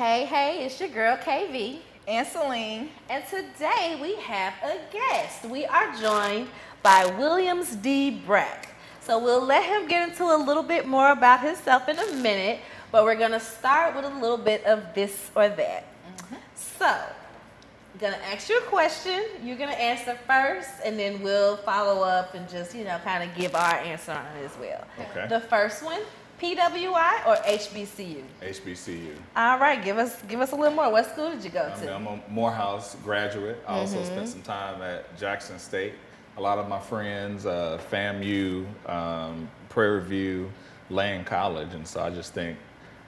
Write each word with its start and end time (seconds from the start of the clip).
Hey, 0.00 0.24
hey, 0.24 0.64
it's 0.64 0.80
your 0.80 0.88
girl 0.88 1.14
KV. 1.18 1.78
And 2.08 2.26
Celine. 2.26 2.88
And 3.10 3.22
today 3.26 3.98
we 4.00 4.16
have 4.22 4.54
a 4.64 4.78
guest. 4.90 5.44
We 5.44 5.66
are 5.66 5.94
joined 6.00 6.48
by 6.82 7.04
Williams 7.18 7.76
D. 7.76 8.10
Brack. 8.10 8.74
So 9.02 9.22
we'll 9.22 9.44
let 9.44 9.62
him 9.62 9.86
get 9.88 10.08
into 10.08 10.24
a 10.24 10.40
little 10.42 10.62
bit 10.62 10.86
more 10.86 11.10
about 11.10 11.40
himself 11.42 11.86
in 11.90 11.98
a 11.98 12.12
minute, 12.14 12.60
but 12.90 13.04
we're 13.04 13.18
gonna 13.18 13.38
start 13.38 13.94
with 13.94 14.06
a 14.06 14.20
little 14.20 14.38
bit 14.38 14.64
of 14.64 14.84
this 14.94 15.30
or 15.36 15.50
that. 15.50 15.84
Mm-hmm. 15.84 16.36
So, 16.54 16.86
I'm 16.86 18.00
gonna 18.00 18.16
ask 18.32 18.48
you 18.48 18.56
a 18.56 18.62
question. 18.62 19.22
You're 19.42 19.58
gonna 19.58 19.72
answer 19.72 20.18
first, 20.26 20.70
and 20.82 20.98
then 20.98 21.22
we'll 21.22 21.58
follow 21.58 22.02
up 22.02 22.32
and 22.32 22.48
just, 22.48 22.74
you 22.74 22.84
know, 22.84 22.98
kind 23.04 23.22
of 23.22 23.36
give 23.36 23.54
our 23.54 23.74
answer 23.74 24.12
on 24.12 24.24
it 24.38 24.46
as 24.46 24.56
well. 24.58 24.82
Okay. 25.10 25.26
The 25.28 25.40
first 25.40 25.84
one, 25.84 26.00
PWI 26.40 27.26
or 27.26 27.36
HBCU? 27.36 28.22
HBCU. 28.42 29.12
All 29.36 29.58
right, 29.58 29.82
give 29.84 29.98
us 29.98 30.20
give 30.22 30.40
us 30.40 30.52
a 30.52 30.56
little 30.56 30.74
more. 30.74 30.90
What 30.90 31.10
school 31.10 31.30
did 31.30 31.44
you 31.44 31.50
go 31.50 31.70
I 31.74 31.78
to? 31.84 31.94
I'm 31.94 32.06
a 32.06 32.20
Morehouse 32.28 32.96
graduate. 33.04 33.62
I 33.66 33.74
also 33.74 33.98
Mm-hmm. 33.98 34.04
spent 34.12 34.28
some 34.28 34.42
time 34.42 34.80
at 34.82 35.16
Jackson 35.18 35.58
State. 35.58 35.94
A 36.36 36.40
lot 36.40 36.58
of 36.58 36.68
my 36.68 36.80
friends, 36.80 37.44
uh, 37.44 37.78
FAMU, 37.90 38.64
um, 38.88 39.48
Prairie 39.68 40.02
View, 40.02 40.50
Lane 40.88 41.24
College, 41.24 41.74
and 41.74 41.86
so 41.86 42.00
I 42.02 42.08
just 42.08 42.32
think, 42.32 42.56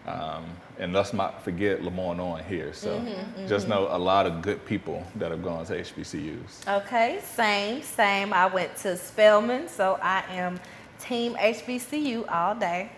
um, 0.07 0.45
and 0.79 0.93
let's 0.93 1.13
not 1.15 1.43
forget 1.43 1.83
Lemoyne 1.83 2.21
on 2.21 2.43
here. 2.45 2.73
So 2.75 2.91
Mm-hmm, 2.99 3.47
just 3.47 3.67
know 3.69 3.87
a 3.91 3.99
lot 3.99 4.27
of 4.27 4.43
good 4.43 4.63
people 4.67 5.03
that 5.17 5.31
have 5.31 5.43
gone 5.43 5.65
to 5.67 5.75
HBCUs. 5.81 6.69
Okay, 6.83 7.21
same, 7.25 7.81
same. 7.83 8.33
I 8.35 8.47
went 8.47 8.77
to 8.79 8.97
Spelman, 8.97 9.69
so 9.69 9.99
I 10.03 10.23
am 10.29 10.61
team 11.01 11.35
HBCU 11.37 12.31
all 12.31 12.55
day. 12.55 12.91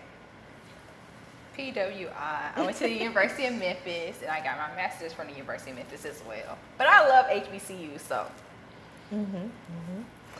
PWI. 1.57 2.09
I 2.55 2.61
went 2.61 2.77
to 2.77 2.83
the 2.83 2.91
University 2.91 3.45
of 3.45 3.53
Memphis 3.53 4.17
and 4.21 4.29
I 4.29 4.43
got 4.43 4.57
my 4.57 4.75
master's 4.75 5.13
from 5.13 5.27
the 5.27 5.33
University 5.33 5.71
of 5.71 5.77
Memphis 5.77 6.05
as 6.05 6.21
well. 6.27 6.57
But 6.77 6.87
I 6.87 7.07
love 7.07 7.25
HBCU, 7.27 7.99
so. 7.99 8.25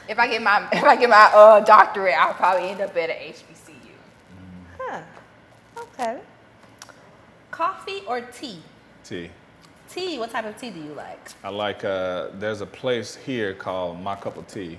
If 0.08 0.19
I 0.19 0.27
get 0.27 0.41
my 0.41 0.67
if 0.73 0.83
I 0.83 0.95
get 0.95 1.09
my 1.09 1.31
uh, 1.33 1.59
doctorate, 1.61 2.16
I'll 2.17 2.33
probably 2.33 2.69
end 2.69 2.81
up 2.81 2.95
at 2.95 3.09
a 3.09 3.13
HBCU. 3.13 3.75
Huh. 4.80 5.02
Okay. 5.77 6.19
Coffee 7.52 8.02
or 8.08 8.21
tea? 8.21 8.59
Tea. 9.03 9.30
Tea. 9.89 10.19
What 10.19 10.31
type 10.31 10.45
of 10.45 10.58
tea 10.59 10.71
do 10.71 10.80
you 10.80 10.93
like? 10.93 11.31
I 11.43 11.49
like, 11.49 11.86
uh, 11.86 12.30
there's 12.33 12.61
a 12.61 12.66
place 12.66 13.16
here 13.16 13.53
called 13.53 14.02
My 14.02 14.16
Cup 14.16 14.38
of 14.38 14.47
Tea, 14.47 14.77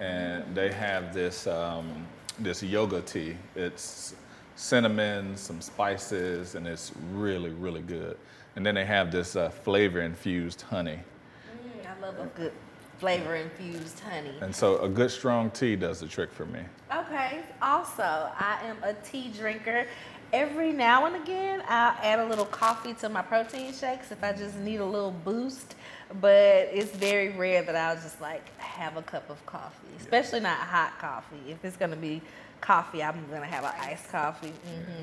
and 0.00 0.42
they 0.54 0.72
have 0.72 1.14
this, 1.14 1.46
um, 1.46 2.06
this 2.40 2.62
yoga 2.62 3.00
tea. 3.00 3.36
It's 3.54 4.14
cinnamon, 4.56 5.36
some 5.36 5.60
spices, 5.60 6.54
and 6.54 6.66
it's 6.66 6.92
really, 7.12 7.50
really 7.50 7.82
good. 7.82 8.16
And 8.56 8.64
then 8.64 8.74
they 8.74 8.86
have 8.86 9.12
this 9.12 9.36
uh, 9.36 9.50
flavor 9.50 10.00
infused 10.00 10.62
honey. 10.62 10.98
Mm, 10.98 11.86
I 11.86 12.00
love 12.00 12.18
a 12.18 12.26
good 12.34 12.52
flavor 12.98 13.36
infused 13.36 14.00
honey. 14.00 14.32
And 14.40 14.54
so 14.54 14.78
a 14.78 14.88
good 14.88 15.10
strong 15.10 15.50
tea 15.50 15.76
does 15.76 16.00
the 16.00 16.06
trick 16.06 16.32
for 16.32 16.46
me. 16.46 16.60
Okay. 16.94 17.42
Also, 17.60 18.02
I 18.02 18.58
am 18.64 18.78
a 18.82 18.94
tea 18.94 19.28
drinker. 19.28 19.86
Every 20.32 20.72
now 20.72 21.06
and 21.06 21.16
again, 21.16 21.62
I'll 21.68 21.96
add 22.02 22.18
a 22.18 22.26
little 22.26 22.46
coffee 22.46 22.94
to 22.94 23.08
my 23.08 23.22
protein 23.22 23.72
shakes 23.72 24.10
if 24.10 24.24
I 24.24 24.32
just 24.32 24.56
need 24.56 24.78
a 24.80 24.84
little 24.84 25.12
boost. 25.12 25.76
But 26.20 26.70
it's 26.72 26.92
very 26.92 27.30
rare 27.30 27.62
that 27.62 27.76
I'll 27.76 27.96
just 27.96 28.20
like 28.20 28.56
have 28.58 28.96
a 28.96 29.02
cup 29.02 29.28
of 29.28 29.44
coffee, 29.44 29.88
especially 30.00 30.40
not 30.40 30.58
hot 30.58 30.98
coffee. 30.98 31.50
If 31.50 31.64
it's 31.64 31.76
gonna 31.76 31.96
be 31.96 32.22
coffee, 32.60 33.02
I'm 33.02 33.26
gonna 33.30 33.46
have 33.46 33.64
an 33.64 33.72
iced 33.80 34.10
coffee. 34.10 34.48
hmm 34.64 35.02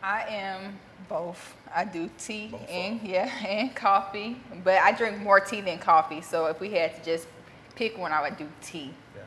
I 0.00 0.22
am 0.28 0.78
both. 1.08 1.56
I 1.74 1.84
do 1.84 2.08
tea 2.18 2.48
Both 2.48 2.68
and 2.70 3.00
yeah, 3.02 3.28
and 3.46 3.74
coffee. 3.74 4.36
But 4.62 4.78
I 4.78 4.92
drink 4.92 5.18
more 5.18 5.40
tea 5.40 5.60
than 5.60 5.78
coffee. 5.78 6.20
So 6.20 6.46
if 6.46 6.60
we 6.60 6.70
had 6.70 6.94
to 6.96 7.02
just 7.04 7.26
pick 7.74 7.98
one, 7.98 8.12
I 8.12 8.22
would 8.22 8.36
do 8.36 8.48
tea. 8.62 8.92
Yeah. 9.16 9.22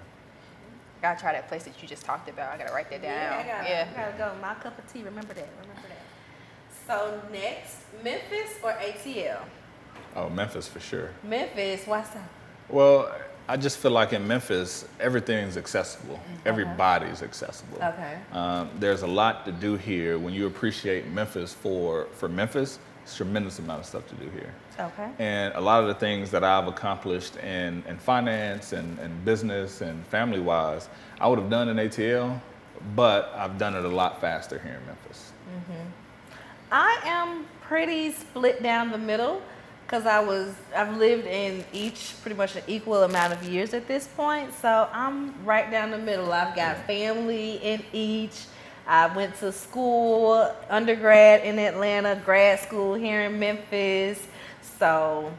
Gotta 1.02 1.20
try 1.20 1.34
that 1.34 1.50
place 1.50 1.64
that 1.64 1.81
you 1.81 1.88
just 1.90 2.06
talked 2.06 2.30
about. 2.30 2.53
I 2.53 2.58
gotta 2.58 2.74
write 2.74 2.90
that 2.90 3.02
down. 3.02 3.12
Yeah, 3.12 3.38
I 3.44 3.48
gotta, 3.48 3.70
Yeah. 3.70 3.88
I 3.92 4.12
gotta 4.12 4.18
go. 4.18 4.42
My 4.42 4.54
cup 4.56 4.78
of 4.80 4.92
tea. 4.94 5.04
Remember 5.04 5.34
that. 5.34 5.50
Remember 5.62 5.88
that. 5.90 6.88
So 6.88 7.22
next, 7.31 7.78
Memphis 8.04 8.56
or 8.64 8.72
ATL? 8.74 9.40
Oh, 10.16 10.30
Memphis 10.30 10.68
for 10.68 10.80
sure. 10.80 11.09
Memphis. 11.24 11.86
Why 11.86 12.04
so? 12.04 12.20
Well, 12.70 13.14
I 13.51 13.57
just 13.57 13.79
feel 13.79 13.91
like 13.91 14.13
in 14.13 14.25
Memphis, 14.25 14.85
everything's 14.97 15.57
accessible. 15.57 16.17
Everybody's 16.45 17.22
accessible. 17.22 17.79
Okay. 17.84 18.17
Um, 18.31 18.69
there's 18.79 19.01
a 19.01 19.07
lot 19.07 19.44
to 19.44 19.51
do 19.51 19.75
here. 19.75 20.17
When 20.17 20.34
you 20.34 20.47
appreciate 20.47 21.07
Memphis 21.07 21.53
for, 21.53 22.07
for 22.13 22.29
Memphis, 22.29 22.79
it's 23.03 23.13
a 23.13 23.17
tremendous 23.17 23.59
amount 23.59 23.81
of 23.81 23.85
stuff 23.85 24.07
to 24.07 24.16
do 24.16 24.29
here. 24.29 24.53
Okay. 24.79 25.09
And 25.19 25.53
a 25.56 25.59
lot 25.59 25.81
of 25.81 25.89
the 25.89 25.95
things 25.95 26.31
that 26.31 26.45
I've 26.45 26.67
accomplished 26.67 27.35
in, 27.39 27.84
in 27.89 27.97
finance 27.97 28.72
and, 28.72 28.97
and 29.00 29.25
business 29.25 29.81
and 29.81 30.07
family 30.07 30.39
wise, 30.39 30.88
I 31.19 31.28
would 31.28 31.38
have 31.38 31.50
done 31.50 31.68
in 31.68 31.75
ATL, 31.75 32.39
but 32.95 33.33
I've 33.35 33.57
done 33.57 33.75
it 33.75 33.83
a 33.83 33.89
lot 33.89 34.22
faster 34.22 34.59
here 34.59 34.79
in 34.79 34.85
Memphis. 34.85 35.33
I 36.72 37.01
am 37.03 37.45
pretty 37.59 38.13
split 38.13 38.63
down 38.63 38.91
the 38.91 38.97
middle 38.97 39.41
because 39.91 40.06
I 40.06 40.22
was 40.22 40.56
I've 40.74 40.96
lived 40.96 41.28
in 41.28 41.66
each 41.74 42.13
pretty 42.22 42.38
much 42.38 42.56
an 42.56 42.63
equal 42.66 43.03
amount 43.03 43.34
of 43.34 43.44
years 43.44 43.74
at 43.74 43.90
this 43.90 44.07
point. 44.07 44.53
So 44.53 44.88
I'm 44.94 45.44
right 45.44 45.69
down 45.69 45.91
the 45.91 45.97
middle. 45.97 46.31
I've 46.31 46.56
got 46.56 46.78
family 46.88 47.57
in 47.57 47.84
each. 47.91 48.46
I 48.88 49.13
went 49.13 49.35
to 49.40 49.51
school, 49.51 50.50
undergrad 50.69 51.44
in 51.44 51.59
Atlanta, 51.59 52.19
grad 52.24 52.59
school 52.62 52.94
here 52.94 53.24
in 53.24 53.38
Memphis. 53.38 54.25
So 54.80 55.34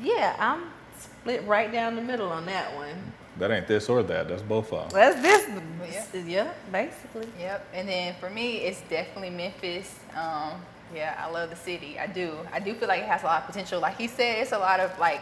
yeah, 0.00 0.34
I'm 0.38 0.64
split 0.98 1.44
right 1.46 1.70
down 1.70 1.94
the 1.94 2.02
middle 2.02 2.30
on 2.30 2.46
that 2.46 2.74
one. 2.74 3.12
That 3.38 3.50
ain't 3.50 3.68
this 3.68 3.90
or 3.90 4.02
that, 4.02 4.28
that's 4.28 4.42
both 4.42 4.72
of 4.72 4.90
them. 4.90 4.98
That's 4.98 5.20
this 5.20 6.14
Yeah. 6.14 6.20
yeah, 6.24 6.52
basically. 6.72 7.28
Yep. 7.38 7.68
And 7.74 7.88
then 7.88 8.14
for 8.18 8.30
me, 8.30 8.56
it's 8.62 8.80
definitely 8.88 9.30
Memphis. 9.30 9.94
Um, 10.16 10.62
yeah, 10.94 11.14
I 11.18 11.30
love 11.30 11.50
the 11.50 11.56
city. 11.56 11.98
I 11.98 12.06
do. 12.06 12.34
I 12.52 12.60
do 12.60 12.74
feel 12.74 12.88
like 12.88 13.02
it 13.02 13.08
has 13.08 13.22
a 13.22 13.26
lot 13.26 13.42
of 13.42 13.46
potential. 13.46 13.80
Like 13.80 13.98
he 13.98 14.06
said, 14.06 14.38
it's 14.38 14.52
a 14.52 14.58
lot 14.58 14.80
of 14.80 14.96
like 14.98 15.20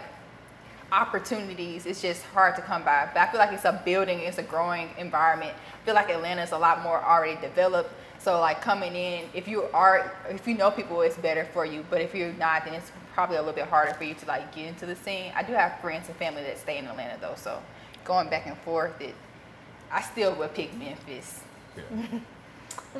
opportunities. 0.92 1.86
It's 1.86 2.00
just 2.00 2.24
hard 2.26 2.56
to 2.56 2.62
come 2.62 2.84
by. 2.84 3.08
But 3.12 3.20
I 3.20 3.30
feel 3.30 3.38
like 3.38 3.52
it's 3.52 3.64
a 3.64 3.80
building. 3.84 4.20
It's 4.20 4.38
a 4.38 4.42
growing 4.42 4.88
environment. 4.98 5.52
I 5.52 5.84
feel 5.84 5.94
like 5.94 6.10
Atlanta 6.10 6.42
is 6.42 6.52
a 6.52 6.58
lot 6.58 6.82
more 6.82 7.02
already 7.02 7.40
developed. 7.40 7.90
So 8.18 8.40
like 8.40 8.60
coming 8.60 8.94
in, 8.94 9.24
if 9.34 9.46
you 9.46 9.64
are, 9.74 10.12
if 10.28 10.46
you 10.46 10.56
know 10.56 10.70
people, 10.70 11.00
it's 11.02 11.16
better 11.16 11.44
for 11.52 11.66
you. 11.66 11.84
But 11.90 12.00
if 12.00 12.14
you're 12.14 12.32
not, 12.32 12.64
then 12.64 12.74
it's 12.74 12.90
probably 13.16 13.36
a 13.36 13.40
little 13.40 13.54
bit 13.54 13.66
harder 13.66 13.94
for 13.94 14.04
you 14.04 14.14
to 14.14 14.26
like 14.26 14.54
get 14.54 14.66
into 14.66 14.84
the 14.84 14.94
scene. 14.94 15.32
I 15.34 15.42
do 15.42 15.54
have 15.54 15.80
friends 15.80 16.08
and 16.08 16.16
family 16.16 16.42
that 16.42 16.58
stay 16.58 16.78
in 16.78 16.86
Atlanta 16.86 17.16
though, 17.18 17.34
so 17.36 17.62
going 18.04 18.28
back 18.28 18.46
and 18.46 18.56
forth, 18.58 19.00
it, 19.00 19.14
I 19.90 20.02
still 20.02 20.34
would 20.34 20.54
pick 20.54 20.76
Memphis. 20.76 21.40
Yeah. 21.76 22.18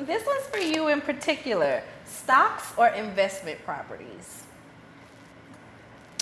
This 0.05 0.23
one's 0.25 0.45
for 0.45 0.59
you 0.59 0.87
in 0.89 1.01
particular. 1.01 1.81
Stocks 2.05 2.71
or 2.77 2.87
investment 2.89 3.63
properties? 3.65 4.43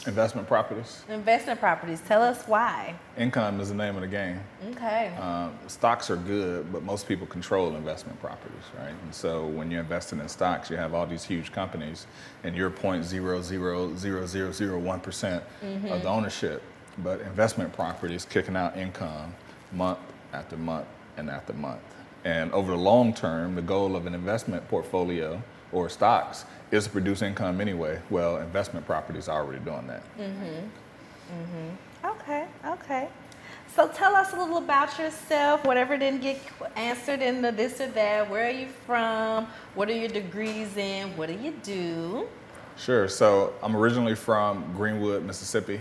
Investment 0.08 0.48
properties, 0.48 1.04
Investment 1.10 1.60
properties. 1.60 2.00
Tell 2.08 2.22
us 2.22 2.44
why. 2.46 2.94
income 3.18 3.60
is 3.60 3.70
the 3.70 3.76
name 3.76 3.96
of 3.96 4.02
the 4.02 4.08
game. 4.08 4.40
Okay. 4.70 5.08
Um, 5.16 5.58
stocks 5.68 6.12
are 6.12 6.16
good, 6.16 6.72
but 6.72 6.84
most 6.84 7.08
people 7.08 7.26
control 7.26 7.76
investment 7.76 8.22
properties, 8.22 8.62
right? 8.78 8.94
And 9.04 9.16
so 9.16 9.48
when 9.48 9.72
you're 9.72 9.82
investing 9.82 10.20
in 10.20 10.30
stocks, 10.30 10.70
you 10.70 10.78
have 10.78 10.94
all 10.94 11.08
these 11.08 11.24
huge 11.24 11.52
companies, 11.52 12.06
and 12.44 12.56
you're 12.56 12.70
0.0000001 12.70 15.02
percent 15.02 15.44
of 15.64 15.82
the 16.04 16.08
ownership. 16.08 16.62
But 17.00 17.22
investment 17.22 17.74
properties 17.74 18.26
kicking 18.26 18.56
out 18.56 18.78
income 18.78 19.34
month 19.74 19.98
after 20.34 20.56
month 20.56 20.86
and 21.18 21.32
after 21.32 21.54
month. 21.54 21.82
And 22.26 22.52
over 22.54 22.72
the 22.72 22.78
long 22.78 23.14
term, 23.14 23.56
the 23.56 23.62
goal 23.62 23.96
of 23.96 24.08
an 24.08 24.16
investment 24.16 24.68
portfolio 24.68 25.42
or 25.72 25.90
stocks 25.90 26.46
is 26.72 26.86
to 26.86 26.90
produce 26.90 27.22
income 27.22 27.62
anyway. 27.62 28.02
Well, 28.10 28.38
investment 28.38 28.86
properties 28.86 29.30
are 29.30 29.44
already 29.44 29.64
doing 29.64 29.88
that. 29.88 30.04
Mm-hmm. 30.18 30.68
Mm-hmm. 31.32 32.08
Okay. 32.08 32.48
Okay. 32.66 33.08
So 33.76 33.88
tell 33.90 34.16
us 34.16 34.34
a 34.34 34.38
little 34.38 34.58
about 34.58 34.98
yourself. 34.98 35.64
Whatever 35.66 35.98
didn't 35.98 36.22
get 36.22 36.42
answered 36.76 37.22
in 37.22 37.42
the 37.42 37.52
this 37.52 37.80
or 37.80 37.88
that. 37.88 38.30
Where 38.30 38.48
are 38.48 38.52
you 38.52 38.68
from? 38.86 39.48
What 39.76 39.90
are 39.90 39.96
your 39.96 40.10
degrees 40.10 40.78
in? 40.78 41.16
What 41.18 41.28
do 41.28 41.36
you 41.36 41.52
do? 41.62 42.28
Sure. 42.78 43.08
So 43.08 43.54
I'm 43.62 43.76
originally 43.76 44.16
from 44.16 44.74
Greenwood, 44.76 45.24
Mississippi. 45.24 45.80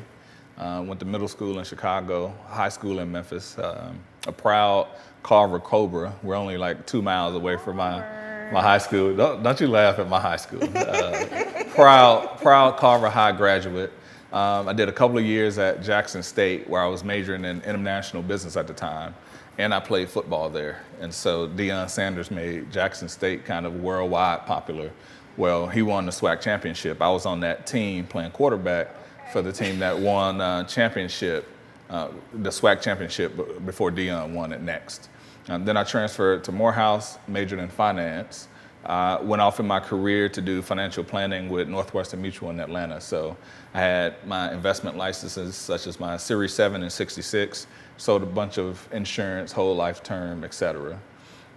Uh, 0.58 0.84
went 0.86 1.00
to 1.00 1.06
middle 1.06 1.26
school 1.26 1.58
in 1.58 1.64
Chicago, 1.64 2.32
high 2.48 2.68
school 2.68 3.00
in 3.00 3.10
Memphis. 3.10 3.58
Um, 3.58 3.98
a 4.26 4.32
proud 4.32 4.88
Carver 5.24 5.58
Cobra. 5.58 6.14
We're 6.22 6.36
only 6.36 6.56
like 6.56 6.86
two 6.86 7.02
miles 7.02 7.34
away 7.34 7.56
from 7.56 7.78
my 7.78 8.04
my 8.52 8.62
high 8.62 8.78
school. 8.78 9.16
Don't, 9.16 9.42
don't 9.42 9.60
you 9.60 9.66
laugh 9.66 9.98
at 9.98 10.08
my 10.08 10.20
high 10.20 10.36
school. 10.36 10.62
Uh, 10.62 11.64
proud 11.74 12.38
proud 12.40 12.76
Carver 12.76 13.10
High 13.10 13.32
graduate. 13.32 13.92
Um, 14.32 14.68
I 14.68 14.72
did 14.72 14.88
a 14.88 14.92
couple 14.92 15.16
of 15.18 15.24
years 15.24 15.58
at 15.58 15.82
Jackson 15.82 16.22
State 16.22 16.68
where 16.68 16.82
I 16.82 16.86
was 16.86 17.02
majoring 17.02 17.44
in 17.44 17.62
international 17.62 18.22
business 18.22 18.56
at 18.56 18.66
the 18.66 18.74
time, 18.74 19.14
and 19.58 19.72
I 19.72 19.80
played 19.80 20.08
football 20.08 20.50
there. 20.50 20.82
And 21.00 21.12
so 21.12 21.48
Deion 21.48 21.88
Sanders 21.88 22.30
made 22.30 22.70
Jackson 22.70 23.08
State 23.08 23.44
kind 23.44 23.64
of 23.64 23.80
worldwide 23.80 24.44
popular 24.46 24.90
Well, 25.36 25.68
he 25.68 25.82
won 25.82 26.04
the 26.04 26.12
SWAC 26.12 26.40
championship. 26.40 27.00
I 27.00 27.08
was 27.08 27.26
on 27.26 27.40
that 27.40 27.66
team 27.66 28.06
playing 28.06 28.32
quarterback 28.32 28.88
for 29.32 29.40
the 29.40 29.52
team 29.52 29.78
that 29.78 29.98
won 29.98 30.40
uh, 30.40 30.64
championship, 30.64 31.48
uh, 31.88 32.08
the 32.34 32.50
SWAC 32.50 32.82
championship 32.82 33.64
before 33.64 33.90
Deion 33.90 34.34
won 34.34 34.52
it 34.52 34.60
next. 34.60 35.08
Um, 35.48 35.64
then 35.64 35.76
I 35.76 35.84
transferred 35.84 36.44
to 36.44 36.52
Morehouse, 36.52 37.18
majored 37.28 37.58
in 37.58 37.68
finance. 37.68 38.48
Uh, 38.84 39.18
went 39.22 39.40
off 39.40 39.60
in 39.60 39.66
my 39.66 39.80
career 39.80 40.28
to 40.28 40.42
do 40.42 40.60
financial 40.60 41.02
planning 41.02 41.48
with 41.48 41.68
Northwestern 41.68 42.20
Mutual 42.20 42.50
in 42.50 42.60
Atlanta. 42.60 43.00
So 43.00 43.34
I 43.72 43.80
had 43.80 44.26
my 44.26 44.52
investment 44.52 44.98
licenses, 44.98 45.56
such 45.56 45.86
as 45.86 45.98
my 45.98 46.18
Series 46.18 46.52
7 46.52 46.82
and 46.82 46.92
66, 46.92 47.66
sold 47.96 48.22
a 48.22 48.26
bunch 48.26 48.58
of 48.58 48.86
insurance, 48.92 49.52
whole 49.52 49.74
life 49.74 50.02
term, 50.02 50.44
et 50.44 50.52
cetera. 50.52 51.00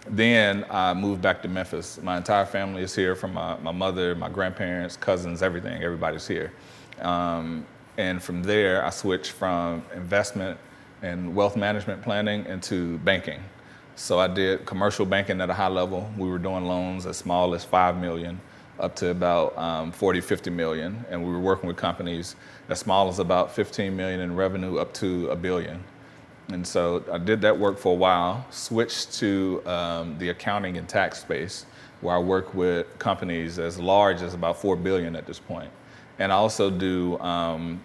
Then 0.09 0.65
I 0.69 0.93
moved 0.93 1.21
back 1.21 1.41
to 1.41 1.49
Memphis. 1.49 1.99
My 2.01 2.15
entire 2.15 2.45
family 2.45 2.81
is 2.81 2.95
here 2.95 3.13
from 3.13 3.33
my, 3.33 3.57
my 3.57 3.73
mother, 3.73 4.15
my 4.15 4.29
grandparents, 4.29 4.95
cousins, 4.95 5.43
everything. 5.43 5.83
Everybody's 5.83 6.25
here. 6.25 6.53
Um, 7.01 7.65
and 7.97 8.23
from 8.23 8.41
there, 8.41 8.85
I 8.85 8.89
switched 8.89 9.31
from 9.31 9.83
investment 9.93 10.57
and 11.01 11.35
wealth 11.35 11.57
management 11.57 12.01
planning 12.01 12.45
into 12.45 12.99
banking. 12.99 13.41
So 13.97 14.19
I 14.19 14.27
did 14.27 14.63
commercial 14.67 15.07
banking 15.07 15.41
at 15.41 15.49
a 15.49 15.55
high 15.55 15.69
level. 15.69 16.07
We 16.19 16.29
were 16.29 16.37
doing 16.37 16.65
loans 16.65 17.07
as 17.07 17.17
small 17.17 17.55
as 17.55 17.65
5 17.65 17.97
million 17.97 18.39
up 18.79 18.95
to 18.97 19.09
about 19.09 19.57
um, 19.57 19.91
40, 19.91 20.21
50 20.21 20.51
million. 20.51 21.03
And 21.09 21.25
we 21.25 21.31
were 21.31 21.39
working 21.39 21.67
with 21.67 21.77
companies 21.77 22.35
as 22.69 22.77
small 22.77 23.09
as 23.09 23.17
about 23.17 23.51
15 23.51 23.97
million 23.97 24.19
in 24.19 24.35
revenue 24.35 24.77
up 24.77 24.93
to 24.95 25.29
a 25.29 25.35
billion. 25.35 25.83
And 26.49 26.65
so 26.65 27.03
I 27.11 27.17
did 27.17 27.41
that 27.41 27.57
work 27.57 27.79
for 27.79 27.93
a 27.93 27.95
while, 27.95 28.45
switched 28.51 29.13
to 29.13 29.63
um, 29.65 30.15
the 30.19 30.29
accounting 30.29 30.77
and 30.77 30.87
tax 30.87 31.19
space, 31.19 31.65
where 32.01 32.15
I 32.15 32.19
work 32.19 32.53
with 32.53 32.85
companies 32.99 33.57
as 33.57 33.79
large 33.79 34.21
as 34.21 34.35
about 34.35 34.61
4 34.61 34.75
billion 34.75 35.15
at 35.15 35.25
this 35.25 35.39
point. 35.39 35.71
And 36.19 36.31
I 36.31 36.35
also 36.35 36.69
do 36.69 37.17
um, 37.17 37.83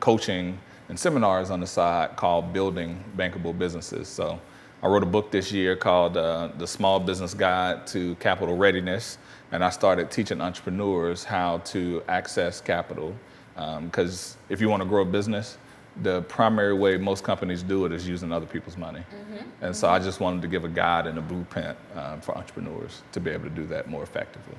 coaching 0.00 0.58
and 0.90 1.00
seminars 1.00 1.48
on 1.48 1.60
the 1.60 1.66
side 1.66 2.16
called 2.16 2.52
Building 2.52 3.02
Bankable 3.16 3.58
Businesses. 3.58 4.08
So 4.08 4.38
I 4.84 4.88
wrote 4.88 5.02
a 5.02 5.06
book 5.06 5.30
this 5.30 5.50
year 5.50 5.76
called 5.76 6.18
uh, 6.18 6.50
The 6.58 6.66
Small 6.66 7.00
Business 7.00 7.32
Guide 7.32 7.86
to 7.86 8.14
Capital 8.16 8.54
Readiness. 8.54 9.16
And 9.50 9.64
I 9.64 9.70
started 9.70 10.10
teaching 10.10 10.42
entrepreneurs 10.42 11.24
how 11.24 11.58
to 11.58 12.02
access 12.06 12.60
capital. 12.60 13.14
Because 13.54 14.34
um, 14.34 14.40
if 14.50 14.60
you 14.60 14.68
want 14.68 14.82
to 14.82 14.88
grow 14.88 15.00
a 15.00 15.06
business, 15.06 15.56
the 16.02 16.20
primary 16.22 16.74
way 16.74 16.98
most 16.98 17.24
companies 17.24 17.62
do 17.62 17.86
it 17.86 17.92
is 17.92 18.06
using 18.06 18.30
other 18.30 18.44
people's 18.44 18.76
money. 18.76 18.98
Mm-hmm. 19.00 19.64
And 19.64 19.74
so 19.74 19.88
I 19.88 19.98
just 19.98 20.20
wanted 20.20 20.42
to 20.42 20.48
give 20.48 20.66
a 20.66 20.68
guide 20.68 21.06
and 21.06 21.16
a 21.16 21.22
blueprint 21.22 21.78
um, 21.94 22.20
for 22.20 22.36
entrepreneurs 22.36 23.00
to 23.12 23.20
be 23.20 23.30
able 23.30 23.44
to 23.44 23.50
do 23.50 23.64
that 23.68 23.88
more 23.88 24.02
effectively. 24.02 24.56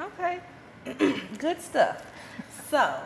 Okay, 0.00 0.40
good 1.38 1.60
stuff. 1.60 2.04
So, 2.68 2.96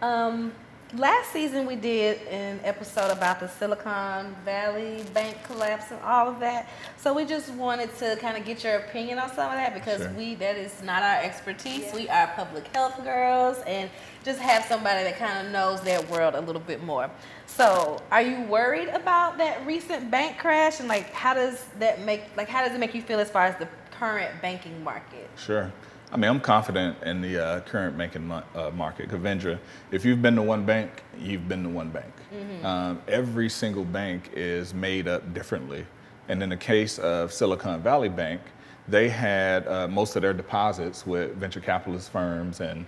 um, 0.00 0.54
last 0.96 1.32
season 1.32 1.66
we 1.66 1.74
did 1.74 2.20
an 2.28 2.60
episode 2.64 3.10
about 3.10 3.40
the 3.40 3.48
Silicon 3.48 4.34
Valley 4.44 5.04
bank 5.14 5.42
collapse 5.44 5.90
and 5.90 6.00
all 6.02 6.28
of 6.28 6.40
that. 6.40 6.68
So 6.98 7.14
we 7.14 7.24
just 7.24 7.50
wanted 7.54 7.96
to 7.98 8.16
kind 8.16 8.36
of 8.36 8.44
get 8.44 8.62
your 8.62 8.76
opinion 8.76 9.18
on 9.18 9.28
some 9.28 9.50
of 9.50 9.56
that 9.56 9.74
because 9.74 10.02
sure. 10.02 10.12
we 10.12 10.34
that 10.36 10.56
is 10.56 10.82
not 10.82 11.02
our 11.02 11.22
expertise. 11.22 11.84
Yeah. 11.86 11.94
We 11.94 12.08
are 12.08 12.26
public 12.36 12.66
health 12.74 13.02
girls 13.02 13.58
and 13.66 13.88
just 14.24 14.38
have 14.40 14.64
somebody 14.64 15.04
that 15.04 15.18
kind 15.18 15.46
of 15.46 15.52
knows 15.52 15.80
that 15.82 16.08
world 16.10 16.34
a 16.34 16.40
little 16.40 16.60
bit 16.60 16.82
more. 16.82 17.10
So, 17.46 18.00
are 18.10 18.22
you 18.22 18.42
worried 18.44 18.88
about 18.88 19.38
that 19.38 19.66
recent 19.66 20.10
bank 20.10 20.38
crash 20.38 20.80
and 20.80 20.88
like 20.88 21.12
how 21.12 21.34
does 21.34 21.64
that 21.78 22.00
make 22.02 22.22
like 22.36 22.48
how 22.48 22.64
does 22.64 22.74
it 22.74 22.78
make 22.78 22.94
you 22.94 23.02
feel 23.02 23.18
as 23.18 23.30
far 23.30 23.46
as 23.46 23.56
the 23.58 23.68
current 23.90 24.30
banking 24.42 24.82
market? 24.84 25.30
Sure. 25.36 25.72
I 26.12 26.18
mean, 26.18 26.30
I'm 26.30 26.40
confident 26.40 27.02
in 27.04 27.22
the 27.22 27.42
uh, 27.42 27.60
current 27.60 27.96
banking 27.96 28.30
uh, 28.30 28.70
market. 28.74 29.08
Kavendra, 29.08 29.58
if 29.90 30.04
you've 30.04 30.20
been 30.20 30.36
to 30.36 30.42
one 30.42 30.66
bank, 30.66 31.02
you've 31.18 31.48
been 31.48 31.62
to 31.62 31.70
one 31.70 31.88
bank. 31.88 32.12
Mm-hmm. 32.34 32.66
Um, 32.66 33.02
every 33.08 33.48
single 33.48 33.84
bank 33.84 34.30
is 34.34 34.74
made 34.74 35.08
up 35.08 35.32
differently. 35.32 35.86
And 36.28 36.42
in 36.42 36.50
the 36.50 36.56
case 36.56 36.98
of 36.98 37.32
Silicon 37.32 37.80
Valley 37.80 38.10
Bank, 38.10 38.42
they 38.88 39.08
had 39.08 39.66
uh, 39.66 39.88
most 39.88 40.14
of 40.14 40.22
their 40.22 40.34
deposits 40.34 41.06
with 41.06 41.34
venture 41.36 41.60
capitalist 41.60 42.10
firms 42.10 42.60
and 42.60 42.84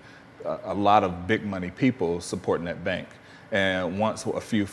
a 0.65 0.75
lot 0.75 1.03
of 1.03 1.27
big 1.27 1.47
money 1.47 1.71
people 1.71 2.21
supporting 2.21 2.67
that 2.67 2.85
bank. 2.85 3.09
And 3.53 3.99
once 3.99 4.27
a 4.27 4.41
few 4.41 4.69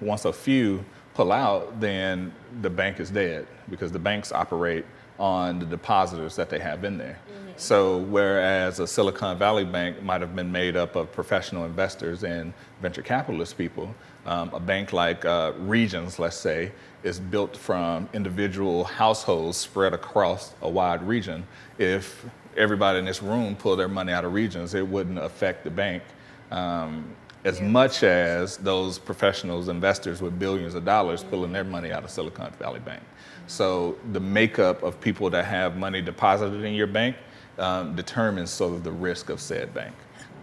once 0.00 0.26
a 0.26 0.32
few 0.32 0.84
pull 1.14 1.32
out, 1.32 1.80
then 1.80 2.34
the 2.60 2.68
bank 2.68 3.00
is 3.00 3.10
dead 3.10 3.46
because 3.70 3.90
the 3.90 3.98
banks 3.98 4.32
operate 4.32 4.84
on 5.18 5.58
the 5.58 5.66
depositors 5.66 6.36
that 6.36 6.50
they 6.50 6.58
have 6.58 6.84
in 6.84 6.98
there. 6.98 7.18
Mm-hmm. 7.28 7.52
So 7.56 7.98
whereas 7.98 8.80
a 8.80 8.86
Silicon 8.86 9.38
Valley 9.38 9.64
bank 9.64 10.02
might 10.02 10.20
have 10.20 10.36
been 10.36 10.52
made 10.52 10.76
up 10.76 10.94
of 10.94 11.10
professional 11.12 11.64
investors 11.64 12.22
and 12.22 12.52
venture 12.82 13.02
capitalist 13.02 13.56
people, 13.56 13.94
um, 14.26 14.50
a 14.52 14.60
bank 14.60 14.92
like 14.92 15.24
uh, 15.24 15.52
Regions, 15.58 16.18
let's 16.18 16.36
say, 16.36 16.72
is 17.02 17.18
built 17.18 17.56
from 17.56 18.08
individual 18.12 18.84
households 18.84 19.56
spread 19.56 19.94
across 19.94 20.54
a 20.62 20.68
wide 20.68 21.02
region. 21.02 21.46
If 21.78 22.26
everybody 22.56 22.98
in 22.98 23.04
this 23.04 23.22
room 23.22 23.56
pulled 23.56 23.78
their 23.78 23.88
money 23.88 24.12
out 24.12 24.24
of 24.24 24.32
Regions, 24.32 24.74
it 24.74 24.86
wouldn't 24.86 25.18
affect 25.18 25.64
the 25.64 25.70
bank. 25.70 26.02
Um, 26.50 27.14
as 27.44 27.60
yeah. 27.60 27.68
much 27.68 28.02
as 28.02 28.56
those 28.56 28.98
professionals, 28.98 29.68
investors 29.68 30.20
with 30.20 30.36
billions 30.38 30.74
of 30.74 30.84
dollars 30.84 31.22
pulling 31.22 31.52
their 31.52 31.64
money 31.64 31.92
out 31.92 32.02
of 32.02 32.10
Silicon 32.10 32.50
Valley 32.58 32.80
Bank. 32.80 33.02
So 33.46 33.96
the 34.12 34.20
makeup 34.20 34.82
of 34.82 35.00
people 35.00 35.30
that 35.30 35.44
have 35.44 35.76
money 35.76 36.02
deposited 36.02 36.64
in 36.64 36.74
your 36.74 36.86
bank 36.86 37.16
um, 37.58 37.94
determines 37.94 38.50
sort 38.50 38.74
of 38.74 38.84
the 38.84 38.92
risk 38.92 39.30
of 39.30 39.40
said 39.40 39.72
bank. 39.72 39.94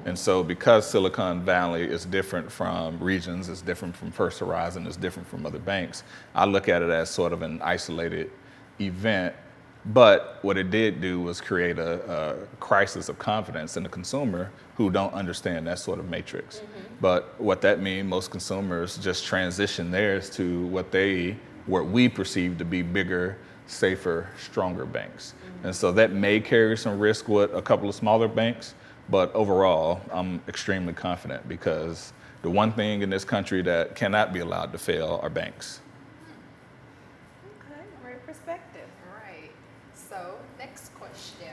And 0.05 0.17
so 0.17 0.43
because 0.43 0.89
Silicon 0.89 1.45
Valley 1.45 1.83
is 1.83 2.05
different 2.05 2.51
from 2.51 2.99
Regions, 2.99 3.47
it's 3.47 3.61
different 3.61 3.95
from 3.95 4.11
First 4.11 4.39
Horizon, 4.39 4.85
it's 4.85 4.97
different 4.97 5.27
from 5.27 5.45
other 5.45 5.59
banks, 5.59 6.03
I 6.35 6.45
look 6.45 6.67
at 6.67 6.81
it 6.81 6.89
as 6.89 7.09
sort 7.09 7.31
of 7.31 7.41
an 7.41 7.61
isolated 7.61 8.31
event. 8.81 9.35
But 9.85 10.39
what 10.41 10.57
it 10.57 10.71
did 10.71 11.01
do 11.01 11.21
was 11.21 11.41
create 11.41 11.77
a, 11.77 12.09
a 12.09 12.35
crisis 12.57 13.09
of 13.09 13.19
confidence 13.19 13.75
in 13.75 13.83
the 13.83 13.89
consumer 13.89 14.49
who 14.75 14.89
don't 14.89 15.13
understand 15.13 15.67
that 15.67 15.79
sort 15.79 15.99
of 15.99 16.09
matrix. 16.09 16.57
Mm-hmm. 16.57 16.95
But 17.01 17.39
what 17.39 17.61
that 17.61 17.81
means, 17.81 18.07
most 18.09 18.31
consumers 18.31 18.97
just 18.97 19.25
transition 19.25 19.91
theirs 19.91 20.29
to 20.31 20.65
what 20.67 20.91
they 20.91 21.37
what 21.65 21.87
we 21.87 22.09
perceive 22.09 22.57
to 22.57 22.65
be 22.65 22.81
bigger, 22.81 23.37
safer, 23.67 24.27
stronger 24.37 24.85
banks. 24.85 25.33
And 25.63 25.75
so 25.75 25.91
that 25.93 26.11
may 26.11 26.39
carry 26.39 26.77
some 26.77 26.99
risk 26.99 27.27
with 27.29 27.53
a 27.53 27.61
couple 27.61 27.87
of 27.87 27.95
smaller 27.95 28.27
banks, 28.27 28.75
but 29.09 29.33
overall, 29.33 30.01
I'm 30.11 30.41
extremely 30.47 30.93
confident 30.93 31.47
because 31.47 32.11
the 32.41 32.49
one 32.49 32.73
thing 32.73 33.01
in 33.01 33.09
this 33.09 33.23
country 33.23 33.61
that 33.61 33.95
cannot 33.95 34.33
be 34.33 34.39
allowed 34.39 34.73
to 34.73 34.77
fail 34.77 35.19
are 35.23 35.29
banks. 35.29 35.79
Okay, 37.65 38.17
perspective. 38.25 38.87
Right. 39.13 39.51
So, 39.93 40.35
next 40.59 40.93
question. 40.95 41.47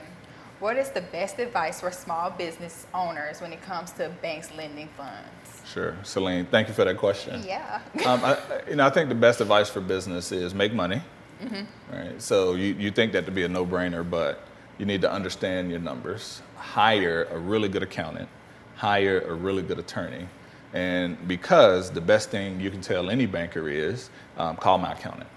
What 0.59 0.77
is 0.77 0.89
the 0.89 1.01
best 1.01 1.39
advice 1.39 1.79
for 1.79 1.91
small 1.91 2.29
business 2.29 2.85
owners 2.93 3.41
when 3.41 3.53
it 3.53 3.61
comes 3.61 3.91
to 3.93 4.09
banks 4.21 4.49
lending 4.55 4.89
funds? 4.89 5.40
Sure, 5.73 5.95
Celine. 6.03 6.45
Thank 6.45 6.67
you 6.67 6.73
for 6.73 6.83
that 6.85 6.97
question. 6.97 7.43
Yeah. 7.45 7.81
um, 8.05 8.23
I, 8.23 8.37
you 8.69 8.75
know, 8.75 8.85
I 8.85 8.89
think 8.89 9.09
the 9.09 9.15
best 9.15 9.41
advice 9.41 9.69
for 9.69 9.81
business 9.81 10.31
is 10.31 10.53
make 10.53 10.73
money. 10.73 11.01
Mm-hmm. 11.41 11.95
Right. 11.95 12.21
So 12.21 12.55
you, 12.55 12.73
you 12.73 12.91
think 12.91 13.13
that 13.13 13.25
to 13.25 13.31
be 13.31 13.43
a 13.43 13.47
no-brainer, 13.47 14.07
but 14.07 14.45
you 14.77 14.85
need 14.85 15.01
to 15.01 15.11
understand 15.11 15.69
your 15.71 15.79
numbers. 15.79 16.41
Hire 16.55 17.27
a 17.31 17.37
really 17.37 17.69
good 17.69 17.83
accountant. 17.83 18.29
Hire 18.75 19.21
a 19.21 19.33
really 19.33 19.63
good 19.63 19.79
attorney. 19.79 20.27
And 20.73 21.27
because 21.27 21.91
the 21.91 22.01
best 22.01 22.29
thing 22.29 22.59
you 22.59 22.69
can 22.69 22.81
tell 22.81 23.09
any 23.09 23.25
banker 23.25 23.69
is, 23.69 24.09
um, 24.37 24.57
call 24.57 24.77
my 24.77 24.93
accountant 24.93 25.29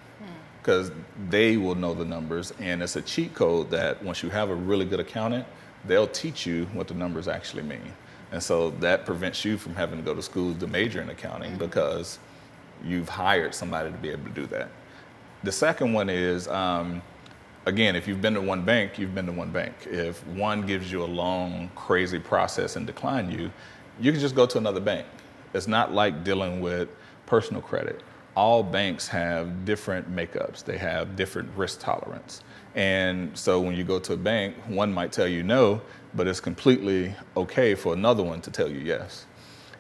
because 0.64 0.90
they 1.28 1.58
will 1.58 1.74
know 1.74 1.92
the 1.92 2.04
numbers 2.06 2.54
and 2.58 2.82
it's 2.82 2.96
a 2.96 3.02
cheat 3.02 3.34
code 3.34 3.70
that 3.70 4.02
once 4.02 4.22
you 4.22 4.30
have 4.30 4.48
a 4.48 4.54
really 4.54 4.86
good 4.86 4.98
accountant 4.98 5.46
they'll 5.84 6.06
teach 6.06 6.46
you 6.46 6.64
what 6.72 6.88
the 6.88 6.94
numbers 6.94 7.28
actually 7.28 7.62
mean 7.62 7.92
and 8.34 8.42
so 8.42 8.70
that 8.80 9.06
prevents 9.06 9.44
you 9.44 9.56
from 9.56 9.76
having 9.76 9.96
to 9.96 10.04
go 10.04 10.12
to 10.12 10.20
school 10.20 10.52
to 10.56 10.66
major 10.66 11.00
in 11.00 11.08
accounting 11.08 11.50
mm-hmm. 11.50 11.60
because 11.60 12.18
you've 12.84 13.08
hired 13.08 13.54
somebody 13.54 13.92
to 13.92 13.96
be 13.98 14.10
able 14.10 14.24
to 14.24 14.30
do 14.30 14.44
that 14.46 14.68
the 15.44 15.52
second 15.52 15.92
one 15.92 16.10
is 16.10 16.48
um, 16.48 17.00
again 17.66 17.94
if 17.94 18.08
you've 18.08 18.20
been 18.20 18.34
to 18.34 18.40
one 18.40 18.64
bank 18.64 18.98
you've 18.98 19.14
been 19.14 19.26
to 19.26 19.32
one 19.32 19.52
bank 19.52 19.72
if 19.86 20.26
one 20.26 20.66
gives 20.66 20.90
you 20.90 21.04
a 21.04 21.06
long 21.06 21.70
crazy 21.76 22.18
process 22.18 22.74
and 22.74 22.88
decline 22.88 23.30
you 23.30 23.50
you 24.00 24.10
can 24.10 24.20
just 24.20 24.34
go 24.34 24.46
to 24.46 24.58
another 24.58 24.80
bank 24.80 25.06
it's 25.54 25.68
not 25.68 25.92
like 25.92 26.24
dealing 26.24 26.60
with 26.60 26.88
personal 27.26 27.62
credit 27.62 28.02
all 28.36 28.62
banks 28.62 29.06
have 29.08 29.64
different 29.64 30.14
makeups. 30.14 30.64
They 30.64 30.78
have 30.78 31.16
different 31.16 31.50
risk 31.56 31.80
tolerance. 31.80 32.42
And 32.74 33.36
so 33.38 33.60
when 33.60 33.76
you 33.76 33.84
go 33.84 34.00
to 34.00 34.14
a 34.14 34.16
bank, 34.16 34.56
one 34.66 34.92
might 34.92 35.12
tell 35.12 35.28
you 35.28 35.42
no, 35.42 35.80
but 36.14 36.26
it's 36.26 36.40
completely 36.40 37.14
okay 37.36 37.74
for 37.74 37.92
another 37.92 38.22
one 38.22 38.40
to 38.42 38.50
tell 38.50 38.70
you 38.70 38.78
yes. 38.78 39.26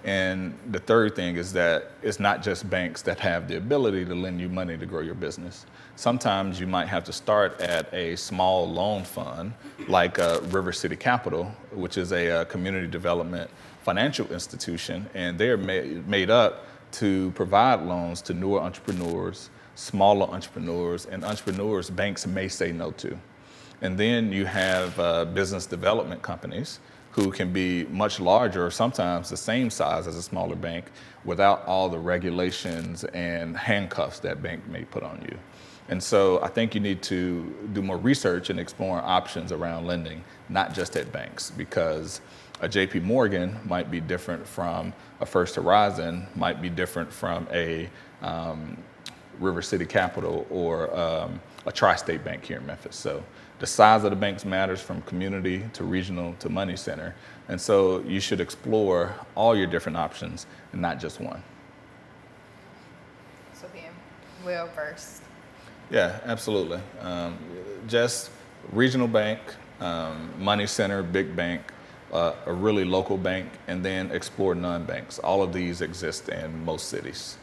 And 0.04 0.58
the 0.70 0.80
third 0.80 1.16
thing 1.16 1.36
is 1.36 1.54
that 1.54 1.92
it's 2.02 2.20
not 2.20 2.42
just 2.42 2.68
banks 2.68 3.00
that 3.02 3.18
have 3.20 3.48
the 3.48 3.56
ability 3.56 4.04
to 4.04 4.14
lend 4.14 4.38
you 4.38 4.50
money 4.50 4.76
to 4.76 4.84
grow 4.84 5.00
your 5.00 5.14
business. 5.14 5.64
Sometimes 5.96 6.60
you 6.60 6.66
might 6.66 6.88
have 6.88 7.04
to 7.04 7.12
start 7.12 7.58
at 7.60 7.92
a 7.94 8.14
small 8.16 8.70
loan 8.70 9.04
fund 9.04 9.54
like 9.88 10.18
uh, 10.18 10.40
River 10.50 10.72
City 10.72 10.96
Capital, 10.96 11.50
which 11.72 11.96
is 11.96 12.12
a, 12.12 12.30
uh, 12.30 12.44
community 12.44 12.86
development 12.86 13.50
financial 13.82 14.30
institution, 14.30 15.08
and 15.14 15.38
they're 15.38 15.56
made, 15.56 16.06
made 16.06 16.30
up 16.30 16.66
to 16.92 17.30
provide 17.32 17.80
loans 17.80 18.20
to 18.22 18.34
newer 18.34 18.60
entrepreneurs, 18.60 19.50
smaller 19.74 20.26
entrepreneurs, 20.26 21.06
and 21.06 21.24
entrepreneurs 21.24 21.88
banks 21.88 22.26
may 22.26 22.48
say 22.48 22.72
no 22.72 22.90
to. 22.92 23.18
And 23.82 23.98
then 23.98 24.32
you 24.32 24.46
have 24.46 24.98
uh, 24.98 25.24
business 25.26 25.66
development 25.66 26.22
companies 26.22 26.80
who 27.12 27.30
can 27.30 27.52
be 27.52 27.84
much 27.84 28.18
larger 28.18 28.66
or 28.66 28.70
sometimes 28.70 29.30
the 29.30 29.36
same 29.36 29.70
size 29.70 30.06
as 30.08 30.16
a 30.16 30.22
smaller 30.22 30.56
bank 30.56 30.86
without 31.24 31.64
all 31.64 31.88
the 31.88 31.98
regulations 31.98 33.04
and 33.04 33.56
handcuffs 33.56 34.18
that 34.18 34.42
bank 34.42 34.66
may 34.66 34.84
put 34.84 35.04
on 35.04 35.20
you. 35.30 35.38
And 35.88 36.02
so 36.02 36.42
I 36.42 36.48
think 36.48 36.74
you 36.74 36.80
need 36.80 37.02
to 37.02 37.54
do 37.72 37.82
more 37.82 37.98
research 37.98 38.50
and 38.50 38.58
explore 38.58 38.98
options 38.98 39.52
around 39.52 39.86
lending, 39.86 40.24
not 40.48 40.74
just 40.74 40.96
at 40.96 41.12
banks, 41.12 41.50
because 41.50 42.20
a 42.60 42.68
JP 42.68 43.02
Morgan 43.02 43.58
might 43.64 43.90
be 43.90 44.00
different 44.00 44.46
from 44.46 44.92
a 45.20 45.26
First 45.26 45.56
Horizon, 45.56 46.26
might 46.34 46.62
be 46.62 46.70
different 46.70 47.12
from 47.12 47.46
a 47.52 47.88
um, 48.22 48.76
River 49.38 49.62
City 49.62 49.84
Capital 49.84 50.46
or 50.50 50.96
um, 50.98 51.40
a 51.66 51.72
tri-state 51.72 52.24
bank 52.24 52.44
here 52.44 52.58
in 52.58 52.66
Memphis. 52.66 52.96
So 52.96 53.22
the 53.58 53.66
size 53.66 54.04
of 54.04 54.10
the 54.10 54.16
banks 54.16 54.44
matters 54.44 54.80
from 54.80 55.00
community 55.02 55.64
to 55.74 55.84
regional 55.84 56.34
to 56.40 56.48
money 56.48 56.76
center. 56.76 57.14
And 57.48 57.60
so 57.60 58.00
you 58.00 58.20
should 58.20 58.40
explore 58.40 59.14
all 59.34 59.56
your 59.56 59.66
different 59.66 59.96
options 59.96 60.46
and 60.72 60.80
not 60.80 60.98
just 60.98 61.20
one. 61.20 61.42
So 63.52 63.66
being 63.72 63.84
well 64.44 64.68
versed. 64.74 65.22
Yeah, 65.90 66.18
absolutely. 66.24 66.80
Um, 67.00 67.38
just 67.86 68.30
regional 68.72 69.06
bank, 69.08 69.40
um, 69.80 70.32
money 70.38 70.66
center, 70.66 71.02
big 71.02 71.36
bank, 71.36 71.62
uh, 72.12 72.34
a 72.46 72.52
really 72.52 72.84
local 72.84 73.18
bank, 73.18 73.48
and 73.68 73.84
then 73.84 74.10
explore 74.10 74.54
non-banks. 74.54 75.18
All 75.18 75.42
of 75.42 75.52
these 75.52 75.80
exist 75.82 76.28
in 76.28 76.64
most 76.64 76.88
cities. 76.88 77.36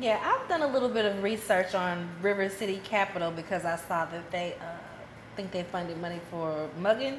Yeah, 0.00 0.18
I've 0.24 0.48
done 0.48 0.62
a 0.62 0.66
little 0.72 0.88
bit 0.88 1.04
of 1.04 1.22
research 1.22 1.74
on 1.74 2.08
River 2.22 2.48
City 2.48 2.80
Capital 2.82 3.30
because 3.30 3.64
I 3.64 3.76
saw 3.76 4.06
that 4.06 4.30
they 4.30 4.54
uh, 4.60 4.64
think 5.36 5.50
they 5.50 5.62
funded 5.64 6.00
money 6.00 6.20
for 6.30 6.68
Muggin, 6.80 7.18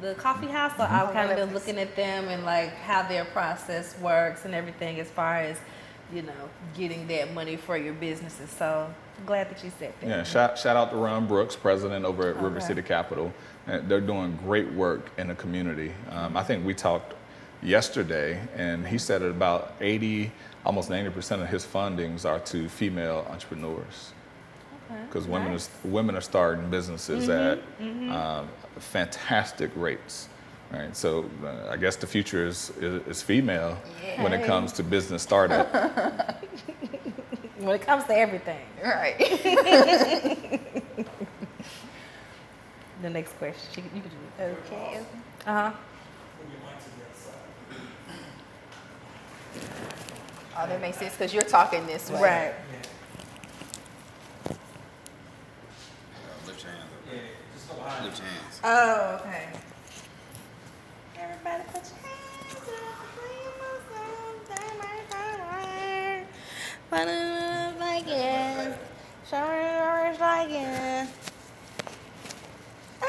the 0.00 0.14
coffee 0.14 0.46
house. 0.46 0.72
So 0.76 0.84
I've 0.84 1.10
Oh, 1.10 1.12
kind 1.12 1.30
of 1.30 1.36
been 1.36 1.52
looking 1.54 1.78
at 1.78 1.94
them 1.96 2.28
and 2.28 2.44
like 2.44 2.74
how 2.76 3.02
their 3.06 3.24
process 3.26 3.98
works 4.00 4.44
and 4.46 4.54
everything 4.54 4.98
as 5.00 5.10
far 5.10 5.36
as 5.36 5.58
you 6.12 6.22
know 6.22 6.32
getting 6.76 7.06
that 7.08 7.34
money 7.34 7.56
for 7.56 7.76
your 7.76 7.92
businesses. 7.94 8.48
So 8.50 8.88
I'm 9.18 9.24
glad 9.26 9.50
that 9.50 9.62
you 9.62 9.70
said 9.78 9.92
that. 10.00 10.08
Yeah, 10.08 10.22
shout, 10.22 10.56
shout 10.58 10.76
out 10.76 10.90
to 10.92 10.96
Ron 10.96 11.26
Brooks, 11.26 11.56
president 11.56 12.06
over 12.06 12.28
at 12.30 12.36
River 12.36 12.56
Okay. 12.56 12.66
City 12.66 12.82
Capital. 12.82 13.32
Uh, 13.66 13.80
They're 13.86 14.00
doing 14.00 14.38
great 14.42 14.72
work 14.72 15.10
in 15.18 15.28
the 15.28 15.34
community. 15.34 15.92
Um, 16.10 16.38
I 16.38 16.42
think 16.42 16.64
we 16.64 16.72
talked 16.72 17.12
yesterday, 17.62 18.40
and 18.56 18.86
he 18.86 18.98
said 18.98 19.22
that 19.22 19.30
about 19.30 19.74
80, 19.80 20.30
almost 20.64 20.90
90% 20.90 21.42
of 21.42 21.48
his 21.48 21.64
fundings 21.64 22.24
are 22.24 22.40
to 22.40 22.68
female 22.68 23.26
entrepreneurs. 23.30 24.12
Okay, 24.90 25.00
Because 25.06 25.26
women, 25.26 25.52
nice. 25.52 25.68
are, 25.84 25.88
women 25.88 26.16
are 26.16 26.20
starting 26.20 26.70
businesses 26.70 27.28
at 27.28 27.58
Um, 27.80 28.48
fantastic 28.78 29.70
rates. 29.76 30.28
Right, 30.70 30.94
so 30.94 31.24
uh, 31.42 31.70
I 31.70 31.78
guess 31.78 31.96
the 31.96 32.06
future 32.06 32.46
is, 32.46 32.70
is, 32.78 33.00
is 33.06 33.22
female 33.22 33.78
when 34.18 34.34
it 34.34 34.44
comes 34.44 34.70
to 34.74 34.82
business 34.82 35.22
startup. 35.22 35.72
when 37.58 37.74
it 37.74 37.80
comes 37.80 38.04
to 38.04 38.14
everything. 38.14 38.66
Right. 38.84 39.16
The 43.00 43.10
next 43.10 43.38
question, 43.38 43.84
you, 43.94 44.02
you 44.02 44.02
can 44.02 44.10
do 44.10 44.16
it. 44.42 44.58
okay. 44.66 45.00
Uh 45.46 45.70
huh. 45.70 45.72
Oh, 50.56 50.66
that 50.66 50.80
makes 50.80 50.98
sense 50.98 51.12
because 51.14 51.32
you're 51.32 51.44
talking 51.44 51.86
this 51.86 52.10
way. 52.10 52.20
Right. 52.20 52.54
Lift 56.46 56.62
your 56.64 56.72
hands 56.72 56.90
up. 57.70 58.04
Lift 58.04 58.18
your 58.18 58.26
hands. 58.26 58.60
Oh, 58.64 59.20
okay. 59.20 59.48
Everybody 61.18 61.62
put 61.72 61.74
your 61.74 61.98
hands 62.02 62.68
up. 62.68 63.08
Put 66.90 67.06
it 67.06 67.78
like 67.78 68.08
it. 68.08 68.78
Show 69.28 69.36
it 69.36 70.18
like 70.18 70.48
it. 70.48 71.08
Oh, 73.02 73.06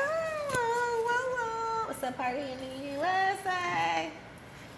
whoa, 0.52 1.06
whoa, 1.08 1.86
whoa. 1.86 1.92
It's 1.92 2.04
a 2.04 2.12
party 2.12 2.42
in 2.42 2.58
the 2.60 2.74
USA. 2.96 4.12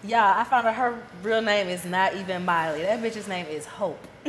Yeah, 0.04 0.34
I 0.36 0.44
found 0.44 0.66
out 0.66 0.74
her 0.74 0.98
real 1.22 1.42
name 1.42 1.68
is 1.68 1.84
not 1.84 2.14
even 2.16 2.44
Miley. 2.44 2.82
That 2.82 3.00
bitch's 3.00 3.28
name 3.28 3.46
is 3.46 3.64
Hope. 3.66 4.00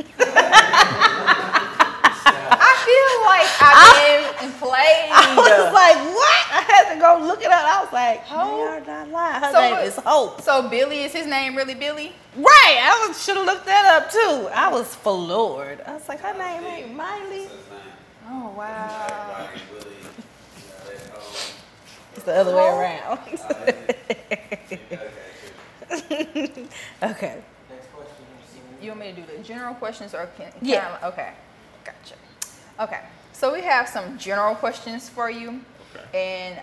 I 2.56 2.72
feel 2.86 3.10
like 3.26 3.48
I've 3.60 4.40
been 4.40 4.52
played. 4.60 5.10
I 5.10 5.34
was 5.36 5.72
like, 5.72 5.96
what? 6.14 6.46
I 6.52 6.60
had 6.72 6.94
to 6.94 7.00
go 7.00 7.18
look 7.26 7.40
it 7.42 7.46
up. 7.50 7.64
I 7.64 7.82
was 7.82 7.92
like, 7.92 8.20
Hope? 8.20 8.50
They 8.56 8.62
are 8.62 8.80
not 8.86 9.08
lying. 9.10 9.42
Her 9.42 9.52
So 9.52 9.60
name 9.60 9.70
what- 9.72 9.84
is 9.84 9.96
Hope. 9.96 10.40
So 10.42 10.68
Billy 10.68 11.00
is 11.02 11.12
his 11.12 11.26
name 11.26 11.56
really 11.56 11.74
Billy? 11.74 12.12
Right. 12.36 12.78
I 12.80 13.12
should 13.18 13.36
have 13.36 13.46
looked 13.46 13.66
that 13.66 13.84
up 14.00 14.10
too. 14.12 14.48
I 14.54 14.68
was 14.70 14.94
floored. 14.94 15.80
I 15.86 15.94
was 15.94 16.08
like, 16.08 16.20
her 16.20 16.34
name 16.38 16.64
ain't 16.64 16.94
Miley. 16.94 17.48
Oh 18.28 18.54
wow. 18.56 19.48
It's 22.14 22.24
the 22.24 22.32
other 22.36 22.54
way 22.54 22.68
around. 22.68 23.18
okay. 27.02 27.42
You 28.80 28.88
want 28.90 29.00
me 29.00 29.12
to 29.12 29.20
do 29.20 29.24
the 29.36 29.42
general 29.42 29.74
questions 29.74 30.14
or 30.14 30.26
can, 30.36 30.50
can 30.52 30.58
Yeah. 30.62 30.98
I- 31.02 31.06
okay. 31.08 31.32
Gotcha. 31.84 32.14
Okay. 32.80 33.00
So 33.32 33.52
we 33.52 33.62
have 33.62 33.88
some 33.88 34.18
general 34.18 34.54
questions 34.54 35.08
for 35.08 35.30
you. 35.30 35.60
Okay. 35.96 36.04
and 36.52 36.60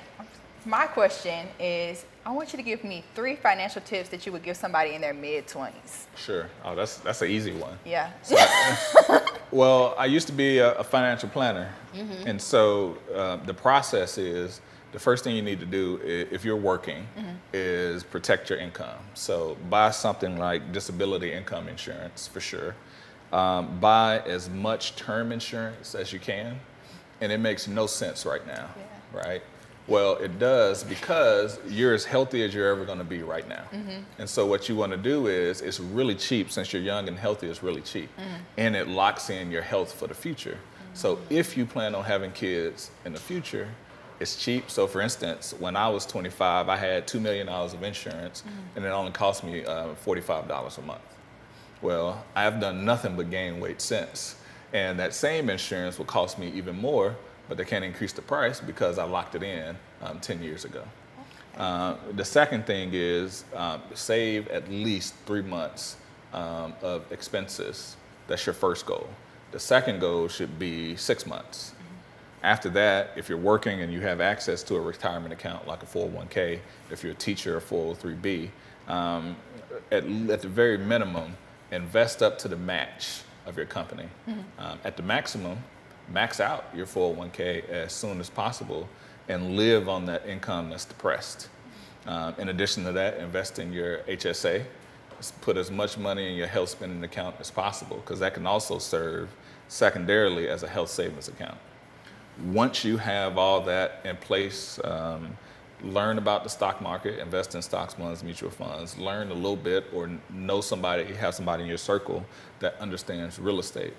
my 0.65 0.85
question 0.85 1.47
is 1.59 2.05
I 2.25 2.31
want 2.31 2.53
you 2.53 2.57
to 2.57 2.63
give 2.63 2.83
me 2.83 3.03
three 3.15 3.35
financial 3.35 3.81
tips 3.81 4.09
that 4.09 4.25
you 4.25 4.31
would 4.33 4.43
give 4.43 4.55
somebody 4.57 4.93
in 4.93 5.01
their 5.01 5.13
mid 5.13 5.47
20s. 5.47 6.05
Sure. 6.15 6.47
Oh, 6.63 6.75
that's 6.75 6.97
that's 6.97 7.21
an 7.23 7.29
easy 7.29 7.51
one. 7.53 7.77
Yeah. 7.85 8.11
Well, 9.51 9.95
I 9.97 10.05
used 10.05 10.27
to 10.27 10.33
be 10.33 10.59
a, 10.59 10.75
a 10.75 10.83
financial 10.83 11.27
planner, 11.27 11.73
Mm-hmm. 11.93 12.25
and 12.27 12.41
so 12.41 12.97
uh, 13.13 13.35
the 13.45 13.53
process 13.53 14.17
is 14.17 14.61
the 14.91 14.99
first 14.99 15.23
thing 15.23 15.35
you 15.35 15.41
need 15.41 15.59
to 15.59 15.65
do 15.65 15.99
if 16.03 16.43
you're 16.45 16.55
working 16.57 17.07
Mm-hmm. 17.17 17.29
is 17.53 18.03
protect 18.03 18.49
your 18.49 18.59
income. 18.59 18.99
So 19.13 19.57
buy 19.69 19.91
something 19.91 20.37
like 20.37 20.71
disability 20.73 21.31
income 21.33 21.67
insurance 21.67 22.27
for 22.27 22.39
sure. 22.41 22.75
Um, 23.31 23.79
buy 23.79 24.19
as 24.25 24.49
much 24.49 24.95
term 24.95 25.31
insurance 25.31 25.95
as 25.95 26.11
you 26.11 26.19
can, 26.19 26.59
and 27.21 27.31
it 27.31 27.37
makes 27.39 27.67
no 27.67 27.87
sense 27.87 28.25
right 28.25 28.45
now, 28.45 28.67
Yeah. 28.77 29.19
right? 29.25 29.43
Well, 29.87 30.15
it 30.17 30.37
does 30.37 30.83
because 30.83 31.59
you're 31.67 31.93
as 31.93 32.05
healthy 32.05 32.43
as 32.43 32.53
you're 32.53 32.69
ever 32.69 32.85
going 32.85 32.99
to 32.99 33.03
be 33.03 33.23
right 33.23 33.47
now. 33.47 33.63
And 34.19 34.29
so, 34.29 34.45
what 34.45 34.69
you 34.69 34.75
want 34.75 34.91
to 34.91 34.97
do 34.97 35.27
is, 35.27 35.61
it's 35.61 35.79
really 35.79 36.15
cheap 36.15 36.51
since 36.51 36.71
you're 36.71 36.81
young 36.83 37.07
and 37.07 37.17
healthy, 37.17 37.47
it's 37.47 37.63
really 37.63 37.81
cheap. 37.81 38.09
And 38.57 38.75
it 38.75 38.87
locks 38.87 39.29
in 39.29 39.49
your 39.51 39.63
health 39.63 39.91
for 39.93 40.07
the 40.07 40.13
future. 40.13 40.57
So, 40.93 41.19
if 41.29 41.57
you 41.57 41.65
plan 41.65 41.95
on 41.95 42.03
having 42.03 42.31
kids 42.31 42.91
in 43.05 43.13
the 43.13 43.19
future, 43.19 43.67
it's 44.21 44.35
cheap. 44.35 44.69
So, 44.69 44.85
for 44.85 45.01
instance, 45.01 45.55
when 45.57 45.75
I 45.75 45.89
was 45.89 46.05
25, 46.05 46.69
I 46.69 46.77
had 46.77 47.07
$2 47.07 47.19
million 47.19 47.49
of 47.49 47.83
insurance, 47.83 48.43
and 48.75 48.85
it 48.85 48.89
only 48.89 49.11
cost 49.11 49.43
me 49.43 49.65
uh, 49.65 49.87
$45 50.05 50.77
a 50.77 50.81
month. 50.83 51.01
Well, 51.81 52.23
I've 52.35 52.59
done 52.59 52.85
nothing 52.85 53.15
but 53.15 53.31
gain 53.31 53.59
weight 53.59 53.81
since. 53.81 54.35
And 54.73 54.99
that 54.99 55.15
same 55.15 55.49
insurance 55.49 55.97
will 55.97 56.05
cost 56.05 56.37
me 56.37 56.51
even 56.51 56.79
more, 56.79 57.15
but 57.49 57.57
they 57.57 57.65
can't 57.65 57.83
increase 57.83 58.13
the 58.13 58.21
price 58.21 58.61
because 58.61 58.99
I 58.99 59.03
locked 59.05 59.33
it 59.33 59.43
in 59.43 59.75
um, 60.03 60.19
10 60.19 60.43
years 60.43 60.65
ago. 60.65 60.83
Uh, 61.57 61.95
the 62.13 62.23
second 62.23 62.65
thing 62.65 62.91
is 62.93 63.43
um, 63.55 63.81
save 63.95 64.47
at 64.49 64.69
least 64.69 65.15
three 65.25 65.41
months 65.41 65.97
um, 66.31 66.73
of 66.81 67.11
expenses. 67.11 67.97
That's 68.27 68.45
your 68.45 68.53
first 68.53 68.85
goal. 68.85 69.09
The 69.51 69.59
second 69.59 69.99
goal 69.99 70.27
should 70.27 70.57
be 70.57 70.95
six 70.95 71.25
months. 71.25 71.73
After 72.43 72.69
that, 72.69 73.11
if 73.15 73.29
you're 73.29 73.37
working 73.37 73.81
and 73.81 73.93
you 73.93 74.01
have 74.01 74.19
access 74.19 74.63
to 74.63 74.75
a 74.75 74.81
retirement 74.81 75.31
account 75.31 75.67
like 75.67 75.83
a 75.83 75.85
401k, 75.85 76.59
if 76.89 77.03
you're 77.03 77.11
a 77.11 77.15
teacher, 77.15 77.57
a 77.57 77.61
403b, 77.61 78.49
um, 78.87 79.35
at, 79.91 80.03
at 80.03 80.41
the 80.41 80.47
very 80.47 80.77
minimum, 80.77 81.37
invest 81.71 82.23
up 82.23 82.39
to 82.39 82.47
the 82.47 82.57
match 82.57 83.21
of 83.45 83.57
your 83.57 83.65
company. 83.65 84.07
Um, 84.59 84.79
at 84.83 84.97
the 84.97 85.03
maximum, 85.03 85.59
max 86.11 86.39
out 86.39 86.65
your 86.75 86.85
401k 86.85 87.69
as 87.69 87.93
soon 87.93 88.19
as 88.19 88.29
possible 88.29 88.89
and 89.27 89.55
live 89.55 89.87
on 89.87 90.05
that 90.05 90.25
income 90.27 90.69
that's 90.69 90.85
depressed. 90.85 91.47
Um, 92.07 92.33
in 92.39 92.49
addition 92.49 92.83
to 92.85 92.91
that, 92.93 93.17
invest 93.17 93.59
in 93.59 93.71
your 93.71 93.99
HSA. 93.99 94.65
Put 95.41 95.57
as 95.57 95.69
much 95.69 95.99
money 95.99 96.27
in 96.27 96.35
your 96.35 96.47
health 96.47 96.69
spending 96.69 97.03
account 97.03 97.35
as 97.39 97.51
possible 97.51 97.97
because 97.97 98.19
that 98.19 98.33
can 98.33 98.47
also 98.47 98.79
serve 98.79 99.29
secondarily 99.67 100.49
as 100.49 100.63
a 100.63 100.67
health 100.67 100.89
savings 100.89 101.27
account. 101.27 101.57
Once 102.45 102.83
you 102.83 102.97
have 102.97 103.37
all 103.37 103.61
that 103.61 104.01
in 104.03 104.15
place, 104.17 104.79
um, 104.83 105.37
learn 105.83 106.17
about 106.17 106.43
the 106.43 106.49
stock 106.49 106.81
market, 106.81 107.19
invest 107.19 107.55
in 107.55 107.61
stocks, 107.61 107.93
bonds, 107.93 108.23
mutual 108.23 108.49
funds, 108.49 108.97
learn 108.97 109.31
a 109.31 109.33
little 109.33 109.55
bit 109.55 109.85
or 109.93 110.09
know 110.29 110.61
somebody, 110.61 111.03
have 111.13 111.33
somebody 111.33 111.63
in 111.63 111.69
your 111.69 111.77
circle 111.77 112.25
that 112.59 112.75
understands 112.79 113.39
real 113.39 113.59
estate. 113.59 113.93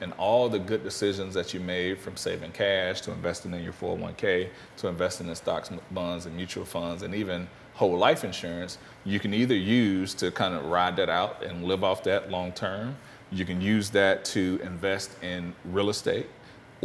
And 0.00 0.12
all 0.18 0.48
the 0.48 0.58
good 0.58 0.82
decisions 0.82 1.32
that 1.34 1.54
you 1.54 1.60
made 1.60 1.98
from 1.98 2.16
saving 2.16 2.52
cash 2.52 3.00
to 3.02 3.12
investing 3.12 3.54
in 3.54 3.62
your 3.62 3.72
401k 3.72 4.50
to 4.78 4.88
investing 4.88 5.28
in 5.28 5.34
stocks, 5.34 5.70
bonds, 5.90 6.26
and 6.26 6.36
mutual 6.36 6.66
funds, 6.66 7.02
and 7.02 7.14
even 7.14 7.48
whole 7.74 7.96
life 7.96 8.22
insurance, 8.24 8.78
you 9.04 9.18
can 9.18 9.32
either 9.32 9.54
use 9.54 10.12
to 10.14 10.30
kind 10.30 10.54
of 10.54 10.66
ride 10.66 10.96
that 10.96 11.08
out 11.08 11.42
and 11.42 11.64
live 11.64 11.82
off 11.82 12.02
that 12.04 12.30
long 12.30 12.52
term. 12.52 12.96
You 13.30 13.44
can 13.44 13.60
use 13.60 13.90
that 13.90 14.24
to 14.26 14.60
invest 14.62 15.10
in 15.22 15.54
real 15.64 15.88
estate, 15.88 16.26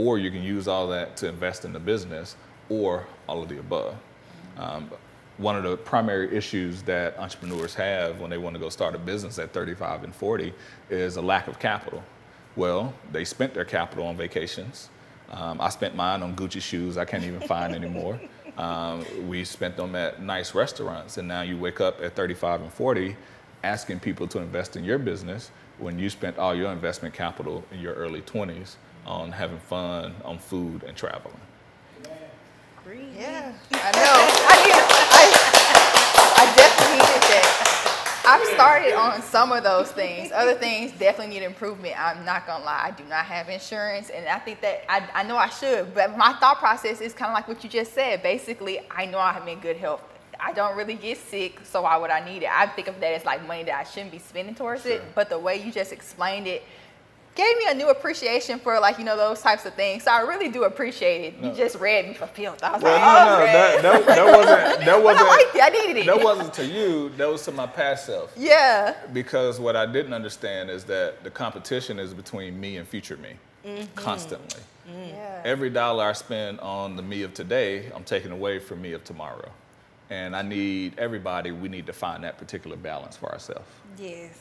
or 0.02 0.18
you 0.18 0.32
can 0.32 0.42
use 0.42 0.68
all 0.68 0.88
that 0.88 1.16
to 1.16 1.28
invest 1.28 1.64
in 1.64 1.72
the 1.74 1.80
business, 1.80 2.36
or 2.70 3.06
all 3.28 3.44
of 3.44 3.50
the 3.50 3.60
above. 3.60 3.96
Um, 4.58 4.90
one 5.38 5.56
of 5.56 5.64
the 5.64 5.78
primary 5.78 6.36
issues 6.36 6.82
that 6.84 7.18
entrepreneurs 7.20 7.76
have 7.76 8.20
when 8.20 8.30
they 8.32 8.38
want 8.38 8.56
to 8.56 8.60
go 8.60 8.70
start 8.70 8.96
a 8.96 8.98
business 8.98 9.38
at 9.38 9.54
35 9.54 10.04
and 10.04 10.14
40 10.14 10.54
is 10.90 11.18
a 11.18 11.22
lack 11.22 11.48
of 11.48 11.60
capital. 11.60 12.04
Well, 12.56 12.94
they 13.12 13.24
spent 13.26 13.54
their 13.54 13.66
capital 13.66 14.08
on 14.08 14.18
vacations. 14.18 14.90
Um, 15.30 15.62
I 15.62 15.70
spent 15.70 15.96
mine 15.96 16.24
on 16.24 16.36
Gucci 16.36 16.62
shoes 16.62 16.98
I 16.98 17.06
can't 17.06 17.24
even 17.24 17.42
find 17.42 17.74
anymore. 17.74 18.20
Um, 18.58 19.06
we 19.30 19.46
spent 19.46 19.78
them 19.78 19.96
at 19.96 20.22
nice 20.22 20.54
restaurants, 20.54 21.18
and 21.18 21.26
now 21.26 21.42
you 21.42 21.58
wake 21.58 21.80
up 21.80 22.02
at 22.02 22.18
35 22.18 22.62
and 22.64 22.72
40 22.72 23.16
asking 23.64 24.02
people 24.02 24.28
to 24.28 24.40
invest 24.40 24.76
in 24.76 24.84
your 24.84 24.98
business 24.98 25.52
when 25.80 25.98
you 25.98 26.10
spent 26.10 26.38
all 26.38 26.54
your 26.54 26.70
investment 26.70 27.14
capital 27.14 27.64
in 27.72 27.80
your 27.80 27.94
early 27.94 28.22
20s 28.22 28.76
on 29.06 29.32
having 29.32 29.60
fun, 29.60 30.16
on 30.24 30.38
food, 30.38 30.84
and 30.84 30.96
traveling. 30.96 31.36
Yeah, 33.18 33.54
I 33.72 33.92
know. 33.92 34.14
I, 34.50 34.56
need, 34.66 34.74
I, 34.74 35.24
I 36.38 36.56
definitely 36.56 36.98
needed 36.98 37.22
that. 37.30 37.68
I've 38.26 38.46
started 38.56 38.94
on 38.94 39.22
some 39.22 39.52
of 39.52 39.64
those 39.64 39.92
things. 39.92 40.32
Other 40.32 40.56
things 40.56 40.92
definitely 40.94 41.34
need 41.34 41.44
improvement. 41.44 41.96
I'm 42.00 42.24
not 42.24 42.48
gonna 42.48 42.64
lie. 42.64 42.82
I 42.86 42.92
do 42.92 43.04
not 43.06 43.26
have 43.26 43.50
insurance, 43.50 44.10
and 44.10 44.28
I 44.28 44.40
think 44.40 44.62
that 44.62 44.86
I, 44.90 45.08
I 45.14 45.24
know 45.24 45.38
I 45.38 45.50
should. 45.50 45.94
But 45.94 46.18
my 46.18 46.34
thought 46.34 46.60
process 46.60 47.02
is 47.02 47.14
kind 47.14 47.30
of 47.30 47.36
like 47.36 47.48
what 47.48 47.64
you 47.64 47.70
just 47.70 47.94
said. 47.94 48.24
Basically, 48.24 48.80
I 48.90 49.06
know 49.06 49.20
I'm 49.20 49.48
in 49.48 49.60
good 49.60 49.78
health. 49.78 50.04
I 50.40 50.54
don't 50.54 50.76
really 50.76 50.96
get 50.96 51.18
sick, 51.18 51.60
so 51.64 51.84
why 51.84 51.98
would 51.98 52.10
I 52.10 52.24
need 52.26 52.44
it? 52.44 52.50
I 52.52 52.66
think 52.68 52.88
of 52.88 53.00
that 53.00 53.14
as 53.14 53.26
like 53.26 53.46
money 53.46 53.64
that 53.66 53.76
I 53.76 53.84
shouldn't 53.84 54.12
be 54.12 54.20
spending 54.20 54.56
towards 54.56 54.86
it. 54.86 55.02
But 55.14 55.30
the 55.30 55.38
way 55.38 55.64
you 55.64 55.72
just 55.72 55.92
explained 55.92 56.48
it 56.48 56.64
gave 57.36 57.58
me 57.58 57.64
a 57.70 57.74
new 57.74 57.90
appreciation 57.90 58.60
for 58.60 58.80
like 58.80 58.98
you 59.00 59.06
know 59.06 59.16
those 59.18 59.42
types 59.42 59.66
of 59.66 59.74
things. 59.76 60.04
So 60.04 60.12
I 60.12 60.22
really 60.22 60.50
do 60.50 60.64
appreciate 60.64 61.34
it. 61.34 61.44
You 61.44 61.52
just 61.54 61.78
read 61.80 62.08
me 62.08 62.14
for 62.14 62.28
filth. 62.28 62.62
I 62.64 62.74
was 62.74 62.82
Well, 62.82 62.94
like, 62.94 63.04
no, 63.04 63.10
oh, 63.10 63.38
no, 63.38 63.46
man. 63.46 63.84
that, 63.84 64.06
that, 64.06 64.06
that 64.16 64.38
wasn't. 64.38 64.86
That 64.86 64.90
I 64.90 65.00
wasn't. 65.00 65.28
liked 65.28 65.56
it. 65.56 65.62
I 65.64 65.70
needed 65.70 65.98
it. 65.98 66.06
That 66.06 66.24
wasn't 66.24 66.54
to 66.56 66.66
you. 66.66 67.10
That 67.18 67.30
was 67.30 67.44
to 67.46 67.52
my 67.52 67.68
past 67.68 68.06
self. 68.06 68.34
Yeah. 68.38 68.96
Because 69.14 69.60
what 69.60 69.76
I 69.76 69.86
didn't 69.86 70.14
understand 70.14 70.70
is 70.70 70.84
that 70.86 71.24
the 71.24 71.32
competition 71.32 72.00
is 72.00 72.14
between 72.14 72.60
me 72.60 72.78
and 72.78 72.88
future 72.88 73.18
me, 73.18 73.34
mm-hmm. 73.66 73.86
constantly. 73.96 74.62
Mm-hmm. 74.90 75.10
Yeah. 75.10 75.42
Every 75.46 75.70
dollar 75.70 76.06
I 76.06 76.14
spend 76.14 76.60
on 76.60 76.96
the 76.96 77.02
me 77.02 77.24
of 77.24 77.34
today, 77.34 77.92
I'm 77.96 78.04
taking 78.04 78.32
away 78.32 78.60
from 78.60 78.82
me 78.82 78.94
of 78.94 79.04
tomorrow. 79.04 79.50
And 80.10 80.36
I 80.36 80.42
need 80.42 81.00
everybody. 81.00 81.52
We 81.52 81.70
need 81.70 81.86
to 81.86 81.94
find 81.94 82.24
that 82.26 82.38
particular 82.38 82.76
balance 82.76 83.16
for 83.16 83.32
ourselves. 83.32 83.66
Yes. 83.98 84.34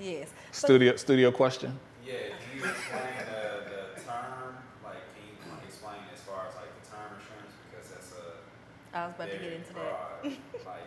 Yes. 0.00 0.30
So- 0.50 0.66
Studio, 0.66 0.96
studio 0.96 1.30
question. 1.30 1.78
Yeah, 2.04 2.34
can 2.40 2.58
you 2.58 2.64
explain 2.64 3.14
the, 3.30 3.94
the 3.94 4.00
term, 4.02 4.58
like, 4.82 5.02
can 5.14 5.22
you 5.22 5.56
explain 5.66 6.02
as 6.12 6.20
far 6.20 6.46
as 6.48 6.54
like 6.56 6.70
the 6.82 6.90
term 6.90 7.14
insurance, 7.14 7.54
because 7.70 7.90
that's 7.90 8.12
a 8.12 8.96
I 8.96 9.06
was 9.06 9.14
about 9.14 9.30
to 9.30 9.38
get 9.38 9.40
very 9.42 9.54
into 9.56 9.72
that. 9.74 10.24
like, 10.66 10.86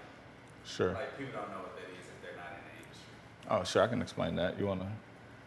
Sure. 0.66 0.94
like 0.94 1.18
people 1.18 1.34
don't 1.40 1.50
know 1.52 1.64
what 1.64 1.76
that 1.78 1.88
is 1.94 2.06
if 2.10 2.18
they're 2.22 2.36
not 2.36 2.52
in 2.52 2.64
the 2.68 2.84
industry. 2.84 3.08
Oh, 3.50 3.64
sure. 3.64 3.84
I 3.84 3.88
can 3.88 4.02
explain 4.02 4.36
that. 4.36 4.60
You 4.60 4.66
want 4.66 4.82
to 4.82 4.88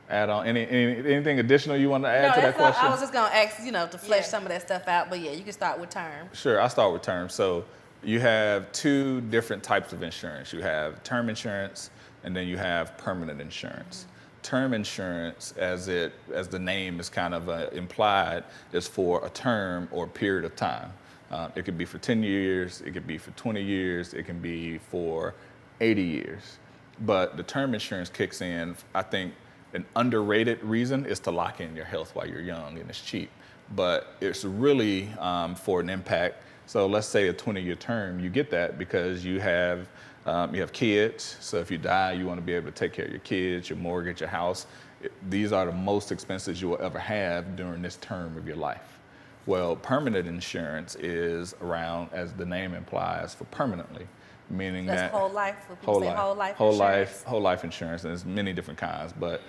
add 0.08 0.30
on 0.30 0.46
any, 0.46 0.66
any 0.66 1.12
anything 1.12 1.38
additional 1.40 1.76
you 1.76 1.90
want 1.90 2.04
to 2.04 2.08
add 2.08 2.28
no, 2.28 2.34
to 2.34 2.40
that 2.40 2.46
that's 2.46 2.58
not, 2.58 2.64
question? 2.72 2.86
I 2.86 2.90
was 2.90 3.00
just 3.00 3.12
gonna 3.12 3.34
ask, 3.34 3.62
you 3.62 3.72
know, 3.72 3.86
to 3.88 3.98
flesh 3.98 4.24
Yeah. 4.24 4.30
some 4.30 4.42
of 4.44 4.48
that 4.48 4.62
stuff 4.62 4.88
out. 4.88 5.10
But 5.10 5.20
yeah, 5.20 5.32
you 5.32 5.42
can 5.42 5.52
start 5.52 5.78
with 5.78 5.90
term. 5.90 6.28
Sure, 6.32 6.60
I'll 6.60 6.70
start 6.70 6.92
with 6.92 7.02
term. 7.02 7.28
So 7.28 7.64
you 8.02 8.20
have 8.20 8.70
two 8.72 9.20
different 9.22 9.62
types 9.62 9.92
of 9.92 10.02
insurance. 10.02 10.52
You 10.52 10.62
have 10.62 11.02
term 11.02 11.28
insurance 11.28 11.90
and 12.24 12.34
then 12.34 12.46
you 12.46 12.56
have 12.56 12.96
permanent 12.96 13.40
insurance. 13.40 14.06
Term 14.42 14.72
insurance, 14.72 15.52
as 15.56 15.88
it 15.88 16.12
as 16.32 16.48
the 16.48 16.58
name 16.58 17.00
is 17.00 17.08
kind 17.08 17.34
of 17.34 17.48
uh, 17.48 17.68
implied, 17.72 18.44
is 18.72 18.86
for 18.86 19.24
a 19.26 19.30
term 19.30 19.88
or 19.90 20.06
period 20.06 20.44
of 20.44 20.54
time. 20.56 20.92
Uh, 21.30 21.48
it 21.54 21.64
could 21.64 21.76
be 21.76 21.84
for 21.84 21.98
10 21.98 22.22
years, 22.22 22.80
it 22.82 22.92
could 22.92 23.06
be 23.06 23.18
for 23.18 23.30
20 23.32 23.62
years, 23.62 24.14
it 24.14 24.24
can 24.24 24.38
be 24.38 24.78
for 24.78 25.34
80 25.80 26.02
years. 26.02 26.58
But 27.00 27.36
the 27.36 27.42
term 27.42 27.74
insurance 27.74 28.08
kicks 28.08 28.40
in, 28.40 28.76
I 28.94 29.02
think, 29.02 29.34
an 29.74 29.84
underrated 29.96 30.62
reason 30.64 31.04
is 31.04 31.20
to 31.20 31.30
lock 31.30 31.60
in 31.60 31.76
your 31.76 31.84
health 31.84 32.14
while 32.14 32.26
you're 32.26 32.40
young 32.40 32.78
and 32.78 32.88
it's 32.88 33.02
cheap. 33.02 33.30
But 33.76 34.14
it's 34.20 34.44
really 34.44 35.10
um, 35.18 35.54
for 35.54 35.80
an 35.80 35.90
impact. 35.90 36.42
So 36.66 36.86
let's 36.86 37.06
say 37.06 37.28
a 37.28 37.34
20-year 37.34 37.76
term, 37.76 38.20
you 38.20 38.30
get 38.30 38.50
that 38.50 38.78
because 38.78 39.24
you 39.24 39.40
have 39.40 39.86
um, 40.28 40.54
you 40.54 40.60
have 40.60 40.72
kids. 40.72 41.36
So 41.40 41.56
if 41.58 41.70
you 41.70 41.78
die, 41.78 42.12
you 42.12 42.26
want 42.26 42.38
to 42.38 42.44
be 42.44 42.52
able 42.54 42.66
to 42.66 42.72
take 42.76 42.92
care 42.92 43.06
of 43.06 43.10
your 43.10 43.20
kids, 43.20 43.68
your 43.70 43.78
mortgage, 43.78 44.20
your 44.20 44.28
house. 44.28 44.66
It- 45.02 45.12
these 45.30 45.52
are 45.52 45.64
the 45.66 45.72
most 45.72 46.12
expenses 46.12 46.60
you 46.60 46.68
will 46.68 46.80
ever 46.82 46.98
have 46.98 47.56
during 47.56 47.82
this 47.82 47.96
term 47.96 48.36
of 48.36 48.46
your 48.46 48.56
life. 48.56 48.98
Well, 49.46 49.76
permanent 49.76 50.28
insurance 50.28 50.94
is 50.96 51.54
around, 51.62 52.10
as 52.12 52.34
the 52.34 52.44
name 52.44 52.74
implies, 52.74 53.34
for 53.34 53.44
permanently, 53.44 54.06
meaning 54.50 54.84
That's 54.86 55.00
that 55.02 55.10
whole 55.10 55.30
life. 55.30 55.56
When 55.68 55.76
people 55.78 56.00
say 56.00 56.08
whole 56.10 56.34
life 56.34 56.56
whole 56.56 56.72
insurance. 56.72 57.08
life, 57.10 57.24
whole 57.24 57.40
life 57.40 57.64
insurance, 57.64 58.04
and 58.04 58.10
there's 58.10 58.26
many 58.26 58.52
different 58.52 58.78
kinds, 58.78 59.14
but 59.18 59.40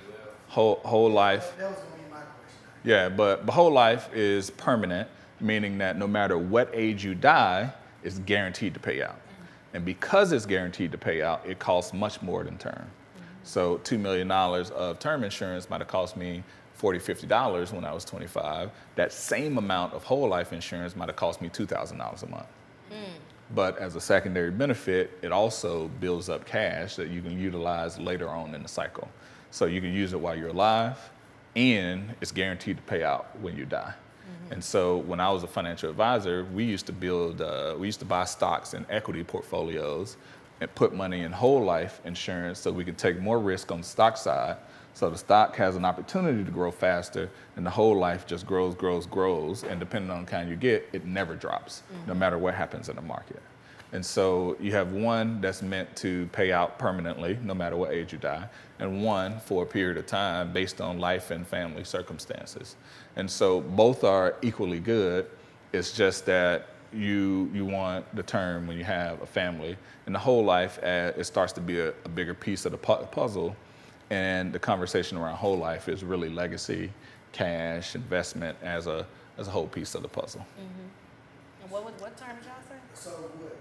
whole 0.47 0.75
whole 0.85 1.09
life. 1.09 1.53
That 1.57 1.71
was 1.71 1.79
gonna 1.79 1.89
be 2.03 2.09
my 2.09 2.21
question. 2.21 2.59
Yeah, 2.85 3.09
but, 3.09 3.45
but 3.45 3.51
whole 3.51 3.71
life 3.71 4.09
is 4.13 4.51
permanent, 4.51 5.09
meaning 5.41 5.77
that 5.79 5.97
no 5.97 6.07
matter 6.07 6.37
what 6.37 6.69
age 6.73 7.03
you 7.03 7.13
die, 7.15 7.73
it's 8.03 8.19
guaranteed 8.19 8.73
to 8.75 8.79
pay 8.79 9.01
out. 9.03 9.19
And 9.73 9.85
because 9.85 10.31
it's 10.31 10.45
guaranteed 10.45 10.91
to 10.91 10.97
pay 10.97 11.21
out, 11.21 11.45
it 11.45 11.59
costs 11.59 11.93
much 11.93 12.21
more 12.21 12.43
than 12.43 12.57
term. 12.57 12.87
So 13.43 13.77
$2 13.79 13.99
million 13.99 14.29
of 14.31 14.99
term 14.99 15.23
insurance 15.23 15.69
might 15.69 15.81
have 15.81 15.87
cost 15.87 16.17
me 16.17 16.43
$40, 16.79 17.27
$50 17.27 17.73
when 17.73 17.85
I 17.85 17.93
was 17.93 18.05
25. 18.05 18.71
That 18.95 19.11
same 19.11 19.57
amount 19.57 19.93
of 19.93 20.03
whole 20.03 20.27
life 20.27 20.53
insurance 20.53 20.95
might 20.95 21.09
have 21.09 21.15
cost 21.15 21.41
me 21.41 21.49
$2,000 21.49 22.23
a 22.23 22.27
month. 22.27 22.47
Hmm. 22.89 23.11
But 23.55 23.77
as 23.79 23.95
a 23.95 24.01
secondary 24.01 24.51
benefit, 24.51 25.17
it 25.21 25.31
also 25.31 25.87
builds 25.99 26.29
up 26.29 26.45
cash 26.45 26.95
that 26.95 27.09
you 27.09 27.21
can 27.21 27.39
utilize 27.39 27.97
later 27.97 28.29
on 28.29 28.53
in 28.53 28.61
the 28.61 28.69
cycle. 28.69 29.09
So 29.51 29.65
you 29.65 29.81
can 29.81 29.91
use 29.91 30.13
it 30.13 30.19
while 30.19 30.37
you're 30.37 30.49
alive, 30.49 30.97
and 31.55 32.15
it's 32.21 32.31
guaranteed 32.31 32.77
to 32.77 32.83
pay 32.83 33.03
out 33.03 33.35
when 33.39 33.57
you 33.57 33.65
die. 33.65 33.93
And 34.51 34.63
so 34.63 34.97
when 34.97 35.19
I 35.19 35.29
was 35.29 35.43
a 35.43 35.47
financial 35.47 35.89
advisor, 35.89 36.45
we 36.53 36.63
used 36.63 36.85
to 36.87 36.93
build, 36.93 37.41
uh, 37.41 37.75
we 37.77 37.87
used 37.87 37.99
to 37.99 38.05
buy 38.05 38.25
stocks 38.25 38.73
and 38.73 38.85
equity 38.89 39.23
portfolios 39.23 40.17
and 40.61 40.73
put 40.75 40.93
money 40.93 41.21
in 41.21 41.31
whole 41.31 41.63
life 41.63 42.01
insurance 42.03 42.59
so 42.59 42.71
we 42.71 42.83
could 42.83 42.97
take 42.97 43.19
more 43.19 43.39
risk 43.39 43.71
on 43.71 43.81
the 43.81 43.87
stock 43.87 44.17
side. 44.17 44.57
So 44.93 45.09
the 45.09 45.17
stock 45.17 45.55
has 45.55 45.75
an 45.75 45.85
opportunity 45.85 46.43
to 46.43 46.51
grow 46.51 46.71
faster, 46.71 47.29
and 47.55 47.65
the 47.65 47.69
whole 47.69 47.97
life 47.97 48.27
just 48.27 48.45
grows, 48.45 48.75
grows, 48.75 49.05
grows. 49.05 49.63
And 49.63 49.79
depending 49.79 50.11
on 50.11 50.25
the 50.25 50.31
kind 50.31 50.49
you 50.49 50.55
get, 50.55 50.89
it 50.91 51.05
never 51.05 51.35
drops, 51.35 51.83
no 52.07 52.13
matter 52.13 52.37
what 52.37 52.53
happens 52.53 52.89
in 52.89 52.95
the 52.95 53.01
market. 53.01 53.41
And 53.91 54.05
so 54.05 54.55
you 54.59 54.71
have 54.73 54.91
one 54.91 55.41
that's 55.41 55.61
meant 55.61 55.95
to 55.97 56.27
pay 56.31 56.51
out 56.51 56.77
permanently, 56.77 57.39
no 57.43 57.53
matter 57.53 57.75
what 57.75 57.91
age 57.91 58.11
you 58.11 58.19
die, 58.19 58.47
and 58.79 59.03
one 59.03 59.39
for 59.39 59.63
a 59.63 59.65
period 59.65 59.97
of 59.97 60.05
time 60.05 60.53
based 60.53 60.81
on 60.81 60.99
life 60.99 61.31
and 61.31 61.47
family 61.47 61.83
circumstances. 61.83 62.75
And 63.15 63.29
so 63.29 63.61
both 63.61 64.03
are 64.03 64.35
equally 64.41 64.79
good. 64.79 65.25
It's 65.73 65.91
just 65.91 66.25
that 66.25 66.67
you 66.91 67.51
you 67.53 67.65
want 67.65 68.03
the 68.15 68.23
term 68.23 68.65
when 68.65 68.77
you 68.77 68.83
have 68.83 69.21
a 69.21 69.25
family, 69.25 69.77
and 70.07 70.15
the 70.15 70.19
whole 70.19 70.43
life 70.43 70.79
as, 70.79 71.15
it 71.17 71.25
starts 71.25 71.53
to 71.53 71.61
be 71.61 71.79
a, 71.79 71.89
a 72.05 72.09
bigger 72.09 72.33
piece 72.33 72.65
of 72.65 72.71
the 72.71 72.77
pu- 72.77 73.05
puzzle. 73.11 73.55
And 74.09 74.51
the 74.51 74.57
conversation 74.59 75.17
around 75.19 75.35
whole 75.35 75.57
life 75.57 75.87
is 75.87 76.03
really 76.03 76.29
legacy, 76.29 76.91
cash, 77.31 77.93
investment 77.93 78.57
as 78.63 78.87
a 78.87 79.05
as 79.37 79.47
a 79.47 79.51
whole 79.51 79.67
piece 79.67 79.93
of 79.95 80.01
the 80.01 80.07
puzzle. 80.07 80.45
And 81.61 81.69
what 81.71 81.85
would- 81.85 81.99
what 82.01 82.17
term 82.17 82.35
did 82.37 82.45
y'all 82.45 82.55
say? 82.67 82.75
So 82.95 83.09
what, 83.39 83.55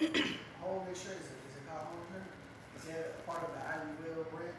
uh, 0.00 0.18
home 0.64 0.86
insurance, 0.88 1.24
is 1.24 1.56
it 1.56 1.68
called 1.68 1.86
home 1.86 1.98
insurance? 2.06 2.32
Is 2.78 2.84
that 2.84 3.14
a 3.18 3.30
part 3.30 3.42
of 3.42 3.50
the 3.52 4.08
IUL 4.08 4.24
branch? 4.30 4.54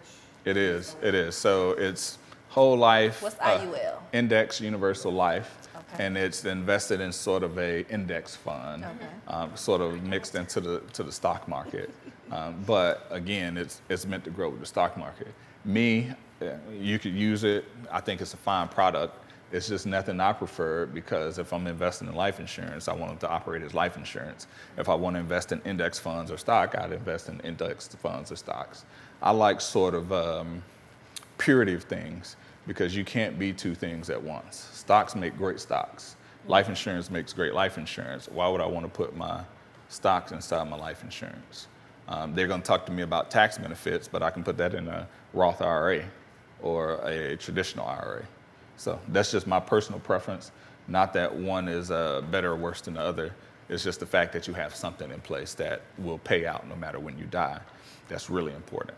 It 0.45 0.57
is. 0.57 0.95
It 1.01 1.15
is. 1.15 1.35
So 1.35 1.71
it's 1.71 2.17
whole 2.49 2.77
life. 2.77 3.21
What's 3.21 3.39
uh, 3.39 3.59
IUL? 3.59 3.97
Index 4.13 4.59
Universal 4.61 5.13
Life. 5.13 5.55
Okay. 5.93 6.05
and 6.05 6.15
it's 6.17 6.45
invested 6.45 7.01
in 7.01 7.11
sort 7.11 7.41
of 7.41 7.57
a 7.57 7.83
index 7.91 8.35
fund, 8.35 8.83
Okay. 8.85 9.07
um, 9.27 9.55
sort 9.55 9.81
of 9.81 10.03
mixed 10.03 10.35
into 10.35 10.59
the 10.61 10.79
to 10.93 11.03
the 11.03 11.11
stock 11.11 11.47
market. 11.47 11.89
Um, 12.31 12.63
but 12.67 13.07
again, 13.09 13.57
it's 13.57 13.81
it's 13.89 14.05
meant 14.05 14.23
to 14.25 14.29
grow 14.29 14.49
with 14.49 14.59
the 14.59 14.65
stock 14.67 14.95
market. 14.97 15.29
Me, 15.65 16.13
uh, 16.43 16.45
you 16.71 16.99
could 16.99 17.15
use 17.15 17.43
it. 17.43 17.65
I 17.91 18.01
think 18.01 18.21
it's 18.21 18.35
a 18.35 18.37
fine 18.37 18.67
product. 18.67 19.15
It's 19.51 19.67
just 19.67 19.87
nothing 19.87 20.19
I 20.19 20.33
prefer 20.33 20.85
because 20.85 21.39
if 21.39 21.51
I'm 21.51 21.65
investing 21.65 22.07
in 22.07 22.13
life 22.13 22.39
insurance, 22.39 22.87
I 22.87 22.93
want 22.93 23.13
it 23.13 23.19
to 23.21 23.29
operate 23.29 23.63
as 23.63 23.73
life 23.73 23.97
insurance. 23.97 24.45
If 24.77 24.89
I 24.89 24.93
want 24.93 25.15
to 25.15 25.19
invest 25.19 25.51
in 25.51 25.59
index 25.65 25.97
funds 25.97 26.29
or 26.29 26.37
stock, 26.37 26.75
I'd 26.77 26.91
invest 26.91 27.29
in 27.29 27.39
index 27.39 27.87
funds 27.87 28.31
or 28.31 28.35
stocks. 28.35 28.85
I 29.23 29.31
like 29.31 29.59
sort 29.59 29.95
of 29.95 30.13
um, 30.13 30.61
purity 31.39 31.73
of 31.73 31.83
things 31.83 32.35
because 32.67 32.95
you 32.95 33.03
can't 33.03 33.39
be 33.39 33.51
two 33.51 33.73
things 33.73 34.11
at 34.11 34.21
once. 34.21 34.69
Stocks 34.73 35.15
make 35.15 35.35
great 35.35 35.59
stocks. 35.59 36.15
Life 36.45 36.69
insurance 36.69 37.09
makes 37.09 37.33
great 37.33 37.55
life 37.55 37.79
insurance. 37.79 38.29
Why 38.29 38.47
would 38.47 38.61
I 38.61 38.67
want 38.67 38.85
to 38.85 38.91
put 38.91 39.15
my 39.15 39.41
stocks 39.87 40.31
inside 40.31 40.69
my 40.69 40.77
life 40.77 41.03
insurance? 41.03 41.67
Um, 42.07 42.35
they're 42.35 42.47
going 42.47 42.61
to 42.61 42.67
talk 42.67 42.85
to 42.85 42.91
me 42.91 43.01
about 43.01 43.31
tax 43.31 43.57
benefits, 43.57 44.07
but 44.07 44.21
I 44.21 44.29
can 44.29 44.43
put 44.43 44.57
that 44.57 44.75
in 44.75 44.87
a 44.87 45.07
Roth 45.33 45.61
IRA 45.61 46.03
or 46.61 46.95
a 47.07 47.35
traditional 47.37 47.87
IRA. 47.87 48.23
So 48.77 48.99
that's 49.07 49.31
just 49.31 49.47
my 49.47 49.59
personal 49.59 49.99
preference. 49.99 50.51
Not 50.87 51.13
that 51.13 51.33
one 51.33 51.67
is 51.67 51.91
uh, 51.91 52.21
better 52.31 52.51
or 52.51 52.55
worse 52.55 52.81
than 52.81 52.95
the 52.95 53.01
other. 53.01 53.33
It's 53.69 53.83
just 53.83 53.99
the 53.99 54.05
fact 54.05 54.33
that 54.33 54.47
you 54.47 54.53
have 54.53 54.75
something 54.75 55.11
in 55.11 55.21
place 55.21 55.53
that 55.55 55.81
will 55.97 56.17
pay 56.19 56.45
out 56.45 56.67
no 56.67 56.75
matter 56.75 56.99
when 56.99 57.17
you 57.17 57.25
die. 57.25 57.59
That's 58.07 58.29
really 58.29 58.53
important. 58.53 58.97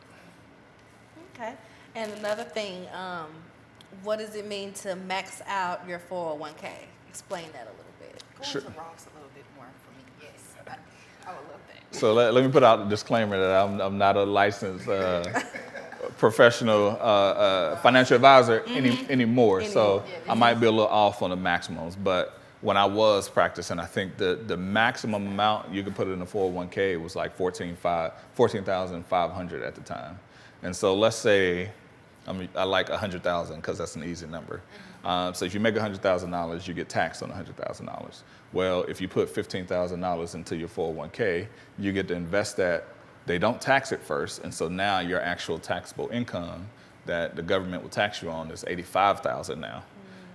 Okay. 1.36 1.56
And 1.96 2.12
another 2.14 2.44
thing, 2.44 2.88
um, 2.94 3.28
what 4.04 4.20
does 4.20 4.36
it 4.36 4.48
mean 4.48 4.74
to 4.74 4.96
max 4.96 5.42
out 5.48 5.88
your 5.88 6.00
401k? 6.00 6.70
Explain 7.10 7.46
that 7.54 7.68
a 7.68 7.72
little 7.72 7.86
bit. 8.00 8.24
Go 8.38 8.44
Sure. 8.44 8.62
into 8.62 8.74
Roth 8.80 9.08
a 9.12 9.16
little 9.16 9.30
bit 9.36 9.44
more 9.58 9.66
for 9.84 9.92
me. 9.98 10.04
Yes, 10.22 10.56
I, 10.68 11.30
I 11.30 11.34
would 11.34 11.42
love 11.50 11.60
that. 11.68 11.96
So 11.96 12.14
let, 12.14 12.34
let 12.34 12.46
me 12.46 12.52
put 12.52 12.64
out 12.64 12.78
the 12.80 12.86
disclaimer 12.86 13.38
that 13.38 13.64
I'm, 13.64 13.82
I'm 13.82 13.98
not 13.98 14.16
a 14.16 14.24
licensed 14.24 14.88
uh, 14.88 15.24
professional 16.18 16.90
uh, 16.92 16.94
uh, 16.94 17.76
financial 17.78 18.16
advisor 18.16 18.64
any, 18.68 19.06
anymore. 19.10 19.64
So 19.66 20.04
Yeah, 20.26 20.32
I 20.32 20.36
might 20.36 20.56
be 20.56 20.68
a 20.68 20.72
little 20.72 20.88
off 20.88 21.22
on 21.22 21.32
the 21.32 21.36
maximums. 21.36 21.98
But 21.98 22.38
when 22.62 22.78
I 22.78 22.86
was 22.86 23.28
practicing, 23.28 23.80
I 23.80 23.86
think 23.86 24.16
the, 24.18 24.40
the 24.48 24.56
maximum 24.56 25.28
amount 25.28 25.74
you 25.74 25.84
could 25.84 25.96
put 25.96 26.08
in 26.08 26.22
a 26.22 26.26
401k 26.26 27.02
was 27.02 27.16
like 27.18 27.36
14,500 27.36 28.14
14,500 28.36 29.64
at 29.64 29.76
the 29.76 29.82
time. 29.82 30.18
And 30.64 30.76
so 30.76 30.96
let's 30.96 31.18
say 31.18 31.72
I 32.28 32.34
mean, 32.34 32.50
I 32.56 32.64
like 32.64 32.90
100,000 32.90 33.56
because 33.58 33.78
that's 33.78 33.96
an 33.96 34.04
easy 34.04 34.28
number. 34.28 34.62
Um, 35.04 35.34
so 35.34 35.46
if 35.46 35.54
you 35.54 35.60
make 35.60 35.76
$100,000, 35.76 36.68
you 36.68 36.74
get 36.74 36.90
taxed 36.90 37.24
on 37.24 37.32
$100,000. 37.32 38.22
Well, 38.54 38.84
if 38.84 39.02
you 39.02 39.08
put 39.08 39.34
$15,000 39.34 40.36
into 40.36 40.56
your 40.56 40.68
401k, 40.68 41.48
you 41.80 41.92
get 41.92 42.08
to 42.10 42.14
invest 42.14 42.58
that. 42.58 42.86
They 43.26 43.38
don't 43.38 43.62
tax 43.62 43.92
it 43.92 44.02
first, 44.02 44.44
and 44.44 44.54
so 44.54 44.68
now 44.68 45.00
your 45.00 45.22
actual 45.22 45.60
taxable 45.60 46.10
income 46.10 46.68
that 47.06 47.36
the 47.36 47.42
government 47.42 47.84
will 47.84 47.90
tax 47.90 48.22
you 48.22 48.30
on 48.30 48.50
is 48.52 48.64
85,000 48.68 49.60
now. 49.60 49.84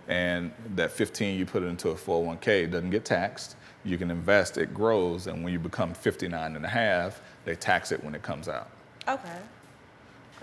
And 0.09 0.53
that 0.77 0.93
15 0.93 1.37
you 1.37 1.47
put 1.47 1.65
into 1.65 1.91
a 1.91 1.95
401k 1.95 2.71
doesn't 2.71 2.91
get 2.91 3.05
taxed. 3.05 3.57
You 3.85 3.99
can 3.99 4.11
invest, 4.11 4.57
it 4.57 4.73
grows, 4.73 5.27
and 5.27 5.43
when 5.43 5.53
you 5.53 5.59
become 5.59 5.95
59 5.95 6.57
and 6.57 6.65
a 6.65 6.69
half, 6.69 7.21
they 7.45 7.55
tax 7.57 7.93
it 7.93 8.03
when 8.03 8.15
it 8.15 8.23
comes 8.23 8.49
out. 8.49 8.71
Okay. 9.09 9.39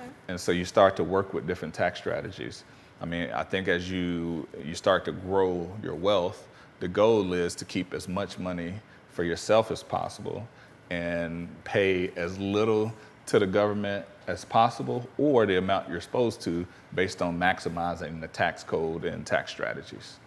Okay. 0.03 0.11
And 0.27 0.39
so 0.39 0.51
you 0.51 0.65
start 0.65 0.95
to 0.97 1.03
work 1.03 1.33
with 1.33 1.47
different 1.47 1.73
tax 1.73 1.99
strategies. 1.99 2.63
I 3.01 3.05
mean, 3.05 3.31
I 3.31 3.43
think 3.43 3.67
as 3.67 3.89
you 3.89 4.47
you 4.63 4.75
start 4.75 5.05
to 5.05 5.11
grow 5.11 5.69
your 5.81 5.95
wealth, 5.95 6.47
the 6.79 6.87
goal 6.87 7.33
is 7.33 7.55
to 7.55 7.65
keep 7.65 7.93
as 7.93 8.07
much 8.07 8.39
money 8.39 8.73
for 9.09 9.23
yourself 9.23 9.71
as 9.71 9.83
possible 9.83 10.47
and 10.89 11.47
pay 11.63 12.09
as 12.15 12.37
little 12.37 12.93
to 13.27 13.39
the 13.39 13.47
government 13.47 14.05
as 14.27 14.45
possible 14.45 15.07
or 15.17 15.45
the 15.45 15.57
amount 15.57 15.89
you're 15.89 16.01
supposed 16.01 16.41
to 16.41 16.65
based 16.93 17.21
on 17.21 17.37
maximizing 17.39 18.21
the 18.21 18.27
tax 18.27 18.63
code 18.63 19.05
and 19.05 19.25
tax 19.25 19.51
strategies. 19.51 20.17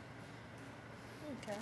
Okay. 1.42 1.58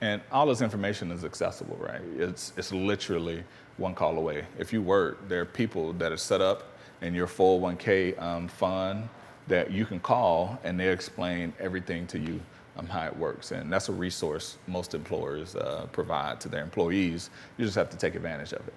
And 0.00 0.20
all 0.30 0.46
this 0.46 0.60
information 0.60 1.10
is 1.10 1.24
accessible, 1.24 1.76
right? 1.76 2.02
It's, 2.16 2.52
it's 2.56 2.72
literally 2.72 3.44
one 3.76 3.94
call 3.94 4.16
away. 4.18 4.44
If 4.58 4.72
you 4.72 4.82
work, 4.82 5.28
there 5.28 5.40
are 5.40 5.44
people 5.46 5.92
that 5.94 6.12
are 6.12 6.16
set 6.16 6.40
up 6.40 6.72
in 7.02 7.14
your 7.14 7.26
401k 7.26 8.20
um, 8.20 8.48
fund 8.48 9.08
that 9.48 9.70
you 9.70 9.84
can 9.84 10.00
call 10.00 10.58
and 10.64 10.78
they 10.78 10.88
explain 10.88 11.52
everything 11.60 12.06
to 12.08 12.18
you 12.18 12.40
um, 12.76 12.86
how 12.86 13.06
it 13.06 13.16
works. 13.16 13.50
And 13.52 13.72
that's 13.72 13.88
a 13.88 13.92
resource 13.92 14.56
most 14.66 14.94
employers 14.94 15.54
uh, 15.56 15.86
provide 15.92 16.40
to 16.40 16.48
their 16.48 16.62
employees. 16.62 17.30
You 17.58 17.64
just 17.64 17.76
have 17.76 17.90
to 17.90 17.96
take 17.96 18.14
advantage 18.14 18.52
of 18.52 18.66
it. 18.66 18.74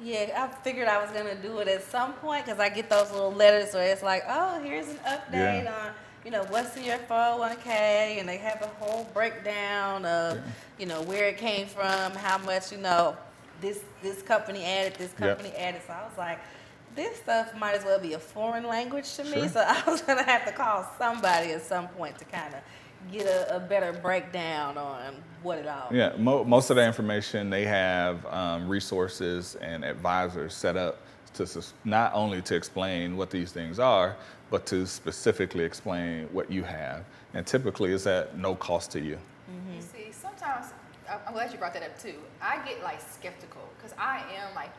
Yeah, 0.00 0.48
I 0.48 0.62
figured 0.62 0.86
I 0.88 1.00
was 1.02 1.10
gonna 1.10 1.34
do 1.34 1.58
it 1.58 1.68
at 1.68 1.82
some 1.84 2.12
point 2.14 2.44
because 2.46 2.60
I 2.60 2.68
get 2.68 2.88
those 2.88 3.10
little 3.10 3.32
letters 3.32 3.74
where 3.74 3.90
it's 3.92 4.02
like, 4.02 4.22
oh, 4.28 4.60
here's 4.62 4.88
an 4.88 4.96
update 5.06 5.64
Yeah. 5.64 5.74
on, 5.86 5.92
you 6.24 6.30
know, 6.30 6.44
what's 6.50 6.76
in 6.76 6.84
your 6.84 6.98
401k, 7.08 8.18
and 8.20 8.28
they 8.28 8.36
have 8.38 8.62
a 8.62 8.68
whole 8.84 9.08
breakdown 9.12 10.04
of, 10.04 10.36
Yeah. 10.36 10.42
you 10.78 10.86
know, 10.86 11.02
where 11.02 11.24
it 11.28 11.36
came 11.36 11.66
from, 11.66 12.12
how 12.12 12.38
much, 12.38 12.70
you 12.70 12.78
know, 12.78 13.16
this 13.60 13.80
this 14.02 14.22
company 14.22 14.64
added, 14.64 14.94
this 14.94 15.12
Yeah. 15.18 15.28
company 15.28 15.50
added. 15.56 15.80
So 15.86 15.92
I 15.92 16.04
was 16.08 16.16
like, 16.18 16.38
this 16.94 17.16
stuff 17.18 17.54
might 17.56 17.74
as 17.74 17.84
well 17.84 17.98
be 18.00 18.14
a 18.14 18.18
foreign 18.18 18.66
language 18.66 19.14
to 19.16 19.24
me. 19.24 19.32
Sure. 19.32 19.48
So 19.48 19.60
I 19.66 19.82
was 19.86 20.02
gonna 20.02 20.22
have 20.24 20.44
to 20.46 20.52
call 20.52 20.86
somebody 20.98 21.52
at 21.52 21.62
some 21.62 21.88
point 21.88 22.18
to 22.18 22.24
kind 22.24 22.54
of 22.54 22.60
get 23.12 23.26
a, 23.26 23.56
a 23.56 23.60
better 23.60 23.92
breakdown 23.92 24.76
on 24.76 25.14
what 25.42 25.58
it 25.58 25.68
all. 25.68 25.88
Yeah, 25.92 26.14
mo- 26.18 26.44
most 26.44 26.70
of 26.70 26.76
the 26.76 26.84
information 26.84 27.48
they 27.50 27.64
have 27.64 28.24
um, 28.26 28.68
resources 28.68 29.54
and 29.56 29.84
advisors 29.84 30.52
set 30.54 30.76
up 30.76 30.98
to 31.34 31.46
sus- 31.46 31.74
not 31.84 32.12
only 32.14 32.42
to 32.42 32.56
explain 32.56 33.16
what 33.16 33.30
these 33.30 33.52
things 33.52 33.78
are, 33.78 34.16
but 34.50 34.66
to 34.66 34.86
specifically 34.86 35.62
explain 35.62 36.26
what 36.32 36.50
you 36.50 36.64
have. 36.64 37.04
And 37.34 37.46
typically, 37.46 37.92
it's 37.92 38.06
at 38.06 38.36
no 38.36 38.54
cost 38.56 38.90
to 38.92 39.00
you. 39.00 39.18
You 39.72 39.80
see, 39.82 40.10
sometimes 40.10 40.66
I- 40.66 40.72
I'm 41.26 41.32
glad 41.32 41.52
you 41.52 41.58
brought 41.58 41.74
that 41.74 41.82
up 41.82 41.98
too. 42.00 42.14
I 42.40 42.64
get 42.66 42.82
like 42.82 43.00
skeptical 43.00 43.62
because 43.76 43.94
I 43.98 44.22
am 44.36 44.54
like 44.54 44.70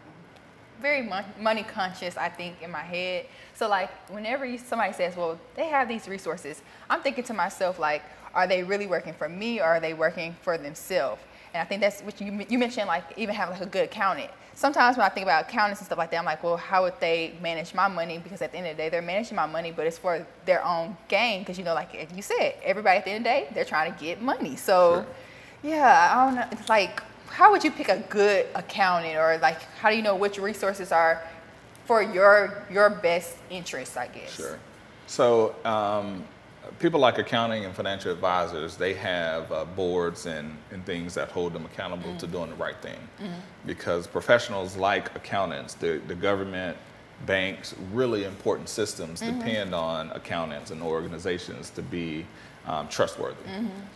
very 0.82 1.02
mon- 1.02 1.26
money 1.40 1.64
conscious. 1.64 2.18
I 2.18 2.30
think 2.30 2.62
in 2.62 2.72
my 2.72 2.82
head. 2.82 3.26
So 3.56 3.68
like 3.68 3.90
whenever 4.10 4.58
somebody 4.58 4.94
says, 4.94 5.16
"Well, 5.16 5.40
they 5.56 5.68
have 5.68 5.88
these 5.88 6.08
resources," 6.08 6.62
I'm 6.90 7.02
thinking 7.02 7.24
to 7.26 7.34
myself 7.34 7.80
like, 7.80 8.04
"Are 8.34 8.48
they 8.48 8.64
really 8.64 8.88
working 8.88 9.14
for 9.14 9.28
me, 9.28 9.60
or 9.60 9.66
are 9.66 9.80
they 9.80 9.94
working 9.94 10.36
for 10.42 10.58
themselves?" 10.58 11.22
And 11.54 11.62
I 11.62 11.66
think 11.66 11.82
that's 11.82 12.02
what 12.02 12.20
you 12.22 12.46
you 12.50 12.58
mentioned, 12.58 12.88
like 12.88 13.04
even 13.18 13.36
having 13.36 13.56
like 13.56 13.64
a 13.64 13.70
good 13.70 13.86
accountant. 13.86 14.32
Sometimes 14.54 14.98
when 14.98 15.06
I 15.06 15.10
think 15.10 15.24
about 15.24 15.48
accountants 15.48 15.80
and 15.80 15.86
stuff 15.86 15.98
like 15.98 16.12
that, 16.12 16.18
I'm 16.18 16.26
like, 16.26 16.44
well, 16.44 16.58
how 16.58 16.84
would 16.84 17.00
they 17.00 17.34
manage 17.42 17.74
my 17.74 17.88
money? 17.88 18.18
Because 18.18 18.42
at 18.42 18.52
the 18.52 18.58
end 18.58 18.68
of 18.68 18.76
the 18.76 18.84
day, 18.84 18.90
they're 18.90 19.02
managing 19.02 19.38
my 19.38 19.46
money, 19.46 19.72
but 19.72 19.88
it's 19.88 19.98
for 19.98 20.28
their 20.44 20.66
own 20.66 20.98
gain. 21.08 21.40
Because 21.40 21.58
you 21.58 21.64
know, 21.64 21.74
like 21.74 22.10
you 22.14 22.22
said, 22.22 22.56
everybody 22.62 22.98
at 22.98 23.06
the 23.06 23.12
end 23.12 23.26
of 23.26 23.32
the 23.32 23.40
day, 23.40 23.48
they're 23.54 23.66
trying 23.66 23.94
to 23.94 24.00
get 24.00 24.22
money. 24.22 24.56
So. 24.56 25.04
Sure. 25.04 25.06
Yeah, 25.64 26.10
I 26.12 26.26
don't 26.26 26.36
know. 26.36 26.46
It's 26.52 26.70
like, 26.70 27.02
how 27.28 27.52
would 27.52 27.64
you 27.64 27.72
pick 27.72 27.90
a 27.90 28.00
good 28.10 28.48
accountant, 28.56 29.18
or 29.18 29.38
like, 29.38 29.62
how 29.80 29.90
do 29.90 29.96
you 29.96 30.02
know 30.02 30.16
which 30.16 30.38
resources 30.40 30.92
are 30.92 31.22
for 31.86 32.02
your 32.02 32.64
your 32.72 32.90
best 32.90 33.38
interest? 33.50 33.98
I 33.98 34.08
guess. 34.08 34.36
Sure. 34.36 34.60
So, 35.08 35.56
um, 35.66 36.24
people 36.78 37.00
like 37.00 37.18
accounting 37.18 37.66
and 37.66 37.76
financial 37.76 38.12
advisors, 38.12 38.78
they 38.78 38.94
have 38.94 39.52
uh, 39.52 39.66
boards 39.66 40.28
and, 40.28 40.56
and 40.72 40.86
things 40.86 41.14
that 41.16 41.30
hold 41.30 41.54
them 41.54 41.66
accountable 41.66 42.16
to 42.18 42.28
doing 42.28 42.50
the 42.50 42.56
right 42.56 42.80
thing. 42.82 43.00
Because 43.66 44.06
professionals 44.06 44.78
like 44.78 45.16
accountants, 45.16 45.74
the, 45.74 46.00
the 46.08 46.14
government, 46.14 46.78
banks, 47.26 47.76
really 47.92 48.24
important 48.24 48.70
systems 48.70 49.20
depend 49.20 49.74
on 49.74 50.12
accountants 50.12 50.72
and 50.72 50.82
organizations 50.82 51.70
to 51.72 51.82
be 51.82 52.26
um, 52.70 52.88
trustworthy. 52.88 53.38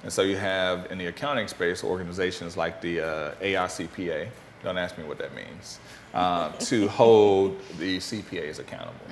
And 0.03 0.11
so 0.11 0.23
you 0.23 0.35
have 0.37 0.91
in 0.91 0.97
the 0.97 1.05
accounting 1.07 1.47
space 1.47 1.83
organizations 1.83 2.57
like 2.57 2.81
the 2.81 3.01
uh, 3.01 3.31
AICPA, 3.41 4.27
don't 4.63 4.77
ask 4.77 4.97
me 4.97 5.03
what 5.03 5.17
that 5.19 5.35
means, 5.35 5.79
um, 6.13 6.53
to 6.59 6.87
hold 6.87 7.59
the 7.77 7.97
CPAs 7.99 8.59
accountable. 8.59 9.05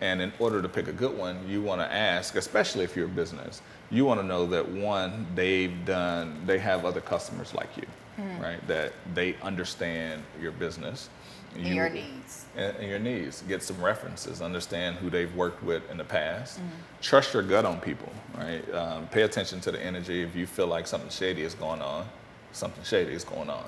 And 0.00 0.20
in 0.20 0.32
order 0.38 0.62
to 0.62 0.68
pick 0.68 0.88
a 0.88 0.92
good 0.92 1.16
one, 1.16 1.46
you 1.48 1.62
want 1.62 1.80
to 1.80 1.92
ask, 1.92 2.34
especially 2.36 2.84
if 2.84 2.96
you're 2.96 3.06
a 3.06 3.08
business, 3.22 3.62
you 3.90 4.04
want 4.04 4.18
to 4.20 4.26
know 4.26 4.46
that 4.46 4.66
one, 4.68 5.26
they've 5.34 5.84
done, 5.84 6.40
they 6.46 6.58
have 6.58 6.84
other 6.84 7.00
customers 7.00 7.54
like 7.54 7.68
you, 7.76 7.86
right? 8.40 8.66
That 8.66 8.92
they 9.14 9.36
understand 9.42 10.22
your 10.40 10.52
business. 10.52 11.08
And 11.54 11.66
You- 11.66 11.74
your 11.74 11.88
needs. 11.90 12.44
and, 12.56 12.76
and 12.76 12.88
your 12.88 12.98
needs. 12.98 13.42
Get 13.48 13.62
some 13.62 13.82
references. 13.82 14.40
Understand 14.42 14.96
who 14.96 15.10
they've 15.10 15.34
worked 15.34 15.62
with 15.62 15.88
in 15.90 15.96
the 15.98 16.04
past. 16.04 16.60
Trust 17.00 17.34
your 17.34 17.42
gut 17.42 17.64
on 17.64 17.80
people, 17.80 18.12
right? 18.36 18.62
Um, 18.74 19.06
pay 19.08 19.22
attention 19.22 19.60
to 19.62 19.72
the 19.72 19.80
energy. 19.82 20.22
If 20.22 20.34
you 20.34 20.46
feel 20.46 20.66
like 20.66 20.86
something 20.86 21.10
shady 21.10 21.42
is 21.42 21.54
going 21.54 21.82
on, 21.82 22.06
something 22.52 22.82
shady 22.84 23.12
is 23.12 23.24
going 23.24 23.50
on. 23.50 23.64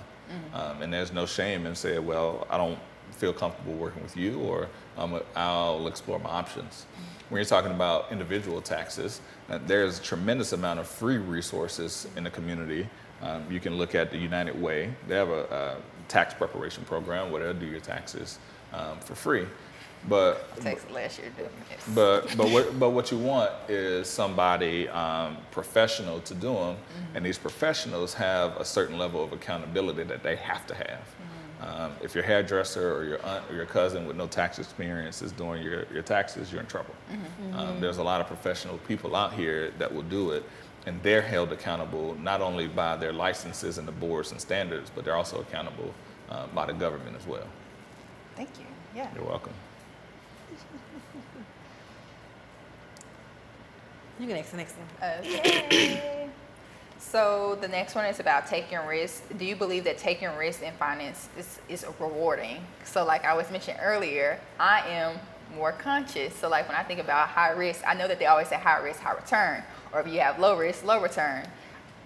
Um, 0.55 0.83
and 0.83 0.93
there's 0.93 1.13
no 1.13 1.27
shame 1.27 1.67
in 1.67 1.75
saying, 1.75 2.05
well, 2.05 2.47
I 2.51 2.57
don't 2.57 2.79
feel 3.13 3.33
comfortable 3.33 3.75
working 3.75 4.03
with 4.03 4.17
you, 4.17 4.41
or 4.41 4.69
um, 4.97 5.21
I'll 5.37 5.87
explore 5.87 6.19
my 6.19 6.31
options. 6.31 6.87
When 7.35 7.41
you're 7.41 7.49
talking 7.49 7.73
about 7.73 8.13
individual 8.13 8.61
taxes, 8.61 9.21
uh, 9.51 9.59
there's 9.67 9.99
a 9.99 10.03
tremendous 10.05 10.53
amount 10.53 10.79
of 10.79 10.87
free 10.87 11.17
resources 11.17 12.07
in 12.17 12.23
the 12.23 12.31
community. 12.31 12.89
Um, 13.23 13.43
you 13.51 13.59
can 13.59 13.75
look 13.75 13.97
at 13.97 14.13
the 14.13 14.17
United 14.17 14.63
Way. 14.63 14.95
They 15.09 15.17
have 15.17 15.31
a, 15.31 15.43
a 15.43 15.77
tax 16.07 16.33
preparation 16.33 16.85
program 16.85 17.33
where 17.33 17.43
they'll 17.43 17.61
do 17.61 17.67
your 17.67 17.81
taxes 17.81 18.39
um, 18.73 19.01
for 19.01 19.17
free. 19.17 19.49
But 20.09 20.57
Texas 20.61 20.89
last 20.93 21.19
year 21.19 21.33
doing 21.37 21.51
this. 21.69 21.85
but 21.93 22.33
but 22.37 22.51
what 22.51 22.79
but 22.79 22.91
what 22.91 23.11
you 23.11 23.19
want 23.19 23.51
is 23.69 24.07
somebody 24.07 24.89
um, 24.91 25.37
professional 25.51 26.21
to 26.21 26.35
do 26.35 26.55
them, 26.55 26.77
and 27.17 27.27
these 27.27 27.39
professionals 27.39 28.15
have 28.15 28.57
a 28.59 28.65
certain 28.65 28.97
level 28.97 29.25
of 29.25 29.33
accountability 29.33 30.05
that 30.05 30.23
they 30.23 30.37
have 30.37 30.69
to 30.69 30.75
have. 30.77 31.03
Um, 31.65 31.93
if 32.03 32.15
your 32.15 32.25
hairdresser 32.25 32.95
or 32.95 33.05
your 33.05 33.25
aunt 33.25 33.45
or 33.51 33.55
your 33.55 33.65
cousin 33.65 34.07
with 34.07 34.17
no 34.17 34.27
tax 34.27 34.59
experience 34.59 35.23
is 35.23 35.33
doing 35.33 35.63
your, 35.63 35.87
your 35.93 36.03
taxes, 36.03 36.53
you're 36.53 36.61
in 36.61 36.67
trouble. 36.67 36.95
Um, 37.55 37.81
there's 37.81 37.99
a 37.99 38.03
lot 38.03 38.21
of 38.21 38.27
professional 38.27 38.77
people 38.79 39.17
out 39.17 39.33
here 39.33 39.73
that 39.79 39.93
will 39.93 40.03
do 40.03 40.33
it, 40.33 40.45
and 40.85 41.03
they're 41.03 41.23
held 41.23 41.53
accountable 41.53 42.17
not 42.17 42.43
only 42.43 42.69
by 42.69 42.97
their 42.97 43.13
licenses 43.13 43.79
and 43.79 43.89
the 43.89 43.93
boards 43.93 44.31
and 44.33 44.41
standards, 44.41 44.91
but 44.95 45.05
they're 45.05 45.17
also 45.17 45.41
accountable 45.41 45.95
uh, 46.31 46.47
by 46.49 46.67
the 46.67 46.75
government 46.75 47.17
as 47.17 47.27
well. 47.27 47.47
Thank 48.37 48.51
you. 48.59 48.67
Yeah. 48.95 49.09
You're 49.15 49.25
welcome. 49.25 49.55
You 54.21 54.29
can 54.29 54.37
ask 54.37 54.51
the 54.51 54.57
next 54.59 54.77
one. 54.77 55.11
Okay. 55.21 56.24
So 57.11 57.57
the 57.61 57.69
next 57.69 57.95
one 57.95 58.07
is 58.07 58.19
about 58.19 58.47
taking 58.47 58.79
risks. 58.79 59.23
Do 59.39 59.45
you 59.45 59.55
believe 59.57 59.85
that 59.85 59.99
taking 59.99 60.29
risks 60.37 60.63
in 60.63 60.73
finance 60.75 61.29
is, 61.39 61.61
is 61.69 61.87
rewarding? 62.01 62.59
So 62.85 63.05
like 63.05 63.25
I 63.25 63.35
was 63.35 63.51
mentioned 63.51 63.79
earlier, 63.81 64.41
I 64.59 64.81
am 64.89 65.19
more 65.55 65.73
conscious. 65.73 66.35
So 66.35 66.49
like 66.49 66.67
when 66.67 66.77
I 66.77 66.83
think 66.83 67.01
about 67.01 67.29
high 67.29 67.51
risk, 67.51 67.83
I 67.87 67.95
know 67.95 68.09
that 68.09 68.19
they 68.19 68.27
always 68.27 68.49
say 68.49 68.57
high 68.57 68.83
risk, 68.83 69.01
high 69.01 69.15
return. 69.15 69.63
Or 69.93 70.01
if 70.01 70.09
you 70.09 70.19
have 70.21 70.39
low 70.39 70.57
risk, 70.57 70.85
low 70.85 71.01
return. 71.01 71.47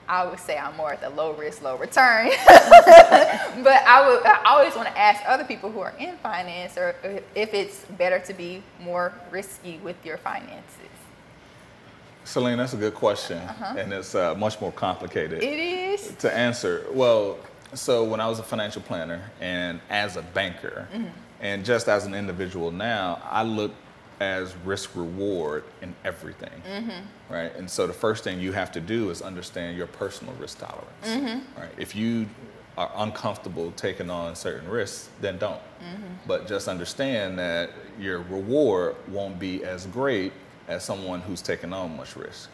I 0.08 0.26
would 0.26 0.40
say 0.40 0.56
I'm 0.56 0.74
more 0.76 0.92
at 0.92 1.02
the 1.02 1.11
low 1.11 1.32
risk, 1.32 1.62
low 1.62 1.76
return. 1.76 2.30
but 2.46 3.82
I 3.87 4.08
would 4.08 4.26
I 4.26 4.42
always 4.46 4.74
want 4.74 4.88
to 4.88 4.98
ask 4.98 5.22
other 5.26 5.44
people 5.44 5.70
who 5.70 5.80
are 5.80 5.94
in 5.98 6.16
finance 6.18 6.76
or 6.76 6.94
if 7.34 7.54
it's 7.54 7.84
better 7.96 8.18
to 8.20 8.34
be 8.34 8.62
more 8.80 9.12
risky 9.30 9.78
with 9.82 9.96
your 10.04 10.16
finances. 10.16 10.78
Celine, 12.29 12.59
that's 12.59 12.75
a 12.75 12.77
good 12.77 12.95
question, 12.95 13.38
uh-huh. 13.38 13.77
and 13.79 13.91
it's 13.91 14.14
uh, 14.14 14.35
much 14.35 14.61
more 14.61 14.71
complicated 14.71 15.43
It 15.43 15.59
is. 15.59 16.14
to 16.17 16.31
answer. 16.31 16.85
Well, 16.93 17.38
so 17.73 18.05
when 18.05 18.21
I 18.21 18.29
was 18.29 18.38
a 18.38 18.43
financial 18.43 18.83
planner 18.83 19.23
and 19.41 19.81
as 19.88 20.17
a 20.17 20.23
banker, 20.23 20.87
mm-hmm. 20.93 21.07
and 21.41 21.64
just 21.64 21.88
as 21.88 22.05
an 22.05 22.14
individual 22.14 22.71
now, 22.71 23.19
I 23.25 23.45
look 23.45 23.73
as 24.21 24.55
risk 24.67 24.95
reward 24.95 25.64
in 25.81 25.95
everything, 26.05 26.62
mm-hmm. 26.71 27.33
right? 27.33 27.55
And 27.57 27.71
so 27.71 27.87
the 27.87 27.95
first 27.95 28.25
thing 28.25 28.41
you 28.41 28.53
have 28.53 28.71
to 28.73 28.81
do 28.81 29.09
is 29.09 29.23
understand 29.23 29.79
your 29.79 29.87
personal 29.87 30.35
risk 30.35 30.59
tolerance, 30.59 31.07
mm-hmm. 31.07 31.59
right? 31.59 31.71
If 31.79 31.97
you 31.97 32.29
are 32.77 32.91
uncomfortable 32.97 33.73
taking 33.73 34.11
on 34.11 34.37
certain 34.37 34.69
risks, 34.69 35.09
then 35.23 35.38
don't. 35.38 35.61
But 36.27 36.47
just 36.47 36.69
understand 36.69 37.38
that 37.38 37.71
your 37.99 38.19
reward 38.19 38.97
won't 39.09 39.38
be 39.38 39.64
as 39.64 39.87
great 39.87 40.33
as 40.68 40.85
someone 40.85 41.20
who's 41.20 41.42
taken 41.42 41.72
on 41.72 41.96
much 41.96 42.14
risk. 42.14 42.50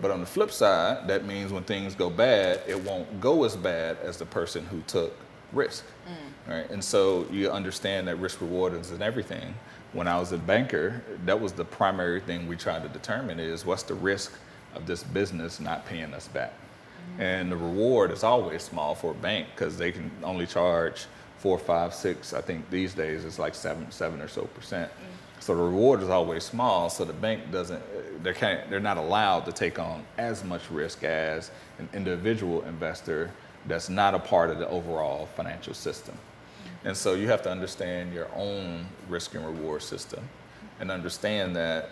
But 0.00 0.10
on 0.10 0.20
the 0.20 0.26
flip 0.26 0.50
side, 0.50 1.08
that 1.08 1.26
means 1.26 1.52
when 1.52 1.62
things 1.64 1.94
go 1.94 2.08
bad, 2.08 2.62
it 2.66 2.80
won't 2.80 3.20
go 3.20 3.44
as 3.44 3.56
bad 3.56 3.98
as 4.02 4.16
the 4.16 4.24
person 4.26 4.64
who 4.66 4.80
took 4.86 5.14
risk. 5.52 5.84
Mm. 6.08 6.50
Right? 6.50 6.70
And 6.70 6.82
so 6.82 7.26
you 7.30 7.50
understand 7.50 8.08
that 8.08 8.16
risk 8.16 8.40
reward 8.40 8.72
is 8.74 8.90
in 8.90 9.02
everything. 9.02 9.54
When 9.92 10.08
I 10.08 10.18
was 10.18 10.32
a 10.32 10.38
banker, 10.38 11.02
that 11.26 11.38
was 11.38 11.52
the 11.52 11.64
primary 11.64 12.20
thing 12.20 12.46
we 12.46 12.56
tried 12.56 12.82
to 12.82 12.88
determine 12.88 13.40
is 13.40 13.66
what's 13.66 13.82
the 13.82 13.94
risk 13.94 14.32
of 14.74 14.86
this 14.86 15.02
business 15.02 15.60
not 15.60 15.84
paying 15.84 16.14
us 16.14 16.28
back. 16.28 16.52
Mm-hmm. 16.52 17.22
And 17.22 17.52
the 17.52 17.56
reward 17.56 18.10
is 18.12 18.22
always 18.22 18.62
small 18.62 18.94
for 18.94 19.10
a 19.10 19.14
bank 19.14 19.48
because 19.54 19.76
they 19.76 19.90
can 19.92 20.10
only 20.22 20.46
charge 20.46 21.06
four, 21.38 21.58
five, 21.58 21.92
six. 21.92 22.32
I 22.32 22.40
think 22.40 22.70
these 22.70 22.94
days 22.94 23.24
it's 23.24 23.38
like 23.38 23.54
seven, 23.54 23.90
seven 23.90 24.20
or 24.20 24.28
so 24.28 24.42
percent. 24.42 24.90
Mm. 24.90 25.09
So 25.40 25.56
the 25.56 25.62
reward 25.62 26.02
is 26.02 26.10
always 26.10 26.44
small. 26.44 26.90
So 26.90 27.04
the 27.04 27.14
bank 27.14 27.50
doesn't, 27.50 27.82
they 28.22 28.34
can't, 28.34 28.68
they're 28.70 28.78
not 28.78 28.98
allowed 28.98 29.46
to 29.46 29.52
take 29.52 29.78
on 29.78 30.04
as 30.18 30.44
much 30.44 30.70
risk 30.70 31.02
as 31.02 31.50
an 31.78 31.88
individual 31.94 32.62
investor 32.62 33.30
that's 33.66 33.88
not 33.88 34.14
a 34.14 34.18
part 34.18 34.50
of 34.50 34.58
the 34.58 34.68
overall 34.68 35.26
financial 35.26 35.74
system. 35.74 36.16
And 36.84 36.96
so 36.96 37.14
you 37.14 37.28
have 37.28 37.42
to 37.42 37.50
understand 37.50 38.12
your 38.14 38.28
own 38.34 38.86
risk 39.08 39.34
and 39.34 39.44
reward 39.44 39.82
system 39.82 40.22
and 40.78 40.90
understand 40.90 41.56
that 41.56 41.90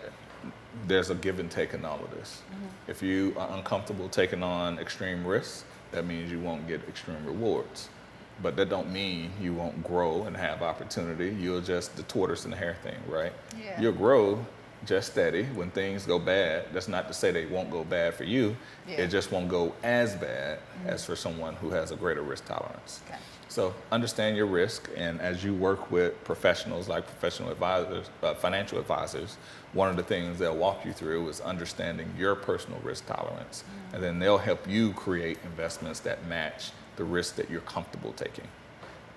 there's 0.87 1.09
a 1.09 1.15
give 1.15 1.39
and 1.39 1.49
take 1.49 1.73
in 1.73 1.85
all 1.85 1.99
of 2.03 2.11
this. 2.11 2.41
Mm-hmm. 2.51 2.91
If 2.91 3.03
you 3.03 3.35
are 3.37 3.51
uncomfortable 3.55 4.09
taking 4.09 4.41
on 4.43 4.79
extreme 4.79 5.25
risks, 5.25 5.65
that 5.91 6.05
means 6.05 6.31
you 6.31 6.39
won't 6.39 6.67
get 6.67 6.87
extreme 6.87 7.23
rewards. 7.25 7.89
But 8.41 8.55
that 8.55 8.69
don't 8.69 8.91
mean 8.91 9.31
you 9.41 9.53
won't 9.53 9.83
grow 9.83 10.23
and 10.23 10.35
have 10.37 10.61
opportunity. 10.61 11.35
You'll 11.39 11.61
just 11.61 11.95
the 11.95 12.03
tortoise 12.03 12.45
and 12.45 12.53
the 12.53 12.57
hare 12.57 12.77
thing, 12.83 12.97
right? 13.07 13.33
Yeah. 13.61 13.79
You'll 13.81 13.93
grow 13.93 14.45
just 14.85 15.11
steady. 15.11 15.43
When 15.43 15.71
things 15.71 16.05
go 16.05 16.19
bad, 16.19 16.67
that's 16.73 16.87
not 16.87 17.07
to 17.09 17.13
say 17.13 17.31
they 17.31 17.45
won't 17.45 17.69
go 17.69 17.83
bad 17.83 18.13
for 18.13 18.23
you. 18.23 18.55
Yeah. 18.87 19.01
It 19.01 19.07
just 19.09 19.31
won't 19.31 19.49
go 19.49 19.73
as 19.83 20.15
bad 20.15 20.59
as 20.85 21.05
for 21.05 21.15
someone 21.15 21.55
who 21.55 21.69
has 21.71 21.91
a 21.91 21.95
greater 21.95 22.21
risk 22.21 22.45
tolerance. 22.45 23.01
Okay. 23.07 23.19
So 23.49 23.73
understand 23.91 24.37
your 24.37 24.45
risk, 24.45 24.89
and 24.95 25.19
as 25.19 25.43
you 25.43 25.55
work 25.55 25.89
with 25.89 26.23
professionals 26.23 26.87
like 26.87 27.05
professional 27.05 27.49
advisors, 27.49 28.07
uh, 28.21 28.35
financial 28.35 28.77
advisors, 28.77 29.37
one 29.73 29.89
of 29.89 29.97
the 29.97 30.03
things 30.03 30.37
they'll 30.37 30.55
walk 30.55 30.85
you 30.85 30.93
through 30.93 31.27
is 31.29 31.41
understanding 31.41 32.13
your 32.15 32.35
personal 32.35 32.79
risk 32.81 33.07
tolerance, 33.07 33.63
and 33.91 34.03
then 34.03 34.19
they'll 34.19 34.37
help 34.37 34.67
you 34.67 34.93
create 34.93 35.39
investments 35.45 35.99
that 36.01 36.25
match 36.27 36.71
the 36.99 37.03
risk 37.05 37.35
that 37.37 37.49
you're 37.49 37.61
comfortable 37.61 38.13
taking. 38.13 38.47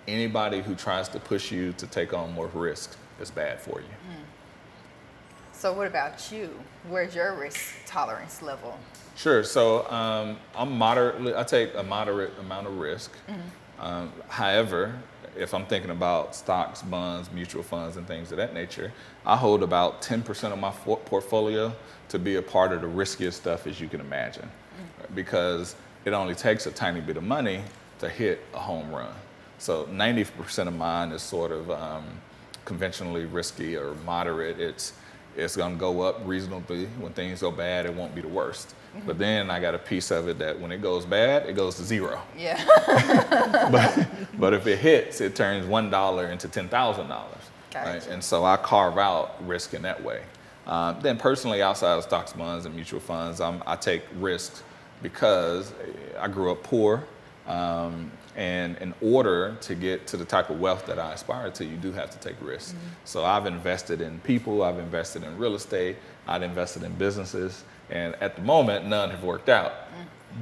Anybody 0.08 0.62
who 0.62 0.74
tries 0.74 1.08
to 1.10 1.20
push 1.20 1.52
you 1.52 1.74
to 1.74 1.86
take 1.86 2.14
on 2.14 2.32
more 2.32 2.46
risk 2.46 2.96
is 3.20 3.30
bad 3.30 3.60
for 3.60 3.80
you. 3.80 3.86
So 5.52 5.72
what 5.72 5.86
about 5.86 6.32
you? 6.32 6.50
Where's 6.88 7.14
your 7.14 7.34
risk 7.34 7.74
tolerance 7.86 8.40
level? 8.40 8.78
Sure. 9.16 9.44
So 9.44 9.88
um, 9.90 10.38
I'm 10.56 10.72
moderately. 10.76 11.34
I 11.34 11.42
take 11.42 11.74
a 11.76 11.82
moderate 11.82 12.32
amount 12.40 12.66
of 12.66 12.78
risk. 12.78 13.12
Um, 13.78 14.12
however, 14.28 14.94
if 15.36 15.54
I'm 15.54 15.66
thinking 15.66 15.90
about 15.90 16.34
stocks, 16.34 16.82
bonds, 16.82 17.30
mutual 17.30 17.62
funds, 17.62 17.96
and 17.96 18.06
things 18.06 18.30
of 18.32 18.38
that 18.38 18.54
nature, 18.54 18.92
I 19.24 19.36
hold 19.36 19.62
about 19.62 20.02
10% 20.02 20.52
of 20.52 20.58
my 20.58 20.70
for- 20.70 20.98
portfolio 20.98 21.74
to 22.08 22.18
be 22.18 22.36
a 22.36 22.42
part 22.42 22.72
of 22.72 22.80
the 22.80 22.86
riskiest 22.86 23.38
stuff 23.38 23.66
as 23.66 23.80
you 23.80 23.88
can 23.88 24.00
imagine, 24.00 24.48
because 25.14 25.74
it 26.04 26.12
only 26.12 26.34
takes 26.34 26.66
a 26.66 26.70
tiny 26.70 27.00
bit 27.00 27.16
of 27.16 27.22
money 27.22 27.62
to 27.98 28.08
hit 28.08 28.40
a 28.54 28.58
home 28.58 28.90
run. 28.90 29.14
So 29.58 29.84
90% 29.84 30.66
of 30.66 30.74
mine 30.74 31.12
is 31.12 31.22
sort 31.22 31.52
of 31.52 31.70
um, 31.70 32.04
conventionally 32.64 33.24
risky 33.26 33.76
or 33.76 33.94
moderate. 34.04 34.58
It's 34.60 34.94
it's 35.34 35.56
going 35.56 35.74
to 35.74 35.80
go 35.80 36.02
up 36.02 36.20
reasonably. 36.26 36.86
When 36.98 37.12
things 37.14 37.40
go 37.40 37.50
bad, 37.50 37.86
it 37.86 37.94
won't 37.94 38.14
be 38.14 38.20
the 38.20 38.28
worst. 38.28 38.74
But 39.06 39.18
then 39.18 39.50
I 39.50 39.60
got 39.60 39.74
a 39.74 39.78
piece 39.78 40.10
of 40.10 40.28
it 40.28 40.38
that 40.40 40.60
when 40.60 40.70
it 40.70 40.82
goes 40.82 41.06
bad, 41.06 41.48
it 41.48 41.54
goes 41.54 41.76
to 41.76 41.82
zero. 41.82 42.20
Yeah. 42.36 42.62
but, 43.72 44.06
but 44.38 44.52
if 44.52 44.66
it 44.66 44.78
hits, 44.78 45.22
it 45.22 45.34
turns 45.34 45.66
one 45.66 45.88
dollar 45.88 46.26
into 46.26 46.48
ten 46.48 46.68
thousand 46.68 47.08
dollars. 47.08 47.38
Right? 47.74 48.06
And 48.08 48.22
so 48.22 48.44
I 48.44 48.58
carve 48.58 48.98
out 48.98 49.46
risk 49.46 49.72
in 49.72 49.80
that 49.82 50.02
way. 50.02 50.22
Um, 50.66 50.98
then 51.00 51.16
personally, 51.16 51.62
outside 51.62 51.94
of 51.94 52.02
stocks, 52.02 52.34
bonds, 52.34 52.66
and 52.66 52.74
mutual 52.74 53.00
funds, 53.00 53.40
I'm, 53.40 53.62
I 53.66 53.76
take 53.76 54.02
risks 54.18 54.62
because 55.02 55.72
I 56.18 56.28
grew 56.28 56.52
up 56.52 56.62
poor. 56.62 57.04
Um, 57.46 58.10
and 58.34 58.78
in 58.78 58.94
order 59.02 59.56
to 59.60 59.74
get 59.74 60.06
to 60.06 60.16
the 60.16 60.24
type 60.24 60.48
of 60.48 60.58
wealth 60.58 60.86
that 60.86 60.98
I 60.98 61.12
aspire 61.12 61.50
to, 61.50 61.64
you 61.64 61.76
do 61.76 61.92
have 61.92 62.10
to 62.10 62.18
take 62.18 62.36
risks. 62.40 62.74
So 63.04 63.24
I've 63.24 63.46
invested 63.46 64.00
in 64.00 64.20
people, 64.20 64.62
I've 64.62 64.78
invested 64.78 65.22
in 65.22 65.36
real 65.36 65.54
estate, 65.54 65.96
I've 66.26 66.42
invested 66.42 66.82
in 66.82 66.92
businesses, 66.92 67.64
and 67.90 68.14
at 68.22 68.36
the 68.36 68.42
moment, 68.42 68.86
none 68.86 69.10
have 69.10 69.22
worked 69.22 69.50
out. 69.50 69.72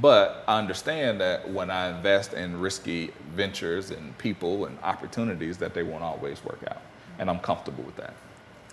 But 0.00 0.44
I 0.46 0.58
understand 0.58 1.20
that 1.20 1.50
when 1.50 1.68
I 1.68 1.88
invest 1.96 2.32
in 2.32 2.60
risky 2.60 3.10
ventures 3.34 3.90
and 3.90 4.16
people 4.18 4.66
and 4.66 4.78
opportunities, 4.84 5.58
that 5.58 5.74
they 5.74 5.82
won't 5.82 6.04
always 6.04 6.44
work 6.44 6.60
out, 6.68 6.82
and 7.18 7.28
I'm 7.28 7.40
comfortable 7.40 7.82
with 7.82 7.96
that. 7.96 8.14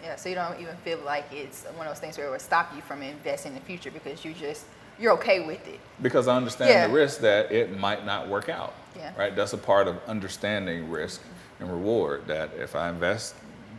yeah. 0.04 0.16
So 0.16 0.30
you 0.30 0.36
don't 0.36 0.60
even 0.62 0.76
feel 0.78 1.00
like 1.00 1.26
it's 1.32 1.64
one 1.76 1.88
of 1.88 1.94
those 1.94 2.00
things 2.00 2.20
where 2.20 2.28
it 2.28 2.30
would 2.30 2.42
stop 2.42 2.72
you 2.76 2.84
from 2.84 3.02
investing 3.02 3.54
in 3.54 3.60
the 3.60 3.66
future 3.66 3.90
because 3.90 4.24
you 4.24 4.34
just 4.34 4.66
you're 5.00 5.14
okay 5.14 5.46
with 5.46 5.66
it. 5.68 5.80
because 6.02 6.28
I 6.28 6.36
understand 6.36 6.70
Yeah. 6.72 6.88
the 6.88 6.94
risk 6.94 7.20
that 7.22 7.52
it 7.52 7.78
might 7.78 8.06
not 8.06 8.28
work 8.28 8.50
out. 8.50 8.74
Yeah. 8.96 9.12
Right. 9.18 9.36
That's 9.36 9.54
a 9.54 9.58
part 9.58 9.88
of 9.88 9.98
understanding 10.08 10.90
risk 10.90 11.22
and 11.60 11.70
reward. 11.72 12.28
That 12.28 12.50
if 12.58 12.76
I 12.76 12.90
invest 12.90 13.36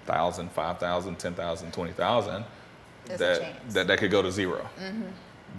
thousand, 0.07 0.51
five 0.53 0.79
thousand, 0.79 1.19
ten 1.19 1.35
thousand, 1.35 1.73
twenty 1.73 1.93
thousand, 1.93 2.45
There's 3.07 3.21
a 3.21 3.25
that 3.25 3.71
that 3.71 3.87
that 3.89 3.99
could 3.99 4.11
go 4.11 4.23
to 4.23 4.31
0 4.31 4.67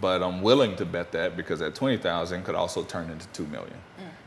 But 0.01 0.21
I'm 0.23 0.41
willing 0.41 0.75
to 0.77 0.85
bet 0.85 1.11
that 1.13 1.35
because 1.35 1.59
that 1.59 1.75
twenty 1.75 1.97
thousand 1.97 2.43
could 2.43 2.55
also 2.55 2.83
turn 2.83 3.09
into 3.09 3.27
two 3.27 3.45
million. 3.47 3.77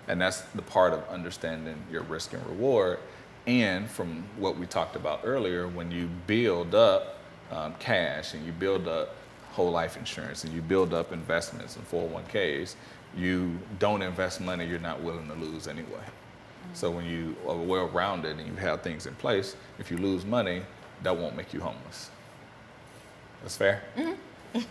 And 0.08 0.20
that's 0.20 0.40
the 0.54 0.62
part 0.62 0.92
of 0.92 1.08
understanding 1.08 1.76
your 1.90 2.02
risk 2.02 2.32
and 2.32 2.44
reward. 2.46 2.98
And 3.46 3.88
from 3.90 4.24
what 4.36 4.56
we 4.56 4.66
talked 4.66 4.96
about 4.96 5.20
earlier, 5.24 5.66
when 5.68 5.90
you 5.90 6.08
build 6.26 6.74
up 6.74 7.18
um, 7.50 7.74
cash 7.78 8.34
and 8.34 8.44
you 8.44 8.52
build 8.52 8.86
up 8.88 9.14
whole 9.52 9.70
life 9.70 9.96
insurance 9.96 10.44
and 10.44 10.52
you 10.52 10.62
build 10.62 10.92
up 10.92 11.12
investments 11.12 11.76
and 11.76 11.88
401ks, 11.90 12.74
you 13.16 13.58
don't 13.78 14.02
invest 14.02 14.40
money 14.40 14.66
you're 14.66 14.78
not 14.78 15.02
willing 15.02 15.28
to 15.28 15.34
lose 15.34 15.68
anyway. 15.68 16.04
So 16.74 16.90
when 16.90 17.04
you 17.04 17.36
are 17.46 17.56
well 17.56 17.88
rounded 17.88 18.38
and 18.38 18.46
you 18.46 18.54
have 18.54 18.82
things 18.82 19.06
in 19.06 19.14
place, 19.16 19.56
if 19.78 19.90
you 19.90 19.98
lose 19.98 20.24
money, 20.24 20.62
that 21.02 21.16
won't 21.16 21.36
make 21.36 21.52
you 21.52 21.60
homeless. 21.60 22.10
That's 23.42 23.56
fair? 23.56 23.82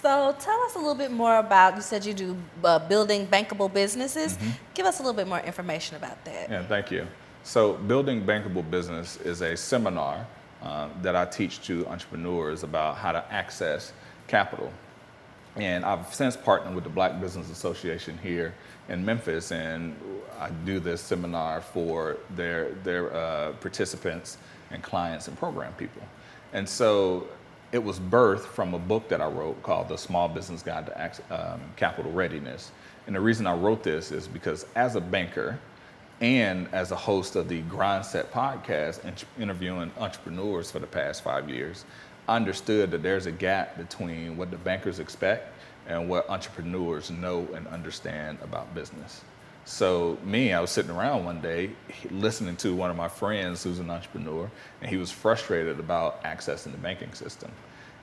So 0.00 0.34
tell 0.38 0.60
us 0.60 0.76
a 0.76 0.78
little 0.78 0.94
bit 0.94 1.10
more 1.10 1.38
about. 1.38 1.74
You 1.74 1.82
said 1.82 2.06
you 2.06 2.14
do 2.14 2.36
uh, 2.62 2.78
building 2.78 3.26
bankable 3.26 3.72
businesses. 3.72 4.36
Mm-hmm. 4.36 4.50
Give 4.74 4.86
us 4.86 5.00
a 5.00 5.02
little 5.02 5.16
bit 5.16 5.26
more 5.26 5.40
information 5.40 5.96
about 5.96 6.24
that. 6.24 6.48
Yeah, 6.48 6.62
thank 6.62 6.92
you. 6.92 7.06
So, 7.42 7.74
Building 7.74 8.24
Bankable 8.24 8.68
Business 8.68 9.16
is 9.22 9.40
a 9.40 9.56
seminar 9.56 10.26
uh, 10.62 10.88
that 11.02 11.14
I 11.14 11.24
teach 11.24 11.62
to 11.66 11.86
entrepreneurs 11.86 12.62
about 12.62 12.96
how 12.96 13.12
to 13.12 13.24
access 13.32 13.92
capital. 14.26 14.72
And 15.56 15.84
I've 15.84 16.14
since 16.14 16.36
partnered 16.36 16.74
with 16.74 16.84
the 16.84 16.90
Black 16.90 17.20
Business 17.20 17.50
Association 17.50 18.18
here 18.18 18.54
in 18.88 19.04
Memphis, 19.04 19.50
and 19.50 19.96
I 20.38 20.50
do 20.64 20.78
this 20.78 21.00
seminar 21.00 21.60
for 21.60 22.16
their, 22.36 22.70
their 22.84 23.14
uh, 23.14 23.52
participants 23.52 24.38
and 24.70 24.82
clients 24.82 25.28
and 25.28 25.36
program 25.36 25.72
people. 25.74 26.02
And 26.52 26.68
so 26.68 27.26
it 27.72 27.82
was 27.82 27.98
birthed 27.98 28.46
from 28.46 28.74
a 28.74 28.78
book 28.78 29.08
that 29.08 29.20
I 29.20 29.26
wrote 29.26 29.62
called 29.62 29.88
The 29.88 29.98
Small 29.98 30.28
Business 30.28 30.62
Guide 30.62 30.86
to 30.86 31.04
Ac- 31.04 31.22
um, 31.30 31.60
Capital 31.76 32.12
Readiness. 32.12 32.70
And 33.06 33.16
the 33.16 33.20
reason 33.20 33.46
I 33.46 33.54
wrote 33.54 33.82
this 33.82 34.12
is 34.12 34.28
because 34.28 34.66
as 34.74 34.96
a 34.96 35.00
banker, 35.00 35.58
and 36.20 36.68
as 36.72 36.90
a 36.90 36.96
host 36.96 37.36
of 37.36 37.48
the 37.48 37.60
Grind 37.62 38.04
Set 38.04 38.32
podcast, 38.32 39.04
int- 39.04 39.24
interviewing 39.38 39.92
entrepreneurs 39.98 40.70
for 40.70 40.78
the 40.80 40.86
past 40.86 41.22
five 41.22 41.48
years, 41.48 41.84
I 42.28 42.36
understood 42.36 42.90
that 42.90 43.02
there's 43.02 43.26
a 43.26 43.32
gap 43.32 43.76
between 43.76 44.36
what 44.36 44.50
the 44.50 44.56
bankers 44.56 44.98
expect 44.98 45.52
and 45.86 46.08
what 46.08 46.28
entrepreneurs 46.28 47.10
know 47.10 47.48
and 47.54 47.66
understand 47.68 48.38
about 48.42 48.74
business. 48.74 49.22
So 49.64 50.18
me, 50.24 50.52
I 50.52 50.60
was 50.60 50.70
sitting 50.70 50.90
around 50.90 51.24
one 51.24 51.40
day 51.40 51.70
listening 52.10 52.56
to 52.56 52.74
one 52.74 52.90
of 52.90 52.96
my 52.96 53.08
friends 53.08 53.62
who's 53.62 53.78
an 53.78 53.90
entrepreneur, 53.90 54.50
and 54.80 54.90
he 54.90 54.96
was 54.96 55.10
frustrated 55.10 55.78
about 55.78 56.22
accessing 56.24 56.72
the 56.72 56.78
banking 56.78 57.12
system. 57.12 57.50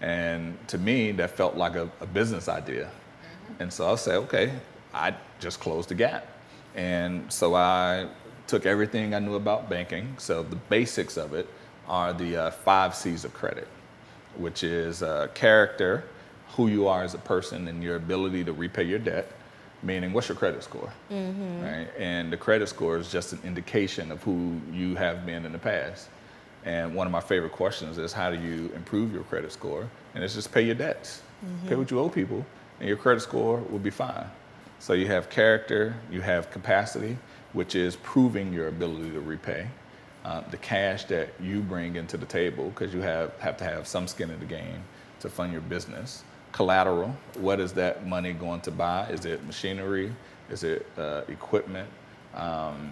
And 0.01 0.55
to 0.67 0.77
me, 0.77 1.11
that 1.13 1.31
felt 1.31 1.55
like 1.55 1.75
a, 1.75 1.89
a 2.01 2.05
business 2.05 2.47
idea. 2.47 2.85
Mm-hmm. 2.85 3.63
And 3.63 3.73
so 3.73 3.91
I 3.91 3.95
said, 3.95 4.15
okay, 4.15 4.53
I 4.93 5.15
just 5.39 5.59
closed 5.59 5.89
the 5.89 5.95
gap. 5.95 6.27
And 6.75 7.31
so 7.31 7.55
I 7.55 8.07
took 8.47 8.65
everything 8.65 9.15
I 9.15 9.19
knew 9.19 9.35
about 9.35 9.69
banking. 9.69 10.15
So 10.17 10.43
the 10.43 10.55
basics 10.55 11.17
of 11.17 11.33
it 11.33 11.47
are 11.87 12.13
the 12.13 12.37
uh, 12.37 12.51
five 12.51 12.93
C's 12.93 13.25
of 13.25 13.33
credit, 13.33 13.67
which 14.37 14.63
is 14.63 15.01
uh, 15.01 15.27
character, 15.33 16.03
who 16.49 16.67
you 16.67 16.87
are 16.87 17.03
as 17.03 17.13
a 17.13 17.19
person, 17.19 17.67
and 17.67 17.83
your 17.83 17.95
ability 17.95 18.43
to 18.43 18.53
repay 18.53 18.83
your 18.83 18.99
debt. 18.99 19.31
Meaning, 19.83 20.13
what's 20.13 20.29
your 20.29 20.37
credit 20.37 20.63
score? 20.63 20.91
Right? 21.63 21.87
And 21.97 22.31
the 22.31 22.37
credit 22.37 22.67
score 22.67 22.97
is 22.97 23.11
just 23.11 23.33
an 23.33 23.39
indication 23.43 24.11
of 24.11 24.23
who 24.23 24.59
you 24.71 24.95
have 24.95 25.25
been 25.25 25.45
in 25.45 25.51
the 25.51 25.59
past. 25.59 26.09
And 26.63 26.95
one 26.95 27.05
of 27.05 27.11
my 27.11 27.19
favorite 27.21 27.51
questions 27.51 27.99
is, 27.99 28.11
how 28.11 28.31
do 28.31 28.39
you 28.39 28.71
improve 28.75 29.13
your 29.13 29.23
credit 29.23 29.51
score? 29.51 29.87
And 30.15 30.23
it's 30.23 30.33
just 30.33 30.51
pay 30.51 30.63
your 30.63 30.73
debts, 30.75 31.21
pay 31.67 31.75
what 31.75 31.91
you 31.91 31.99
owe 31.99 32.09
people, 32.09 32.43
and 32.79 32.87
your 32.87 32.97
credit 32.97 33.21
score 33.21 33.59
will 33.69 33.79
be 33.79 33.91
fine. 33.91 34.25
So 34.79 34.93
you 34.93 35.07
have 35.07 35.29
character, 35.29 35.95
you 36.11 36.21
have 36.21 36.51
capacity, 36.51 37.17
which 37.53 37.75
is 37.75 37.95
proving 37.97 38.53
your 38.53 38.67
ability 38.67 39.11
to 39.11 39.19
repay. 39.19 39.67
Uh, 40.23 40.41
the 40.49 40.57
cash 40.57 41.05
that 41.05 41.29
you 41.39 41.61
bring 41.61 41.95
into 41.95 42.17
the 42.17 42.25
table, 42.25 42.69
because 42.69 42.93
you 42.93 43.01
have, 43.01 43.31
have 43.39 43.57
to 43.57 43.63
have 43.63 43.87
some 43.87 44.07
skin 44.07 44.31
in 44.31 44.39
the 44.39 44.45
game 44.45 44.81
to 45.19 45.29
fund 45.29 45.51
your 45.51 45.61
business. 45.61 46.23
Collateral, 46.51 47.15
what 47.35 47.59
is 47.59 47.73
that 47.73 48.07
money 48.07 48.33
going 48.33 48.61
to 48.61 48.71
buy? 48.71 49.07
Is 49.09 49.25
it 49.25 49.43
machinery? 49.45 50.13
Is 50.49 50.63
it 50.63 50.85
uh, 50.97 51.21
equipment? 51.27 51.89
Um, 52.33 52.91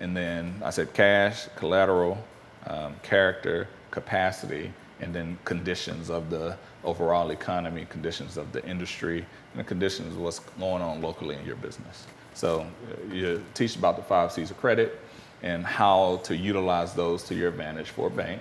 and 0.00 0.16
then 0.16 0.60
I 0.64 0.70
said 0.70 0.92
cash, 0.94 1.48
collateral, 1.56 2.18
um, 2.66 2.94
character, 3.02 3.68
capacity, 3.90 4.72
and 5.00 5.14
then 5.14 5.38
conditions 5.44 6.10
of 6.10 6.30
the 6.30 6.56
overall 6.84 7.30
economy, 7.30 7.86
conditions 7.88 8.36
of 8.36 8.52
the 8.52 8.64
industry, 8.64 9.18
and 9.52 9.60
the 9.60 9.64
conditions 9.64 10.14
of 10.14 10.20
what's 10.20 10.40
going 10.40 10.82
on 10.82 11.00
locally 11.00 11.36
in 11.36 11.44
your 11.44 11.56
business. 11.56 12.06
So 12.34 12.60
uh, 12.60 13.14
you 13.14 13.44
teach 13.54 13.76
about 13.76 13.96
the 13.96 14.02
five 14.02 14.32
C's 14.32 14.50
of 14.50 14.56
credit 14.58 15.00
and 15.42 15.64
how 15.64 16.20
to 16.24 16.36
utilize 16.36 16.94
those 16.94 17.22
to 17.24 17.34
your 17.34 17.48
advantage 17.48 17.90
for 17.90 18.08
a 18.08 18.10
bank. 18.10 18.40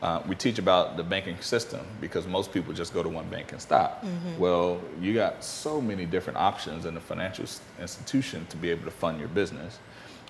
Uh, 0.00 0.22
we 0.28 0.34
teach 0.36 0.58
about 0.58 0.96
the 0.96 1.02
banking 1.02 1.36
system 1.40 1.84
because 2.00 2.26
most 2.26 2.52
people 2.52 2.72
just 2.72 2.94
go 2.94 3.02
to 3.02 3.08
one 3.08 3.28
bank 3.28 3.50
and 3.52 3.60
stop. 3.60 4.04
Well, 4.38 4.80
you 5.00 5.12
got 5.12 5.42
so 5.42 5.80
many 5.80 6.06
different 6.06 6.38
options 6.38 6.84
in 6.84 6.94
the 6.94 7.00
financial 7.00 7.46
institution 7.80 8.46
to 8.50 8.56
be 8.56 8.70
able 8.70 8.84
to 8.84 8.92
fund 8.92 9.18
your 9.18 9.28
business. 9.28 9.78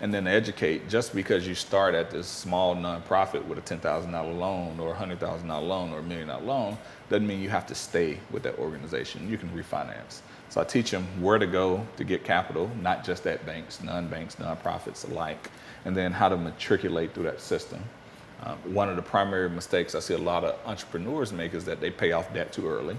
And 0.00 0.14
then 0.14 0.28
educate, 0.28 0.88
just 0.88 1.12
because 1.12 1.46
you 1.48 1.56
start 1.56 1.94
at 1.94 2.10
this 2.10 2.28
small 2.28 2.76
nonprofit 2.76 3.44
with 3.44 3.58
a 3.58 3.62
$10,000 3.62 4.12
loan 4.38 4.78
or 4.78 4.92
a 4.92 4.96
$100,000 4.96 5.48
loan 5.66 5.92
or 5.92 5.98
a 5.98 6.02
million 6.02 6.28
dollar 6.28 6.44
loan, 6.44 6.78
doesn't 7.10 7.26
mean 7.26 7.40
you 7.40 7.48
have 7.48 7.66
to 7.66 7.74
stay 7.74 8.20
with 8.30 8.44
that 8.44 8.56
organization. 8.58 9.28
You 9.28 9.36
can 9.38 9.48
refinance. 9.48 10.20
So 10.50 10.60
I 10.60 10.64
teach 10.64 10.92
them 10.92 11.04
where 11.20 11.38
to 11.38 11.46
go 11.46 11.84
to 11.96 12.04
get 12.04 12.22
capital, 12.22 12.70
not 12.80 13.04
just 13.04 13.26
at 13.26 13.44
banks, 13.44 13.82
non-banks, 13.82 14.36
nonprofits 14.36 15.10
alike, 15.10 15.50
and 15.84 15.96
then 15.96 16.12
how 16.12 16.28
to 16.28 16.36
matriculate 16.36 17.12
through 17.12 17.24
that 17.24 17.40
system. 17.40 17.82
Uh, 18.42 18.54
one 18.64 18.88
of 18.88 18.94
the 18.94 19.02
primary 19.02 19.50
mistakes 19.50 19.96
I 19.96 20.00
see 20.00 20.14
a 20.14 20.18
lot 20.18 20.44
of 20.44 20.58
entrepreneurs 20.64 21.32
make 21.32 21.54
is 21.54 21.64
that 21.64 21.80
they 21.80 21.90
pay 21.90 22.12
off 22.12 22.32
debt 22.32 22.52
too 22.52 22.68
early 22.68 22.96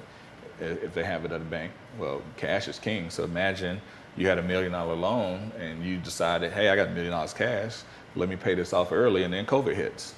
if 0.60 0.94
they 0.94 1.06
have 1.06 1.24
it 1.24 1.32
at 1.32 1.40
a 1.40 1.46
bank. 1.46 1.72
Well, 1.98 2.22
cash 2.36 2.68
is 2.68 2.78
king. 2.78 3.10
So 3.10 3.24
imagine 3.24 3.80
you 4.18 4.28
had 4.28 4.38
a 4.38 4.44
million 4.44 4.72
dollar 4.72 4.96
loan 4.96 5.52
and 5.60 5.84
you 5.84 5.98
decided, 5.98 6.52
hey, 6.52 6.70
I 6.70 6.76
got 6.76 6.88
a 6.90 6.92
million 6.92 7.12
dollars 7.12 7.34
cash. 7.34 7.78
Let 8.16 8.28
me 8.30 8.36
pay 8.36 8.56
this 8.56 8.74
off 8.74 8.92
early, 8.92 9.24
and 9.24 9.34
then 9.34 9.46
COVID 9.46 9.76
hits. 9.76 10.14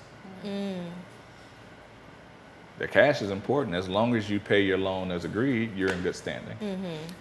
The 2.79 2.87
cash 2.87 3.21
is 3.21 3.29
important. 3.29 3.75
As 3.75 3.87
long 3.87 4.15
as 4.15 4.27
you 4.29 4.39
pay 4.39 4.61
your 4.61 4.77
loan 4.77 5.11
as 5.11 5.23
agreed, 5.23 5.75
you're 5.75 5.91
in 5.91 6.01
good 6.01 6.15
standing. 6.15 6.57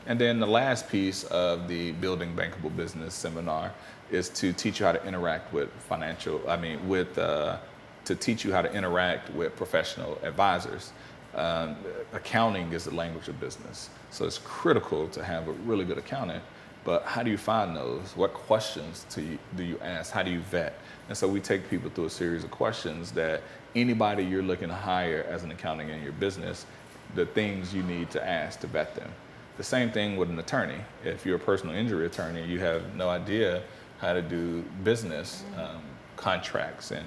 And 0.07 0.19
then 0.19 0.41
the 0.41 0.47
last 0.47 0.89
piece 0.89 1.25
of 1.25 1.69
the 1.69 1.93
Building 1.93 2.35
Bankable 2.35 2.75
Business 2.75 3.13
seminar 3.15 3.73
is 4.11 4.31
to 4.31 4.53
teach 4.55 4.81
you 4.81 4.87
how 4.87 4.93
to 4.93 5.05
interact 5.05 5.53
with 5.53 5.69
financial, 5.89 6.41
I 6.49 6.57
mean, 6.57 6.89
with, 6.89 7.19
uh, 7.19 7.59
to 8.07 8.15
teach 8.15 8.43
you 8.45 8.53
how 8.53 8.63
to 8.63 8.73
interact 8.73 9.29
with 9.35 9.55
professional 9.55 10.19
advisors. 10.23 10.93
Um, 11.35 11.77
accounting 12.13 12.73
is 12.73 12.85
the 12.85 12.95
language 12.95 13.29
of 13.29 13.39
business. 13.39 13.91
So 14.11 14.25
it's 14.25 14.39
critical 14.39 15.09
to 15.09 15.23
have 15.23 15.47
a 15.47 15.53
really 15.53 15.85
good 15.85 15.99
accountant. 15.99 16.43
But 16.85 17.05
how 17.05 17.23
do 17.23 17.31
you 17.31 17.37
find 17.37 17.77
those? 17.77 18.17
What 18.17 18.33
questions 18.33 19.05
do 19.15 19.23
you, 19.23 19.39
do 19.57 19.65
you 19.65 19.79
ask? 19.81 20.13
How 20.13 20.23
do 20.23 20.31
you 20.31 20.41
vet? 20.41 20.79
And 21.09 21.17
so 21.17 21.29
we 21.29 21.41
take 21.41 21.69
people 21.69 21.91
through 21.91 22.07
a 22.07 22.11
series 22.11 22.43
of 22.43 22.51
questions 22.51 23.13
that 23.13 23.43
anybody 23.75 24.25
you're 24.25 24.43
looking 24.43 24.69
to 24.69 24.75
hire 24.75 25.27
as 25.29 25.45
an 25.45 25.51
accounting 25.51 25.91
in 25.91 26.03
your 26.03 26.13
business, 26.13 26.67
the 27.15 27.27
things 27.27 27.75
you 27.75 27.83
need 27.83 28.11
to 28.11 28.27
ask 28.27 28.61
to 28.61 28.67
vet 28.67 28.95
them. 28.95 29.11
The 29.57 29.65
same 29.65 29.91
thing 29.91 30.17
with 30.17 30.31
an 30.31 30.39
attorney. 30.39 30.79
If 31.05 31.27
you're 31.27 31.37
a 31.37 31.41
personal 31.41 31.75
injury 31.75 32.07
attorney, 32.07 32.45
you 32.47 32.61
have 32.61 32.95
no 32.95 33.11
idea 33.11 33.63
how 33.99 34.15
to 34.15 34.23
do 34.23 34.63
business 34.83 35.45
um, 35.59 35.83
contracts 36.17 36.93
and 36.93 37.05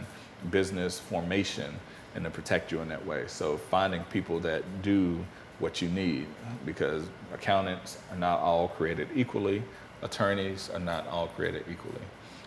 business 0.52 1.00
formation 1.00 1.74
and 2.16 2.24
to 2.24 2.30
protect 2.30 2.72
you 2.72 2.82
in 2.82 2.90
that 2.90 3.04
way. 3.06 3.24
So 3.28 3.58
finding 3.58 4.04
people 4.06 4.40
that 4.42 4.64
do 4.84 5.26
what 5.60 5.82
you 5.82 5.90
need 5.90 6.28
because 6.66 7.04
accountants 7.34 7.98
are 8.12 8.18
not 8.18 8.40
all 8.40 8.68
created 8.70 9.08
equally, 9.16 9.64
attorneys 10.02 10.70
are 10.70 10.80
not 10.80 11.08
all 11.08 11.28
created 11.28 11.64
equally. 11.70 12.02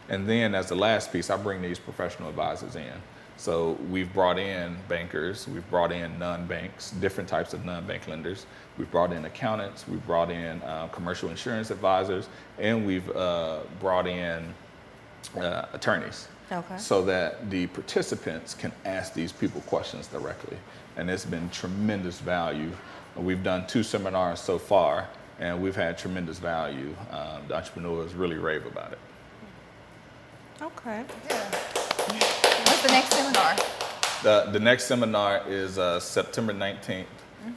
And 0.09 0.29
then 0.29 0.55
as 0.55 0.69
the 0.69 0.77
last 0.77 1.13
piece, 1.13 1.31
I 1.31 1.37
bring 1.37 1.63
these 1.63 1.79
professional 1.79 2.29
advisors 2.29 2.77
in. 2.77 2.93
So 3.39 3.73
we've 3.91 4.13
brought 4.15 4.39
in 4.39 4.77
bankers, 4.89 5.47
we've 5.47 5.69
brought 5.69 5.93
in 5.93 6.19
non-banks, 6.19 6.93
different 6.93 7.29
types 7.29 7.53
of 7.53 7.65
non-bank 7.67 8.09
lenders. 8.09 8.47
We've 8.79 8.91
brought 8.91 9.13
in 9.13 9.27
accountants, 9.27 9.87
we've 9.87 10.05
brought 10.07 10.31
in 10.31 10.63
uh, 10.63 10.89
commercial 10.89 11.29
insurance 11.29 11.71
advisors, 11.71 12.29
and 12.59 12.87
we've 12.87 13.09
uh, 13.15 13.61
brought 13.79 14.07
in 14.07 14.55
uh, 15.37 15.67
attorneys. 15.75 16.29
Okay. 16.51 16.79
So 16.79 17.05
that 17.05 17.51
the 17.51 17.67
participants 17.69 18.55
can 18.55 18.73
ask 18.85 19.13
these 19.13 19.33
people 19.33 19.61
questions 19.63 20.07
directly. 20.07 20.57
And 20.97 21.11
it's 21.11 21.25
been 21.25 21.51
tremendous 21.51 22.21
value. 22.21 22.71
We've 23.17 23.43
done 23.43 23.67
two 23.67 23.83
seminars 23.83 24.41
so 24.41 24.59
far, 24.59 25.09
and 25.39 25.63
we've 25.63 25.77
had 25.77 25.97
tremendous 25.99 26.39
value. 26.39 26.95
Um, 27.11 27.43
the 27.49 27.57
entrepreneurs 27.57 28.15
really 28.15 28.37
rave 28.37 28.67
about 28.67 28.93
it. 28.93 28.99
Okay. 30.63 31.03
What's 31.29 32.83
the 32.83 32.89
next 32.89 33.13
seminar? 33.15 33.57
The, 34.23 34.51
the 34.53 34.61
next 34.61 34.85
seminar 34.85 35.43
is 35.49 35.79
uh, 35.79 36.01
September 36.01 36.53
19th, 36.53 37.05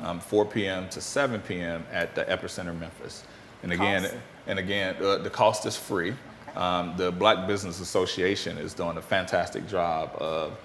um, 0.01 0.20
4 0.20 0.45
p.m. 0.45 0.89
to 0.89 1.01
7 1.01 1.41
p.m. 1.41 1.86
at 1.91 2.16
the 2.16 2.24
Epicenter 2.26 2.78
Memphis. 2.78 3.24
And 3.64 3.72
again, 3.74 4.03
Cost? 4.03 4.16
and 4.47 4.60
again, 4.60 4.95
uh, 5.01 5.18
the 5.18 5.30
cost 5.30 5.66
is 5.66 5.76
free. 5.76 6.14
um, 6.55 6.93
the 6.97 7.12
Black 7.12 7.47
Business 7.47 7.80
Association 7.80 8.57
is 8.57 8.74
doing 8.74 8.97
a 8.97 9.01
fantastic 9.01 9.68
job 9.68 10.12
of 10.18 10.57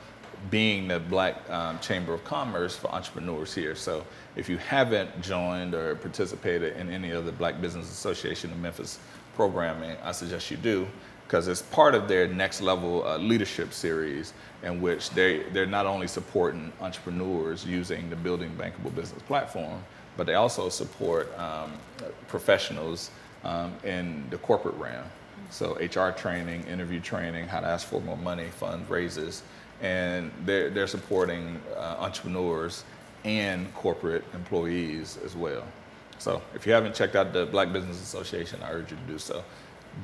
being 0.51 0.89
the 0.89 1.01
Black 1.01 1.49
um, 1.51 1.79
Chamber 1.81 2.15
of 2.15 2.25
Commerce 2.25 2.77
for 2.77 2.89
entrepreneurs 2.89 3.55
here. 3.55 3.75
So 3.75 4.05
if 4.37 4.49
you 4.49 4.59
haven't 4.59 5.23
joined 5.23 5.75
or 5.75 5.95
participated 5.97 6.77
in 6.77 6.91
any 6.91 7.11
of 7.11 7.25
the 7.25 7.33
Black 7.33 7.61
Business 7.61 7.91
Association 7.91 8.51
of 8.51 8.59
Memphis 8.59 8.99
programming, 9.37 9.97
I 10.03 10.13
suggest 10.13 10.51
you 10.51 10.57
do 10.57 10.87
because 11.27 11.49
it's 11.49 11.63
part 11.63 11.95
of 11.95 12.07
their 12.07 12.29
next 12.29 12.61
level 12.61 13.07
uh, 13.07 13.17
leadership 13.17 13.73
series 13.73 14.35
in 14.63 14.81
which 14.81 15.11
they, 15.11 15.43
they're 15.53 15.67
not 15.67 15.87
only 15.87 16.07
supporting 16.07 16.71
entrepreneurs 16.81 17.65
using 17.65 18.11
the 18.11 18.17
Building 18.17 18.51
Bankable 18.57 18.95
Business 18.95 19.23
platform, 19.23 19.83
but 20.17 20.27
they 20.27 20.35
also 20.35 20.69
support 20.69 21.37
um, 21.39 21.73
professionals 22.29 23.11
um, 23.43 23.73
in 23.85 24.25
the 24.31 24.39
corporate 24.39 24.77
realm. 24.77 25.05
So 25.51 25.75
HR 25.77 26.11
training, 26.13 26.65
interview 26.65 27.01
training, 27.01 27.47
how 27.47 27.61
to 27.61 27.67
ask 27.67 27.87
for 27.87 28.01
more 28.01 28.17
money, 28.17 28.49
fundraisers, 28.61 29.43
and 29.83 30.31
they're, 30.45 30.71
they're 30.71 30.87
supporting 30.87 31.61
uh, 31.77 31.97
entrepreneurs 31.99 32.85
and 33.25 33.73
corporate 33.75 34.25
employees 34.35 35.19
as 35.25 35.35
well. 35.35 35.65
So 36.19 36.41
if 36.55 36.67
you 36.67 36.73
haven't 36.73 36.95
checked 36.95 37.17
out 37.17 37.33
the 37.33 37.47
Black 37.47 37.73
Business 37.73 38.01
Association, 38.03 38.61
I 38.63 38.71
urge 38.71 38.91
you 38.91 38.97
to 38.97 39.03
do 39.13 39.19
so. 39.19 39.43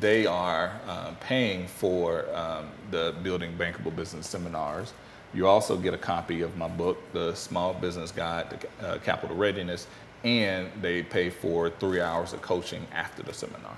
They 0.01 0.27
are 0.27 0.73
uh, 0.87 1.13
paying 1.21 1.67
for 1.67 2.25
um, 2.35 2.69
the 2.91 3.15
Building 3.23 3.57
Bankable 3.59 3.95
Business 3.95 4.27
seminars. 4.27 4.93
You 5.35 5.47
also 5.47 5.77
get 5.77 5.95
a 5.95 5.99
copy 5.99 6.43
of 6.43 6.57
my 6.57 6.69
book, 6.69 6.99
The 7.13 7.35
Small 7.35 7.75
Business 7.75 8.11
Guide 8.11 8.51
to 8.51 8.87
uh, 8.87 8.99
Capital 8.99 9.37
Readiness, 9.37 9.87
and 10.25 10.69
they 10.83 11.03
pay 11.03 11.31
for 11.31 11.71
three 11.71 12.01
hours 12.01 12.33
of 12.33 12.43
coaching 12.43 12.87
after 12.93 13.23
the 13.23 13.33
seminar. 13.33 13.77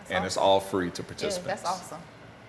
That's 0.00 0.10
and 0.10 0.24
it's 0.24 0.36
all 0.36 0.60
free 0.60 0.90
to 0.90 1.02
Yeah, 1.02 1.06
participants. 1.08 1.62
that's 1.62 1.64
awesome. 1.64 2.00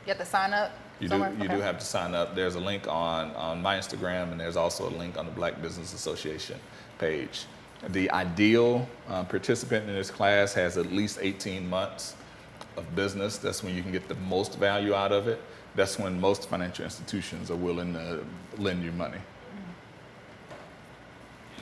You 0.05 0.09
have 0.09 0.19
to 0.19 0.25
sign 0.25 0.53
up. 0.53 0.71
You 0.99 1.07
do, 1.07 1.09
somewhere? 1.09 1.33
you 1.39 1.47
do 1.47 1.59
have 1.59 1.77
to 1.77 1.85
sign 1.85 2.15
up. 2.15 2.33
There's 2.33 2.55
a 2.55 2.59
link 2.59 2.87
on, 2.87 3.31
on 3.35 3.61
my 3.61 3.77
Instagram, 3.77 4.31
and 4.31 4.39
there's 4.39 4.57
also 4.57 4.89
a 4.89 4.93
link 4.97 5.17
on 5.17 5.25
the 5.25 5.31
Black 5.31 5.61
Business 5.61 5.93
Association 5.93 6.59
page. 6.97 7.45
The 7.89 8.09
ideal 8.09 8.87
uh, 9.07 9.23
participant 9.23 9.87
in 9.87 9.95
this 9.95 10.09
class 10.09 10.53
has 10.55 10.77
at 10.77 10.91
least 10.91 11.19
18 11.21 11.69
months 11.69 12.15
of 12.75 12.95
business. 12.95 13.37
That's 13.37 13.63
when 13.63 13.75
you 13.75 13.83
can 13.83 13.91
get 13.91 14.07
the 14.07 14.15
most 14.15 14.57
value 14.57 14.95
out 14.95 15.11
of 15.11 15.27
it. 15.27 15.39
That's 15.75 15.99
when 15.99 16.19
most 16.19 16.49
financial 16.49 16.85
institutions 16.85 17.51
are 17.51 17.55
willing 17.55 17.93
to 17.93 18.23
lend 18.57 18.83
you 18.83 18.91
money. 18.91 19.19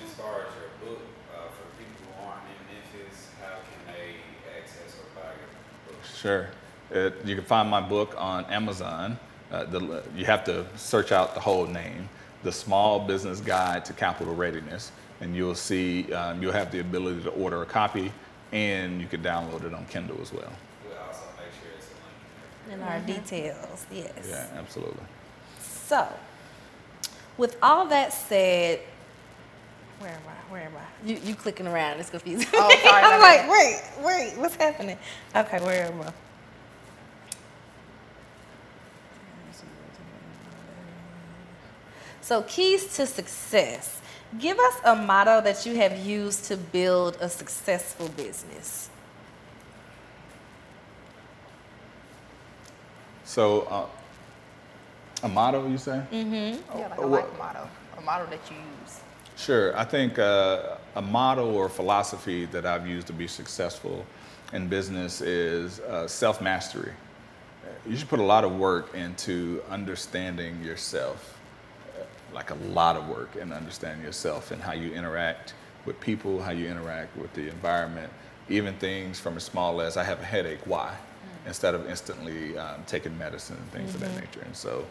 As 0.02 0.12
far 0.14 0.42
as 0.42 0.48
your 0.56 0.90
book, 0.90 1.02
uh, 1.36 1.50
for 1.50 1.68
people 1.78 2.16
who 2.16 2.26
aren't 2.26 2.44
in 2.46 3.02
Memphis, 3.04 3.28
how 3.42 3.56
can 3.56 3.94
they 3.94 4.16
access 4.58 4.96
or 4.96 5.22
buy 5.22 5.28
your 5.28 5.94
book? 5.94 6.06
Sure. 6.16 6.48
It, 6.92 7.14
you 7.26 7.36
can 7.36 7.44
find 7.46 7.70
my 7.70 7.82
book 7.82 8.14
on 8.18 8.46
Amazon. 8.46 9.18
Uh, 9.52 9.64
the, 9.66 10.04
you 10.16 10.26
have 10.26 10.44
to 10.46 10.66
search 10.76 11.12
out 11.12 11.34
the 11.34 11.40
whole 11.40 11.66
name, 11.66 12.10
The 12.44 12.52
Small 12.52 13.00
Business 13.00 13.40
Guide 13.40 13.86
to 13.86 13.94
Capital 13.94 14.34
Readiness, 14.36 14.92
and 15.22 15.36
you'll 15.36 15.56
see, 15.56 16.12
um, 16.14 16.42
you'll 16.42 16.52
have 16.52 16.72
the 16.72 16.80
ability 16.80 17.24
to 17.24 17.30
order 17.32 17.62
a 17.62 17.66
copy 17.66 18.12
and 18.52 19.02
you 19.02 19.08
can 19.08 19.22
download 19.22 19.64
it 19.66 19.74
on 19.74 19.86
Kindle 19.88 20.18
as 20.22 20.32
well. 20.32 20.52
We'll 20.88 20.98
also 20.98 21.22
make 21.38 21.48
sure 21.62 21.72
it's 21.78 21.88
a 21.88 22.72
link. 22.72 22.82
In 22.82 22.88
our 22.88 23.00
details, 23.00 23.86
yes. 23.92 24.28
Yeah, 24.30 24.48
absolutely. 24.58 25.04
So, 25.60 26.08
with 27.38 27.58
all 27.62 27.86
that 27.88 28.14
said, 28.14 28.80
where 30.00 30.12
am 30.12 30.22
I? 30.28 30.52
Where 30.52 30.62
am 30.64 30.74
I? 30.76 31.08
You 31.08 31.18
you 31.24 31.36
clicking 31.36 31.68
around? 31.68 32.00
It's 32.00 32.10
confusing. 32.10 32.48
Oh, 32.54 32.70
sorry, 32.84 33.04
I'm 33.06 33.22
like, 33.22 33.50
wait, 33.50 33.82
wait, 34.04 34.38
what's 34.38 34.56
happening? 34.56 34.98
Okay, 35.36 35.60
where 35.60 35.88
am 35.88 36.02
I? 36.02 36.14
So, 42.26 42.42
keys 42.42 42.96
to 42.96 43.06
success. 43.06 44.02
Give 44.40 44.58
us 44.58 44.74
a 44.84 44.96
motto 44.96 45.42
that 45.42 45.64
you 45.64 45.76
have 45.76 45.96
used 46.04 46.46
to 46.46 46.58
build 46.58 47.18
a 47.22 47.30
successful 47.30 48.10
business. 48.18 48.90
So, 53.26 53.62
uh, 53.70 53.86
a 55.22 55.30
motto, 55.30 55.68
you 55.68 55.78
say? 55.78 56.02
Mm-hmm. 56.12 56.80
Yeah, 56.80 56.88
like 56.88 56.98
a 56.98 57.02
Oh, 57.04 57.08
life 57.08 57.26
motto, 57.38 57.70
a 57.96 58.02
motto 58.02 58.26
that 58.32 58.40
you 58.50 58.58
use. 58.82 59.02
Sure. 59.38 59.78
I 59.78 59.86
think 59.86 60.18
uh, 60.18 60.78
a 60.96 61.04
motto 61.04 61.52
or 61.52 61.70
philosophy 61.70 62.46
that 62.48 62.66
I've 62.66 62.88
used 62.88 63.06
to 63.06 63.14
be 63.14 63.28
successful 63.28 64.04
in 64.52 64.68
business 64.68 65.22
is 65.22 65.80
uh, 65.82 66.08
self 66.08 66.42
mastery. 66.42 66.92
You 67.88 67.96
should 67.96 68.10
put 68.10 68.20
a 68.20 68.24
lot 68.24 68.44
of 68.44 68.56
work 68.58 68.96
into 68.96 69.62
understanding 69.70 70.64
yourself, 70.64 71.35
like 72.36 72.52
a 72.52 72.56
lot 72.74 72.98
of 72.98 73.08
work 73.08 73.36
in 73.38 73.52
understanding 73.52 74.06
yourself 74.06 74.52
and 74.52 74.62
how 74.62 74.74
you 74.74 74.94
interact 74.94 75.54
with 75.86 76.00
people, 76.02 76.42
how 76.42 76.52
you 76.52 76.68
interact 76.68 77.16
with 77.18 77.34
the 77.34 77.48
environment, 77.48 78.12
even 78.50 78.76
things 78.76 79.20
from 79.20 79.38
as 79.38 79.44
small 79.44 79.82
as 79.82 79.98
I 79.98 80.04
have 80.04 80.20
a 80.20 80.26
headache, 80.26 80.60
why? 80.66 80.96
Instead 81.48 81.74
of 81.74 81.90
instantly 81.90 82.58
um, 82.58 82.84
taking 82.86 83.18
medicine 83.18 83.56
and 83.56 83.72
things 83.72 83.96
of 83.96 84.02
that 84.02 84.14
nature. 84.16 84.42
And 84.42 84.56
so 84.56 84.86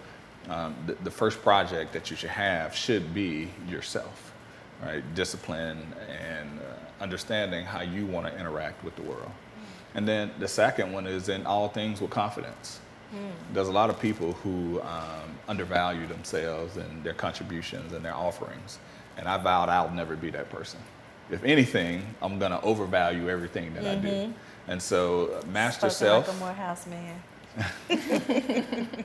um, 0.49 0.75
the, 0.87 0.95
the 1.05 1.11
first 1.11 1.43
project 1.43 1.93
that 1.93 2.11
you 2.11 2.17
should 2.17 2.31
have 2.31 2.75
should 2.75 3.13
be 3.13 3.51
yourself, 3.69 4.33
right? 4.83 5.03
Discipline 5.15 5.87
and 6.09 6.49
uh, 6.61 7.03
understanding 7.03 7.65
how 7.65 7.83
you 7.83 8.07
want 8.07 8.27
to 8.27 8.39
interact 8.39 8.83
with 8.85 8.97
the 8.97 9.03
world. 9.03 9.31
And 9.95 10.09
then 10.09 10.31
the 10.39 10.49
second 10.49 10.93
one 10.93 11.07
is 11.07 11.29
in 11.29 11.47
all 11.47 11.69
things 11.69 12.01
with 12.01 12.11
confidence. 12.11 12.81
There's 13.53 13.69
a 13.69 13.73
lot 13.73 13.91
of 13.91 14.01
people 14.01 14.33
who 14.33 14.81
um, 14.83 15.39
undervalue 15.49 16.07
themselves 16.07 16.77
and 16.77 17.05
their 17.05 17.15
contributions 17.15 17.93
and 17.93 18.05
their 18.05 18.15
offerings. 18.15 18.79
And 19.17 19.29
I 19.29 19.37
vowed 19.39 19.69
I'll 19.69 19.91
never 19.91 20.17
be 20.17 20.31
that 20.31 20.51
person. 20.51 20.81
If 21.31 21.45
anything, 21.45 22.03
I'm 22.21 22.39
going 22.39 22.51
to 22.51 22.61
overvalue 22.63 23.29
everything 23.29 23.73
that 23.75 23.87
I 23.87 23.95
do. 23.95 24.35
And 24.67 24.83
so 24.83 25.27
uh, 25.27 25.47
master 25.47 25.89
Spoken 25.91 26.25
self. 26.25 26.29
like 26.29 26.37
a 26.37 26.41
Morehouse 26.41 26.87
man. 26.87 27.23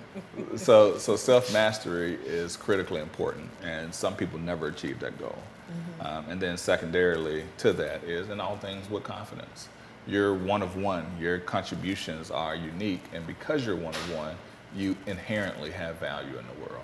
so 0.55 0.97
so 0.97 1.15
self 1.15 1.53
mastery 1.53 2.17
is 2.25 2.57
critically 2.57 2.99
important, 3.01 3.47
and 3.63 3.93
some 3.93 4.15
people 4.15 4.39
never 4.39 4.67
achieve 4.67 4.99
that 5.01 5.19
goal. 5.19 5.37
Um, 6.01 6.25
and 6.29 6.41
then 6.41 6.57
secondarily 6.57 7.43
to 7.59 7.73
that 7.73 8.03
is 8.03 8.29
in 8.29 8.39
all 8.39 8.57
things 8.57 8.89
with 8.89 9.03
confidence. 9.03 9.69
You're 10.09 10.33
one 10.33 10.63
of 10.63 10.75
one. 10.75 11.05
Your 11.19 11.37
contributions 11.37 12.31
are 12.31 12.55
unique, 12.55 13.03
and 13.13 13.27
because 13.27 13.63
you're 13.63 13.75
one 13.75 13.93
of 13.93 14.15
one, 14.15 14.35
you 14.75 14.97
inherently 15.05 15.69
have 15.69 15.97
value 15.97 16.35
in 16.35 16.45
the 16.47 16.67
world. 16.67 16.83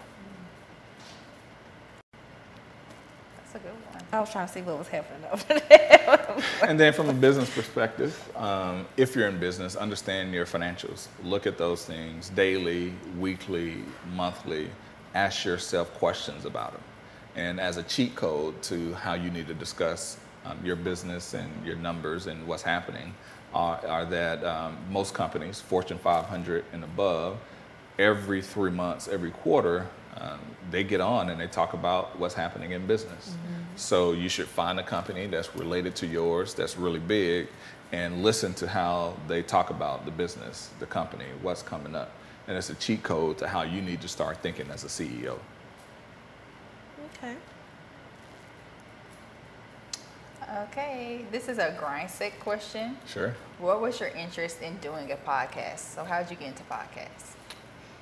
That's 3.38 3.56
a 3.56 3.58
good 3.58 3.72
one. 3.72 4.04
I 4.12 4.20
was 4.20 4.32
trying 4.32 4.46
to 4.46 4.54
see 4.54 4.62
what 4.62 4.78
was 4.78 4.88
happening 4.88 5.28
over 5.32 5.60
there. 5.70 6.44
and 6.62 6.80
then 6.80 6.94
from 6.94 7.10
a 7.10 7.14
business 7.14 7.50
perspective, 7.50 8.32
um, 8.36 8.86
if 8.96 9.16
you're 9.16 9.28
in 9.28 9.40
business, 9.40 9.76
understand 9.76 10.32
your 10.32 10.46
financials. 10.46 11.08
Look 11.24 11.48
at 11.48 11.58
those 11.58 11.84
things 11.84 12.30
daily, 12.30 12.94
weekly, 13.18 13.78
monthly. 14.14 14.70
Ask 15.16 15.46
yourself 15.46 15.92
questions 15.96 16.46
about 16.46 16.74
them. 16.74 16.82
And 17.36 17.60
as 17.60 17.78
a 17.78 17.84
cheat 17.84 18.16
code 18.16 18.62
to 18.64 18.94
how 18.94 19.16
you 19.16 19.32
need 19.32 19.48
to 19.48 19.56
discuss 19.56 20.18
um, 20.46 20.60
your 20.64 20.76
business 20.76 21.34
and 21.34 21.50
your 21.66 21.76
numbers 21.76 22.28
and 22.28 22.46
what's 22.48 22.64
happening, 22.64 23.14
are, 23.54 23.86
are 23.88 24.06
that 24.06 24.44
um, 24.44 24.78
most 24.90 25.14
companies, 25.14 25.62
Fortune 25.62 25.98
500 25.98 26.66
and 26.74 26.84
above, 26.84 27.38
every 27.98 28.42
three 28.42 28.72
months, 28.72 29.08
every 29.08 29.32
quarter, 29.32 29.88
um, 30.18 30.40
they 30.72 30.84
get 30.84 31.02
on 31.02 31.30
and 31.30 31.40
they 31.40 31.48
talk 31.48 31.74
about 31.74 32.18
what's 32.20 32.34
happening 32.34 32.72
in 32.72 32.86
business. 32.86 33.36
So 33.76 34.14
you 34.14 34.30
should 34.30 34.48
find 34.48 34.80
a 34.80 34.84
company 34.84 35.28
that's 35.28 35.54
related 35.56 35.96
to 35.98 36.08
yours, 36.08 36.54
that's 36.54 36.78
really 36.78 37.00
big, 37.00 37.48
and 37.92 38.24
listen 38.24 38.54
to 38.56 38.68
how 38.68 39.16
they 39.28 39.42
talk 39.42 39.70
about 39.70 40.06
the 40.06 40.12
business, 40.12 40.72
the 40.80 40.86
company, 40.86 41.26
what's 41.42 41.62
coming 41.62 41.96
up. 41.96 42.12
And 42.48 42.58
it's 42.58 42.70
a 42.70 42.76
cheat 42.76 43.04
code 43.04 43.38
to 43.40 43.48
how 43.48 43.64
you 43.64 43.82
need 43.82 44.02
to 44.02 44.08
start 44.08 44.38
thinking 44.38 44.70
as 44.70 44.84
a 44.84 44.88
CEO. 44.88 45.38
okay. 47.18 47.36
Okay, 50.54 51.26
this 51.32 51.50
is 51.50 51.58
a 51.58 51.76
grind 51.80 52.10
set 52.10 52.40
question. 52.40 52.98
Sure. 53.08 53.36
What 53.58 53.82
was 53.82 54.00
your 54.00 54.10
interest 54.10 54.62
in 54.62 54.78
doing 54.78 55.12
a 55.12 55.16
podcast? 55.16 55.80
So 55.80 56.04
how 56.04 56.22
did 56.22 56.30
you 56.30 56.38
get 56.38 56.50
into 56.50 56.64
podcasts? 56.64 57.34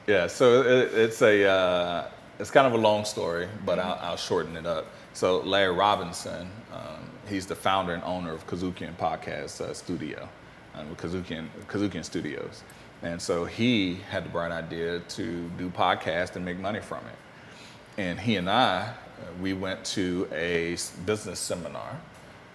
Yeah, 0.08 0.28
so 0.28 0.62
it, 0.62 0.94
it's 0.94 1.22
a 1.22 1.46
uh, 1.50 2.08
it's 2.39 2.52
kind 2.52 2.68
of 2.68 2.74
a 2.74 2.78
long 2.78 3.06
story, 3.06 3.48
but 3.66 3.80
I'll, 3.80 3.98
I'll 4.02 4.18
shorten 4.18 4.58
it 4.58 4.66
up. 4.66 4.88
So 5.14 5.39
Larry 5.39 5.74
Robinson, 5.74 6.50
um, 6.74 7.10
he's 7.30 7.46
the 7.46 7.56
founder 7.56 7.94
and 7.94 8.04
owner 8.04 8.34
of 8.34 8.46
Kazukian 8.46 8.94
Podcast 8.98 9.62
uh, 9.62 9.74
Studio, 9.74 10.28
um, 10.76 10.94
Kazukian 10.98 11.48
Kazukian 11.70 12.04
Studios, 12.04 12.64
and 13.04 13.22
so 13.22 13.46
he 13.46 14.00
had 14.10 14.26
the 14.26 14.30
bright 14.30 14.52
idea 14.52 15.00
to 15.00 15.50
do 15.58 15.70
podcast 15.70 16.36
and 16.36 16.44
make 16.44 16.60
money 16.60 16.82
from 16.82 17.06
it. 17.06 18.02
And 18.02 18.20
he 18.20 18.36
and 18.36 18.50
I, 18.50 18.82
uh, 18.82 18.94
we 19.41 19.54
went 19.54 19.86
to 19.86 20.28
a 20.34 20.76
business 21.06 21.39
seminar 21.39 22.02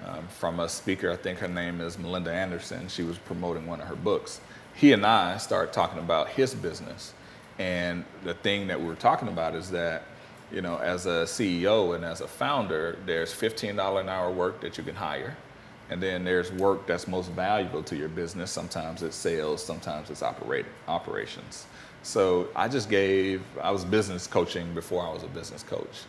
um, 0.07 0.27
from 0.29 0.61
a 0.61 0.69
speaker. 0.69 1.11
I 1.11 1.17
think 1.17 1.39
her 1.39 1.49
name 1.49 1.81
is 1.81 1.99
Melinda 1.99 2.33
Anderson. 2.33 2.89
She 2.89 3.03
was 3.03 3.19
promoting 3.19 3.67
one 3.67 3.81
of 3.81 3.89
her 3.89 3.97
books. 3.97 4.41
he 4.75 4.93
and 4.93 5.05
I 5.05 5.39
started 5.39 5.73
talking 5.73 5.99
about 5.99 6.29
his 6.29 6.55
business. 6.55 7.13
And 7.59 8.05
the 8.25 8.35
thing 8.35 8.69
that 8.69 8.81
we 8.81 8.87
were 8.87 8.95
talking 8.95 9.29
about 9.29 9.55
is 9.55 9.71
that, 9.73 10.05
you 10.53 10.63
know, 10.63 10.79
as 10.79 11.07
a 11.07 11.25
CEO 11.25 11.97
and 11.97 12.05
as 12.05 12.21
a 12.21 12.29
founder, 12.29 12.97
there's 13.05 13.33
$15 13.33 14.01
an 14.01 14.09
hour 14.09 14.31
work 14.31 14.61
that 14.61 14.79
you 14.79 14.85
can 14.85 14.95
hire. 14.95 15.37
And 15.91 16.03
then 16.03 16.23
there's 16.25 16.53
work 16.53 16.87
that's 16.87 17.09
most 17.09 17.31
valuable 17.33 17.83
to 17.85 17.97
your 17.97 18.09
business. 18.09 18.51
Sometimes 18.51 19.03
it's 19.03 19.17
sales, 19.17 19.65
sometimes 19.65 20.11
it's 20.11 20.23
operate, 20.23 20.67
operations. 20.87 21.67
So 22.03 22.49
I 22.55 22.69
just 22.69 22.89
gave, 22.89 23.43
I 23.61 23.71
was 23.71 23.85
business 23.85 24.27
coaching 24.27 24.73
before 24.75 25.05
I 25.05 25.13
was 25.13 25.25
a 25.25 25.29
business 25.29 25.63
coach. 25.63 26.05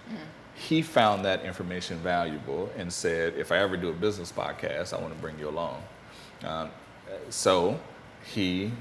He 0.60 0.82
found 0.82 1.24
that 1.24 1.46
information 1.46 1.98
valuable 2.00 2.70
and 2.78 2.92
said, 2.92 3.34
if 3.36 3.52
I 3.52 3.60
ever 3.60 3.78
do 3.78 3.90
a 3.90 3.94
business 3.94 4.30
podcast, 4.30 4.94
I 4.94 5.02
want 5.02 5.14
to 5.16 5.20
bring 5.22 5.40
you 5.40 5.48
along. 5.48 5.82
Um, 6.44 6.70
so 7.30 7.80
he, 8.26 8.72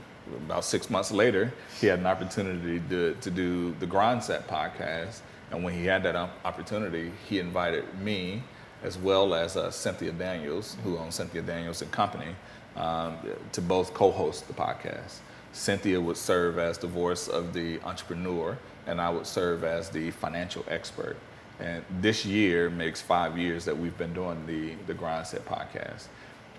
about 0.45 0.65
six 0.65 0.91
months 0.91 1.13
later, 1.13 1.53
he 1.81 1.87
had 1.87 2.01
an 2.01 2.07
opportunity 2.07 2.83
to, 2.91 3.15
to 3.21 3.31
do 3.31 3.77
the 3.79 3.87
Grind 3.87 4.25
Set 4.25 4.49
podcast. 4.49 5.21
And 5.53 5.63
when 5.63 5.73
he 5.73 5.87
had 5.87 6.03
that 6.03 6.17
opportunity, 6.45 7.13
he 7.29 7.39
invited 7.39 7.85
me 8.01 8.43
as 8.83 8.99
well 8.99 9.33
as 9.33 9.57
uh, 9.57 9.71
Cynthia 9.71 10.13
Daniels, 10.13 10.77
who 10.83 10.99
owns 10.99 11.15
Cynthia 11.15 11.43
Daniels 11.43 11.81
and 11.81 11.93
Company, 11.93 12.35
um, 12.77 13.17
to 13.53 13.63
both 13.63 13.95
co-host 13.95 14.49
the 14.49 14.53
podcast. 14.53 15.19
Cynthia 15.53 16.01
would 16.01 16.17
serve 16.17 16.59
as 16.59 16.77
the 16.77 16.89
voice 16.89 17.29
of 17.29 17.53
the 17.53 17.81
entrepreneur, 17.83 18.59
and 18.87 19.01
I 19.01 19.11
would 19.11 19.27
serve 19.27 19.63
as 19.63 19.91
the 19.91 20.11
financial 20.11 20.65
expert. 20.69 21.17
And 21.61 21.85
this 22.01 22.25
year 22.25 22.71
makes 22.71 23.01
five 23.01 23.37
years 23.37 23.65
that 23.65 23.77
we've 23.77 23.97
been 23.99 24.15
doing 24.15 24.47
the 24.47 24.75
the 24.87 24.95
Grind 24.95 25.27
Set 25.27 25.45
podcast, 25.45 26.07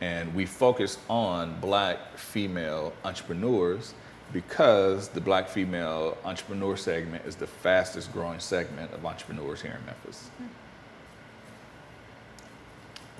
and 0.01 0.33
we 0.35 0.45
focused 0.45 0.99
on 1.09 1.59
Black 1.61 2.17
female 2.17 2.93
entrepreneurs 3.05 3.93
because 4.33 5.07
the 5.09 5.21
Black 5.21 5.47
female 5.47 6.17
entrepreneur 6.23 6.75
segment 6.77 7.25
is 7.25 7.35
the 7.35 7.47
fastest 7.47 8.11
growing 8.13 8.39
segment 8.39 8.93
of 8.93 9.05
entrepreneurs 9.05 9.61
here 9.61 9.77
in 9.79 9.85
Memphis. 9.85 10.29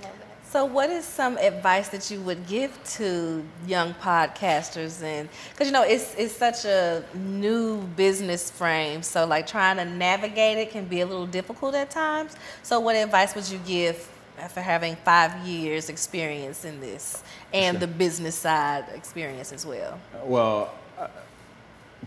Love 0.03 0.13
that. 0.19 0.38
So, 0.51 0.65
what 0.65 0.89
is 0.89 1.05
some 1.05 1.37
advice 1.37 1.89
that 1.89 2.09
you 2.09 2.21
would 2.21 2.47
give 2.47 2.71
to 2.95 3.45
young 3.67 3.93
podcasters? 3.95 5.03
And 5.03 5.29
because 5.51 5.67
you 5.67 5.73
know 5.73 5.83
it's 5.83 6.15
it's 6.15 6.35
such 6.35 6.65
a 6.65 7.03
new 7.13 7.83
business 7.95 8.49
frame, 8.49 9.03
so 9.03 9.27
like 9.27 9.45
trying 9.45 9.77
to 9.77 9.85
navigate 9.85 10.57
it 10.57 10.71
can 10.71 10.85
be 10.85 11.01
a 11.01 11.05
little 11.05 11.27
difficult 11.27 11.75
at 11.75 11.91
times. 11.91 12.35
So, 12.63 12.79
what 12.79 12.95
advice 12.95 13.35
would 13.35 13.47
you 13.47 13.59
give 13.59 14.09
after 14.39 14.59
having 14.61 14.95
five 14.95 15.45
years 15.45 15.87
experience 15.89 16.65
in 16.65 16.79
this 16.81 17.21
and 17.53 17.75
Sure. 17.75 17.81
the 17.81 17.87
business 17.87 18.35
side 18.35 18.85
experience 18.95 19.51
as 19.51 19.65
well? 19.67 19.99
Well, 20.23 20.73
uh, 20.97 21.09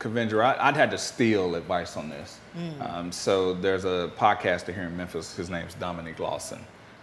I, 0.04 0.56
I'd 0.68 0.76
had 0.76 0.90
to 0.90 0.98
steal 0.98 1.54
advice 1.54 1.96
on 1.96 2.08
this. 2.10 2.40
Um, 2.80 3.12
so 3.12 3.54
there's 3.54 3.84
a 3.84 4.10
podcaster 4.18 4.74
here 4.74 4.84
in 4.84 4.96
Memphis. 4.96 5.36
His 5.36 5.48
name's 5.48 5.74
Dominique 5.74 6.18
Lawson, 6.18 6.58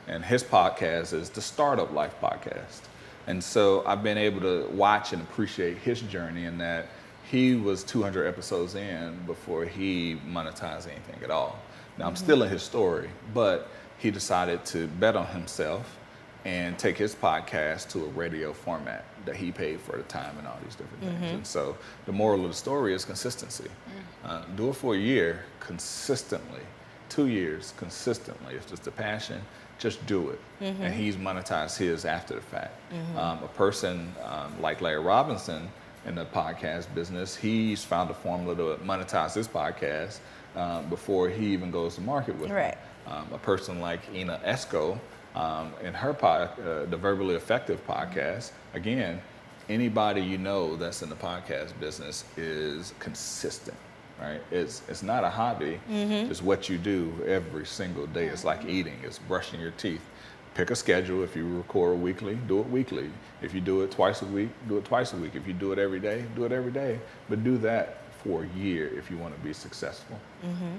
and 0.10 0.26
his 0.26 0.43
podcast 0.43 1.14
is 1.14 1.30
the 1.30 1.41
Startup 1.41 1.91
Life 1.93 2.16
podcast. 2.22 2.82
And 3.28 3.43
so 3.43 3.84
I've 3.86 4.01
been 4.01 4.18
able 4.18 4.41
to 4.41 4.68
watch 4.72 5.14
and 5.14 5.22
appreciate 5.22 5.78
his 5.78 6.01
journey 6.01 6.45
in 6.45 6.57
that 6.57 6.88
he 7.30 7.55
was 7.55 7.84
200 7.84 8.26
episodes 8.26 8.74
in 8.74 9.20
before 9.28 9.66
he 9.66 10.20
monetized 10.28 10.88
anything 10.88 11.24
at 11.24 11.30
all. 11.30 11.60
Now 11.97 12.07
I'm 12.07 12.16
mm-hmm. 12.16 12.24
still 12.24 12.43
in 12.43 12.49
his 12.49 12.64
story, 12.64 13.10
but 13.34 13.70
he 13.99 14.10
decided 14.10 14.66
to 14.66 14.88
bet 14.88 15.16
on 15.16 15.28
himself 15.28 15.97
and 16.45 16.80
take 16.80 16.97
his 16.97 17.14
podcast 17.14 17.89
to 17.89 18.05
a 18.05 18.07
radio 18.10 18.51
format 18.51 19.05
that 19.26 19.36
he 19.36 19.51
paid 19.51 19.80
for 19.80 19.97
the 19.97 20.03
time 20.03 20.36
and 20.39 20.47
all 20.47 20.57
these 20.64 20.76
different 20.76 21.03
things. 21.03 21.16
Mm-hmm. 21.16 21.36
And 21.36 21.47
so 21.47 21.78
the 22.05 22.12
moral 22.12 22.45
of 22.45 22.49
the 22.49 22.55
story 22.55 22.93
is 22.95 23.05
consistency. 23.05 23.66
Mm. 23.66 24.30
Uh, 24.30 24.45
do 24.55 24.70
it 24.70 24.76
for 24.76 24.95
a 24.95 24.97
year 24.97 25.43
consistently, 25.60 26.62
two 27.10 27.28
years 27.28 27.74
consistently. 27.78 28.55
It's 28.55 28.66
just 28.66 28.88
a 28.88 28.91
passion. 28.91 29.41
Just 29.80 30.05
do 30.05 30.30
it. 30.30 30.39
And 30.61 30.93
he's 30.93 31.15
monetized 31.15 31.77
his 31.77 32.05
after 32.05 32.36
the 32.36 32.41
fact. 32.41 32.73
Um, 33.17 33.43
a 33.43 33.47
person 33.55 34.13
um, 34.23 34.61
like 34.61 34.82
Larry 34.82 34.99
Robinson 35.01 35.69
in 36.05 36.15
the 36.15 36.25
podcast 36.25 36.93
business, 36.93 37.36
he's 37.36 37.84
found 37.84 38.09
a 38.09 38.13
formula 38.13 38.55
to 38.55 38.84
monetize 38.84 39.34
his 39.36 39.47
podcast 39.47 40.19
um, 40.55 40.89
before 40.89 41.30
he 41.30 41.47
even 41.53 41.71
goes 41.71 41.95
to 41.95 42.01
market 42.01 42.36
with 42.39 42.49
it 42.51 42.53
Right. 42.53 42.77
um, 43.07 43.27
a 43.34 43.38
person 43.38 43.80
like 43.80 44.01
Ina 44.13 44.39
Esco 44.45 44.99
um, 45.36 45.73
in 45.84 45.93
her 45.93 46.13
pod, 46.13 46.59
uh, 46.59 46.86
the 46.86 46.97
Verbally 46.97 47.36
Effective 47.36 47.86
podcast. 47.88 48.51
Again, 48.73 49.21
anybody 49.69 50.21
you 50.21 50.38
know 50.38 50.75
that's 50.75 51.01
in 51.03 51.09
the 51.09 51.15
podcast 51.15 51.80
business 51.80 52.25
is 52.38 52.93
consistent, 52.99 53.77
right? 54.20 54.41
It's 54.51 54.82
it's 54.88 55.03
not 55.03 55.24
a 55.24 55.30
hobby. 55.30 55.80
Mm-hmm. 55.89 56.32
It's 56.32 56.41
what 56.41 56.70
you 56.70 56.78
do 56.78 57.13
every 57.26 57.65
single 57.65 58.07
day. 58.07 58.26
It's 58.26 58.43
like 58.43 58.61
mm-hmm. 58.61 58.70
eating. 58.70 58.99
It's 59.03 59.20
brushing 59.20 59.59
your 59.59 59.72
teeth. 59.72 60.01
Pick 60.55 60.72
a 60.72 60.76
schedule. 60.76 61.24
If 61.24 61.36
you 61.36 61.47
record 61.57 61.99
weekly, 62.01 62.36
do 62.47 62.59
it 62.59 62.70
weekly. 62.70 63.09
If 63.41 63.53
you 63.53 63.61
do 63.61 63.82
it 63.82 63.91
twice 63.91 64.22
a 64.22 64.26
week, 64.26 64.49
do 64.67 64.78
it 64.78 64.86
twice 64.86 65.13
a 65.13 65.17
week. 65.17 65.36
If 65.36 65.47
you 65.47 65.53
do 65.53 65.72
it 65.72 65.80
every 65.80 65.99
day, 65.99 66.26
do 66.36 66.43
it 66.45 66.51
every 66.51 66.72
day. 66.72 66.99
But 67.30 67.43
do 67.43 67.57
that 67.59 68.01
for 68.24 68.43
a 68.43 68.47
year 68.57 68.88
if 68.97 69.09
you 69.09 69.17
want 69.17 69.36
to 69.36 69.41
be 69.41 69.53
successful. 69.53 70.20
Mm-hmm. 70.43 70.76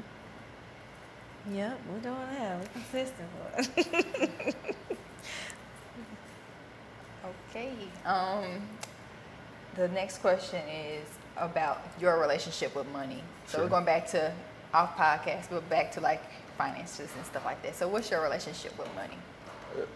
Yep, 1.55 1.81
we're 1.91 2.01
doing 2.01 2.17
that. 2.39 2.61
We're 2.61 2.67
consistent. 2.67 4.57
Okay. 7.51 7.73
Um, 8.05 8.63
the 9.75 9.89
next 9.89 10.19
question 10.19 10.61
is 10.69 11.07
about 11.37 11.83
your 12.01 12.21
relationship 12.21 12.75
with 12.75 12.87
money. 12.93 13.23
So 13.47 13.57
Sure. 13.59 13.65
we're 13.65 13.71
going 13.71 13.85
back 13.85 14.07
to 14.09 14.33
off 14.75 14.97
podcast, 14.97 15.49
but 15.51 15.69
back 15.69 15.91
to 15.93 16.01
like 16.01 16.23
finances 16.57 17.09
and 17.17 17.25
stuff 17.27 17.45
like 17.45 17.63
that. 17.63 17.75
So 17.75 17.89
what's 17.89 18.11
your 18.11 18.23
relationship 18.23 18.77
with 18.79 18.89
money? 18.95 19.17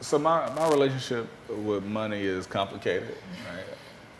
So 0.01 0.19
my, 0.19 0.49
my 0.55 0.69
relationship 0.69 1.27
with 1.49 1.85
money 1.85 2.23
is 2.23 2.47
complicated. 2.47 3.17
Right? 3.53 3.65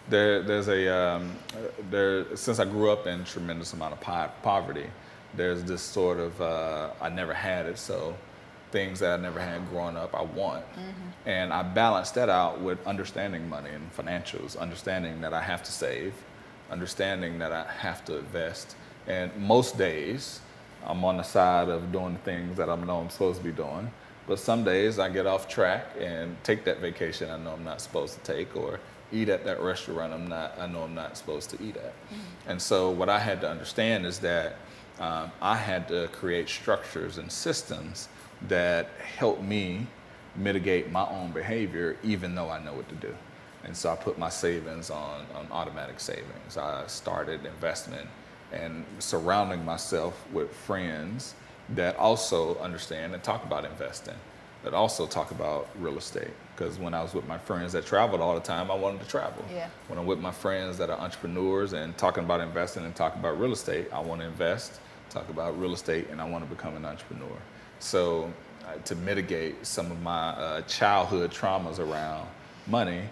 There 0.09 0.43
there's 0.43 0.69
a 0.69 0.89
um, 0.95 1.33
uh, 1.55 1.59
there 1.91 2.37
since 2.37 2.59
I 2.59 2.67
grew 2.67 2.91
up 2.91 3.07
in 3.07 3.25
tremendous 3.25 3.73
amount 3.73 3.95
of 3.95 4.01
po- 4.01 4.31
poverty. 4.43 4.87
There's 5.35 5.63
this 5.65 5.81
sort 5.81 6.19
of 6.19 6.39
uh, 6.41 6.91
I 7.01 7.09
never 7.09 7.33
had 7.33 7.67
it, 7.67 7.79
so 7.79 8.15
things 8.71 8.99
that 9.01 9.19
I 9.19 9.23
never 9.23 9.41
had 9.41 9.67
growing 9.71 9.97
up 9.97 10.15
I 10.15 10.23
want, 10.23 10.65
and 11.27 11.53
I 11.53 11.63
balance 11.63 12.11
that 12.13 12.29
out 12.29 12.61
with 12.61 12.85
understanding 12.87 13.49
money 13.49 13.71
and 13.71 13.91
financials, 13.97 14.59
understanding 14.59 15.21
that 15.23 15.33
I 15.33 15.41
have 15.41 15.63
to 15.63 15.73
save, 15.73 16.13
understanding 16.75 17.39
that 17.39 17.53
I 17.53 17.65
have 17.79 18.05
to 18.07 18.19
invest, 18.19 18.77
and 19.07 19.35
most 19.37 19.79
days 19.79 20.41
I'm 20.85 21.05
on 21.05 21.17
the 21.17 21.23
side 21.23 21.69
of 21.69 21.93
doing 21.93 22.15
the 22.15 22.25
things 22.31 22.57
that 22.59 22.69
I 22.69 22.77
know 22.77 22.99
I'm 22.99 23.11
supposed 23.11 23.39
to 23.39 23.45
be 23.45 23.53
doing. 23.53 23.91
But 24.27 24.39
some 24.39 24.65
days 24.65 24.99
I 24.99 25.09
get 25.09 25.27
off 25.27 25.49
track 25.49 25.87
and 26.01 26.37
take 26.43 26.65
that 26.65 26.81
vacation 26.81 27.31
I 27.31 27.39
know 27.39 27.53
I'm 27.53 27.65
not 27.65 27.81
supposed 27.81 28.13
to 28.19 28.33
take, 28.35 28.57
or 28.57 28.81
eat 29.13 29.29
at 29.29 29.45
that 29.45 29.61
restaurant 29.61 30.13
I'm 30.13 30.29
not 30.29 30.59
I 30.59 30.67
know 30.67 30.83
I'm 30.83 30.95
not 30.95 31.17
supposed 31.17 31.51
to 31.51 31.63
eat 31.63 31.77
at. 31.77 31.95
And 32.49 32.61
so 32.61 32.91
what 32.91 33.09
I 33.09 33.19
had 33.19 33.41
to 33.43 33.49
understand 33.49 34.05
is 34.05 34.19
that 34.21 34.57
um, 34.99 35.31
I 35.41 35.57
had 35.57 35.89
to 35.89 36.09
create 36.09 36.49
structures 36.49 37.19
and 37.19 37.31
systems 37.31 38.09
that 38.49 38.89
help 39.19 39.43
me 39.43 39.87
mitigate 40.37 40.91
my 40.91 41.07
own 41.09 41.31
behavior, 41.33 41.97
even 42.03 42.35
though 42.35 42.51
I 42.51 42.59
know 42.65 42.75
what 42.75 42.89
to 42.89 42.95
do. 42.97 43.15
And 43.65 43.77
so 43.77 43.91
I 43.91 43.97
put 43.97 44.19
my 44.19 44.29
savings 44.29 44.91
on, 44.91 45.27
on 45.35 45.47
automatic 45.51 46.01
savings. 46.01 46.57
I 46.57 46.87
started 46.87 47.45
investment 47.47 48.09
and 48.53 48.85
surrounding 48.99 49.65
myself 49.65 50.25
with 50.33 50.53
friends 50.53 51.35
that 51.71 51.97
also 51.97 52.59
understand 52.59 53.15
and 53.15 53.23
talk 53.23 53.45
about 53.45 53.65
investing, 53.65 54.15
that 54.63 54.75
also 54.75 55.07
talk 55.07 55.31
about 55.31 55.69
real 55.81 55.97
estate. 55.97 56.31
Because 56.55 56.79
when 56.79 56.95
I 56.95 57.03
was 57.03 57.15
with 57.15 57.27
my 57.27 57.39
friends 57.39 57.73
that 57.73 57.85
traveled 57.87 58.21
all 58.21 58.35
the 58.35 58.41
time, 58.41 58.71
I 58.71 58.75
wanted 58.75 59.01
to 59.01 59.09
travel. 59.09 59.45
Yeah. 59.53 59.69
When 59.89 59.99
I'm 59.99 60.07
with 60.07 60.21
my 60.21 60.31
friends 60.31 60.79
that 60.79 60.91
are 60.91 60.99
entrepreneurs 60.99 61.73
and 61.73 61.97
talking 61.97 62.23
about 62.25 62.41
investing 62.41 62.85
and 62.85 62.95
talking 62.95 63.19
about 63.19 63.41
real 63.41 63.53
estate, 63.53 63.89
I 63.93 64.01
want 64.01 64.21
to 64.21 64.27
invest, 64.27 64.81
talk 65.11 65.29
about 65.31 65.59
real 65.59 65.73
estate, 65.73 66.09
and 66.11 66.21
I 66.21 66.29
want 66.29 66.49
to 66.49 66.55
become 66.55 66.77
an 66.77 66.85
entrepreneur. 66.85 67.37
So 67.81 68.33
uh, 68.67 68.77
to 68.85 68.95
mitigate 68.95 69.67
some 69.67 69.91
of 69.91 70.01
my 70.03 70.29
uh, 70.31 70.61
childhood 70.63 71.33
traumas 71.33 71.79
around 71.79 72.29
money, 72.67 73.03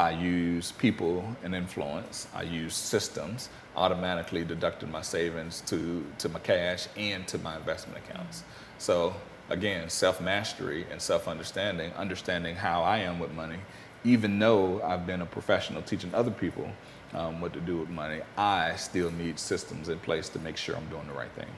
I 0.00 0.12
use 0.12 0.72
people 0.72 1.36
and 1.44 1.54
influence. 1.54 2.26
I 2.34 2.44
use 2.44 2.74
systems, 2.74 3.50
automatically 3.76 4.44
deducted 4.44 4.90
my 4.90 5.02
savings 5.02 5.60
to, 5.66 6.02
to 6.16 6.30
my 6.30 6.38
cash 6.38 6.86
and 6.96 7.28
to 7.28 7.36
my 7.40 7.58
investment 7.58 7.98
accounts. 7.98 8.44
So 8.78 9.14
again, 9.50 9.90
self-mastery 9.90 10.86
and 10.90 11.02
self-understanding, 11.02 11.92
understanding 11.98 12.56
how 12.56 12.82
I 12.82 13.00
am 13.00 13.18
with 13.18 13.34
money, 13.34 13.58
even 14.02 14.38
though 14.38 14.80
I've 14.82 15.06
been 15.06 15.20
a 15.20 15.26
professional 15.26 15.82
teaching 15.82 16.14
other 16.14 16.30
people 16.30 16.70
um, 17.12 17.42
what 17.42 17.52
to 17.52 17.60
do 17.60 17.76
with 17.76 17.90
money, 17.90 18.22
I 18.38 18.76
still 18.76 19.10
need 19.10 19.38
systems 19.38 19.90
in 19.90 19.98
place 19.98 20.30
to 20.30 20.38
make 20.38 20.56
sure 20.56 20.76
I'm 20.76 20.88
doing 20.88 21.08
the 21.08 21.12
right 21.12 21.32
thing. 21.32 21.50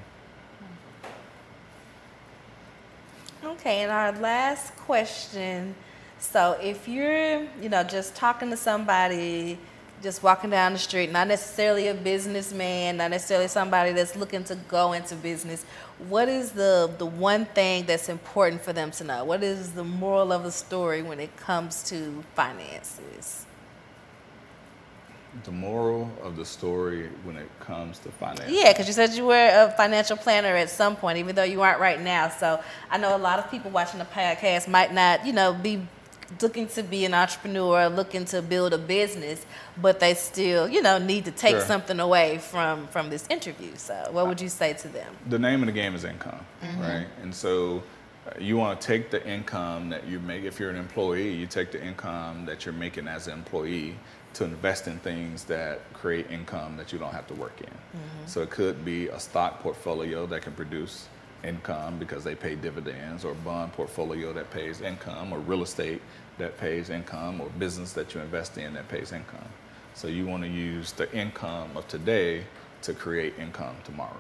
Okay, 3.45 3.83
and 3.83 3.93
our 3.93 4.11
last 4.19 4.75
question. 4.79 5.77
So, 6.23 6.57
if 6.63 6.87
you're, 6.87 7.43
you 7.61 7.69
know, 7.69 7.83
just 7.83 8.15
talking 8.15 8.51
to 8.51 8.57
somebody 8.57 9.59
just 10.03 10.23
walking 10.23 10.51
down 10.51 10.73
the 10.73 10.79
street, 10.79 11.11
not 11.13 11.29
necessarily 11.29 11.89
a 11.89 11.95
businessman, 11.95 12.97
not 12.97 13.11
necessarily 13.11 13.49
somebody 13.49 13.93
that's 13.93 14.17
looking 14.17 14.43
to 14.45 14.57
go 14.69 14.93
into 14.93 15.15
business, 15.17 15.65
what 16.09 16.29
is 16.29 16.53
the 16.53 16.93
the 16.99 17.07
one 17.07 17.45
thing 17.47 17.87
that's 17.87 18.09
important 18.09 18.63
for 18.63 18.73
them 18.73 18.91
to 18.93 19.05
know? 19.05 19.25
What 19.25 19.43
is 19.43 19.73
the 19.73 19.85
moral 19.85 20.33
of 20.33 20.45
the 20.45 20.53
story 20.53 21.03
when 21.03 21.21
it 21.21 21.37
comes 21.37 21.83
to 21.85 22.23
finances? 22.35 23.47
The 25.45 25.53
moral 25.53 26.11
of 26.23 26.37
the 26.37 26.45
story 26.45 27.09
when 27.25 27.37
it 27.37 27.49
comes 27.59 27.99
to 28.01 28.11
finance. 28.11 28.51
Yeah, 28.51 28.73
because 28.73 28.87
you 28.87 28.93
said 28.93 29.13
you 29.13 29.25
were 29.25 29.49
a 29.53 29.75
financial 29.77 30.17
planner 30.17 30.55
at 30.55 30.69
some 30.71 30.95
point, 30.95 31.19
even 31.19 31.35
though 31.35 31.43
you 31.43 31.63
aren't 31.63 31.81
right 31.81 32.01
now. 32.01 32.29
So 32.29 32.61
I 32.91 32.99
know 32.99 33.17
a 33.17 33.19
lot 33.19 33.39
of 33.39 33.51
people 33.51 33.71
watching 33.71 33.99
the 33.99 34.05
podcast 34.05 34.69
might 34.69 34.93
not, 34.93 35.27
you 35.27 35.33
know, 35.33 35.55
be 35.55 35.87
looking 36.41 36.67
to 36.69 36.83
be 36.83 37.05
an 37.05 37.15
entrepreneur, 37.15 37.89
looking 37.89 38.25
to 38.27 38.43
build 38.43 38.73
a 38.73 38.79
business, 38.79 39.45
but 39.81 40.01
they 40.01 40.15
still, 40.15 40.69
you 40.69 40.83
know, 40.83 40.99
need 40.99 41.25
to 41.27 41.31
take 41.31 41.57
Sure. 41.57 41.61
something 41.67 42.01
away 42.01 42.39
from 42.39 42.87
from 42.89 43.11
this 43.11 43.27
interview. 43.29 43.73
So 43.77 43.95
what 44.11 44.27
would 44.27 44.41
you 44.41 44.49
say 44.49 44.73
to 44.75 44.89
them? 44.89 45.15
the 45.29 45.39
name 45.39 45.61
of 45.63 45.67
the 45.67 45.73
game 45.73 45.95
is 45.95 46.05
income, 46.05 46.45
right? 46.79 47.07
And 47.23 47.35
so 47.35 47.83
uh, 48.27 48.31
you 48.39 48.57
want 48.57 48.81
to 48.81 48.87
take 48.87 49.11
the 49.11 49.27
income 49.27 49.91
that 49.91 50.07
you 50.07 50.21
make. 50.21 50.45
If 50.45 50.61
you're 50.61 50.71
an 50.71 50.77
employee, 50.77 51.33
you 51.33 51.47
take 51.47 51.73
the 51.73 51.83
income 51.85 52.47
that 52.47 52.65
you're 52.65 52.75
making 52.75 53.09
as 53.09 53.27
an 53.27 53.35
employee 53.35 53.97
to 54.35 54.45
invest 54.45 54.87
in 54.89 54.99
things 55.01 55.45
that 55.45 55.81
create 55.93 56.31
income 56.31 56.77
that 56.79 56.93
you 56.93 56.99
don't 56.99 57.13
have 57.13 57.27
to 57.27 57.35
work 57.35 57.61
in. 57.61 58.01
So 58.27 58.41
it 58.41 58.49
could 58.51 58.83
be 58.85 59.09
a 59.09 59.21
stock 59.21 59.61
portfolio 59.61 60.25
that 60.27 60.41
can 60.43 60.53
produce 60.53 61.09
income 61.45 61.99
because 61.99 62.23
they 62.25 62.35
pay 62.37 62.55
dividends, 62.55 63.25
or 63.25 63.35
bond 63.35 63.73
portfolio 63.73 64.33
that 64.33 64.51
pays 64.51 64.81
income, 64.81 65.33
or 65.33 65.39
real 65.41 65.63
estate 65.63 66.01
that 66.39 66.59
pays 66.59 66.91
income, 66.91 67.41
or 67.41 67.49
business 67.59 67.93
that 67.93 68.15
you 68.15 68.21
invest 68.21 68.57
in 68.59 68.75
that 68.75 68.89
pays 68.89 69.13
income. 69.13 69.49
So 69.95 70.09
you 70.09 70.27
want 70.27 70.43
to 70.43 70.49
use 70.49 70.93
the 70.93 71.11
income 71.15 71.77
of 71.77 71.87
today 71.89 72.45
to 72.83 72.95
create 72.95 73.35
income 73.39 73.77
tomorrow. 73.85 74.17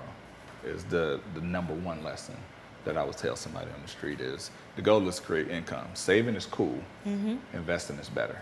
Is 0.65 0.85
the 0.85 1.21
the 1.35 1.41
number 1.41 1.75
one 1.75 2.05
lesson 2.05 2.37
that 2.85 2.97
I 2.97 3.03
would 3.05 3.17
tell 3.17 3.37
somebody 3.37 3.71
on 3.71 3.81
the 3.83 3.89
street 3.89 4.21
is 4.21 4.51
the 4.77 4.83
goal 4.83 5.09
is 5.09 5.17
to 5.17 5.23
create 5.23 5.49
income. 5.49 5.87
Saving 5.95 6.35
is 6.37 6.47
cool. 6.47 6.79
Investing 7.55 7.97
is 7.99 8.09
better. 8.09 8.39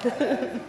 said 0.09 0.61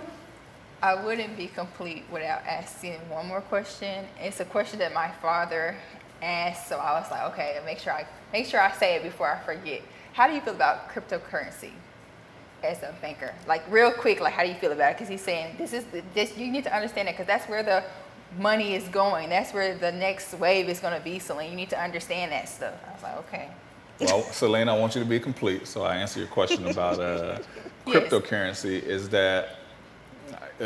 I 0.84 1.02
wouldn't 1.02 1.38
be 1.38 1.48
complete 1.48 2.04
without 2.12 2.46
asking 2.46 2.96
one 3.10 3.26
more 3.26 3.40
question. 3.40 4.06
It's 4.20 4.42
a 4.42 4.46
question 4.46 4.80
that 4.80 4.94
my 4.94 5.10
father 5.10 5.78
asked, 6.22 6.68
so 6.68 6.78
I 6.78 7.00
was 7.00 7.10
like, 7.10 7.24
okay, 7.32 7.58
make 7.66 7.80
sure 7.80 7.94
I 7.94 8.06
make 8.34 8.48
sure 8.48 8.60
I 8.60 8.70
say 8.74 8.96
it 8.98 9.04
before 9.04 9.30
I 9.32 9.40
forget. 9.40 9.82
How 10.12 10.28
do 10.28 10.34
you 10.34 10.42
feel 10.42 10.54
about 10.54 10.90
cryptocurrency 10.90 11.72
as 12.66 12.84
a 12.84 12.94
banker? 13.02 13.34
Like 13.48 13.64
real 13.72 13.94
quick, 13.94 14.20
like 14.20 14.34
how 14.34 14.44
do 14.44 14.50
you 14.50 14.56
feel 14.56 14.74
about 14.74 14.92
it? 14.92 14.96
Because 14.98 15.08
he's 15.08 15.22
saying 15.22 15.56
this 15.58 15.72
is 15.72 15.86
the, 15.86 16.04
this 16.14 16.38
you 16.38 16.52
need 16.52 16.66
to 16.66 16.76
understand 16.76 17.08
it 17.08 17.14
because 17.14 17.28
that's 17.28 17.48
where 17.48 17.64
the 17.64 17.82
money 18.38 18.76
is 18.76 18.86
going. 18.90 19.30
That's 19.30 19.54
where 19.54 19.78
the 19.78 19.92
next 19.94 20.34
wave 20.34 20.68
is 20.68 20.82
going 20.82 20.98
to 20.98 21.04
be. 21.04 21.18
Celine, 21.18 21.50
you 21.50 21.56
need 21.56 21.70
to 21.70 21.82
understand 21.82 22.34
that 22.34 22.50
stuff. 22.50 22.74
I 22.86 22.92
was 22.92 23.04
like, 23.04 23.18
okay. 23.20 23.50
Well, 24.02 24.24
Selena, 24.34 24.76
I 24.76 24.80
want 24.80 24.96
you 24.96 25.02
to 25.02 25.08
be 25.08 25.18
complete. 25.18 25.66
So 25.66 25.84
I 25.84 25.96
answer 25.96 26.20
your 26.20 26.28
question 26.28 26.68
about 26.68 27.00
uh, 27.00 27.40
Yes. 27.88 28.12
cryptocurrency. 28.12 28.82
Is 28.82 29.08
that 29.10 29.60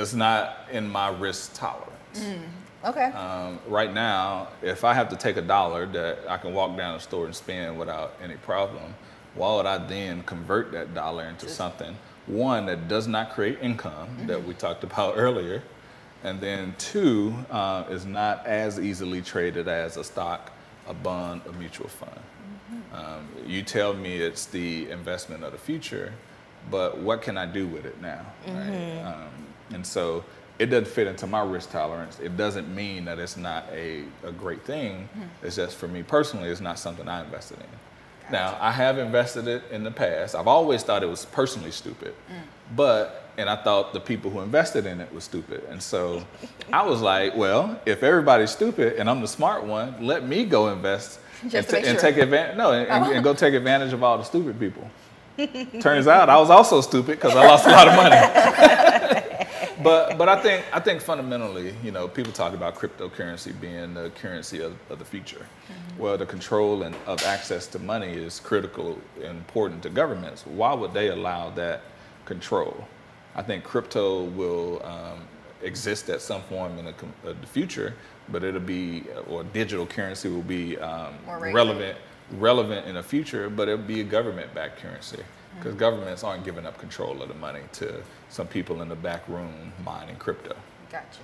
it's 0.02 0.14
not 0.14 0.68
in 0.72 0.88
my 0.88 1.10
risk 1.10 1.54
tolerance. 1.54 2.26
Okay. 2.86 3.06
Um, 3.06 3.60
right 3.68 3.94
now, 3.94 4.50
if 4.62 4.84
I 4.84 4.94
have 4.94 5.10
to 5.10 5.16
take 5.16 5.38
a 5.38 5.42
dollar 5.42 5.86
that 5.88 6.20
I 6.30 6.38
can 6.38 6.54
walk 6.54 6.78
down 6.78 6.94
the 6.94 7.00
store 7.04 7.26
and 7.26 7.36
spend 7.36 7.78
without 7.78 8.14
any 8.24 8.36
problem, 8.36 8.94
why 9.36 9.56
would 9.56 9.66
I 9.66 9.78
then 9.78 10.24
convert 10.24 10.72
that 10.72 10.94
dollar 10.94 11.26
into 11.26 11.50
something 11.50 11.96
one 12.28 12.66
that 12.66 12.88
does 12.88 13.08
not 13.08 13.32
create 13.32 13.58
income 13.62 14.10
that 14.26 14.44
we 14.44 14.54
talked 14.54 14.84
about 14.84 15.14
earlier, 15.18 15.64
and 16.24 16.40
then 16.40 16.76
two 16.78 17.34
uh, 17.50 17.86
is 17.90 18.06
not 18.06 18.46
as 18.46 18.80
easily 18.80 19.22
traded 19.22 19.68
as 19.68 19.98
a 19.98 20.04
stock, 20.04 20.52
a 20.88 20.94
bond, 20.94 21.42
a 21.48 21.54
mutual 21.54 21.88
fund. 21.88 22.20
Um, 22.94 23.28
you 23.46 23.64
tell 23.64 23.94
me 23.94 24.18
it's 24.18 24.46
the 24.46 24.90
investment 24.90 25.44
of 25.44 25.54
the 25.54 25.58
future, 25.58 26.14
but 26.70 26.98
what 26.98 27.22
can 27.22 27.38
I 27.38 27.46
do 27.46 27.66
with 27.66 27.86
it 27.86 28.02
now? 28.02 28.26
Right? 28.46 29.02
Um, 29.06 29.47
and 29.72 29.86
so 29.86 30.24
it 30.60 30.68
doesn't 30.68 30.88
fit 30.88 31.08
into 31.08 31.28
my 31.28 31.42
risk 31.42 31.72
tolerance. 31.72 32.20
It 32.20 32.36
doesn't 32.36 32.74
mean 32.74 33.06
that 33.06 33.20
it's 33.20 33.38
not 33.38 33.66
a, 33.72 34.04
a 34.24 34.32
great 34.32 34.64
thing. 34.64 35.08
Mm-hmm. 35.10 35.46
It's 35.46 35.56
just 35.56 35.78
for 35.78 35.88
me 35.88 36.04
personally, 36.04 36.50
it's 36.50 36.62
not 36.62 36.80
something 36.80 37.08
I 37.08 37.24
invested 37.24 37.60
in. 37.60 38.32
Now, 38.32 38.58
I 38.60 38.72
have 38.72 38.98
invested 38.98 39.48
it 39.48 39.64
in 39.72 39.84
the 39.84 39.92
past. 39.92 40.36
I've 40.36 40.48
always 40.48 40.84
thought 40.84 41.02
it 41.02 41.08
was 41.08 41.26
personally 41.26 41.72
stupid, 41.72 42.14
mm. 42.30 42.42
but, 42.76 43.32
and 43.38 43.50
I 43.50 43.56
thought 43.56 43.94
the 43.94 44.02
people 44.02 44.30
who 44.30 44.42
invested 44.42 44.86
in 44.86 45.00
it 45.00 45.14
was 45.14 45.24
stupid. 45.24 45.64
And 45.70 45.82
so 45.82 46.26
I 46.74 46.86
was 46.86 47.02
like, 47.02 47.38
well, 47.38 47.80
if 47.86 48.04
everybody's 48.04 48.52
stupid 48.52 48.98
and 48.98 49.10
I'm 49.10 49.22
the 49.22 49.30
smart 49.30 49.64
one, 49.64 50.06
let 50.06 50.28
me 50.28 50.44
go 50.44 50.70
invest 50.70 51.20
and, 51.42 51.52
to 51.52 51.72
make 51.72 51.86
and 51.86 51.98
take 51.98 52.18
advantage, 52.18 52.58
no, 52.58 52.74
and, 52.74 52.90
and- 52.90 53.14
and 53.16 53.24
go 53.24 53.34
take 53.34 53.54
advantage 53.62 53.94
of 53.94 54.04
all 54.04 54.18
the 54.18 54.26
stupid 54.26 54.60
people. 54.60 54.90
Turns 55.80 56.08
out 56.08 56.30
I 56.30 56.38
was 56.38 56.50
also 56.50 56.82
stupid 56.82 57.20
because 57.20 57.36
I 57.36 57.46
lost 57.46 57.68
a 57.68 57.70
lot 57.70 57.88
of 57.88 57.96
money. 57.96 59.28
but 59.84 60.18
but 60.18 60.30
I 60.30 60.42
think 60.42 60.66
I 60.74 60.80
think 60.80 61.02
fundamentally, 61.02 61.74
you 61.84 61.92
know, 61.92 62.08
people 62.08 62.32
talk 62.32 62.54
about 62.54 62.76
cryptocurrency 62.76 63.60
being 63.60 63.94
the 63.94 64.10
currency 64.12 64.62
of, 64.62 64.76
of 64.90 65.00
the 65.00 65.06
future. 65.06 65.46
Well, 65.98 66.18
the 66.18 66.26
control 66.26 66.84
and 66.84 66.96
of 67.06 67.24
access 67.24 67.68
to 67.68 67.80
money 67.80 68.14
is 68.14 68.40
critical 68.40 69.00
and 69.18 69.38
important 69.38 69.84
to 69.84 69.90
governments. 69.90 70.46
Why 70.46 70.74
would 70.74 70.94
they 70.94 71.10
allow 71.10 71.50
that 71.52 71.82
control? 72.26 72.88
I 73.36 73.42
think 73.44 73.64
crypto 73.64 74.24
will 74.24 74.84
um, 74.86 75.20
exist 75.62 76.10
at 76.10 76.22
some 76.22 76.42
form 76.44 76.78
in 76.80 76.86
the, 76.86 76.92
uh, 76.92 77.34
the 77.40 77.48
future, 77.48 77.94
but 78.30 78.44
it'll 78.44 78.60
be 78.60 79.04
or 79.30 79.44
digital 79.44 79.86
currency 79.86 80.30
will 80.30 80.42
be 80.42 80.78
um, 80.78 81.14
relevant 81.28 81.98
relevant 82.32 82.86
in 82.88 82.96
the 82.96 83.04
future, 83.04 83.50
but 83.50 83.68
it'll 83.68 83.84
be 83.86 84.02
a 84.02 84.04
government-backed 84.04 84.80
currency 84.82 85.24
because 85.58 85.74
governments 85.76 86.24
aren't 86.24 86.44
giving 86.46 86.66
up 86.66 86.78
control 86.78 87.22
of 87.22 87.30
the 87.30 87.34
money 87.36 87.62
to 87.74 88.04
some 88.30 88.48
people 88.48 88.82
in 88.82 88.90
the 88.90 88.96
back 88.96 89.28
room 89.28 89.72
mining 89.84 90.16
crypto. 90.18 90.56
Gotcha. 90.92 91.24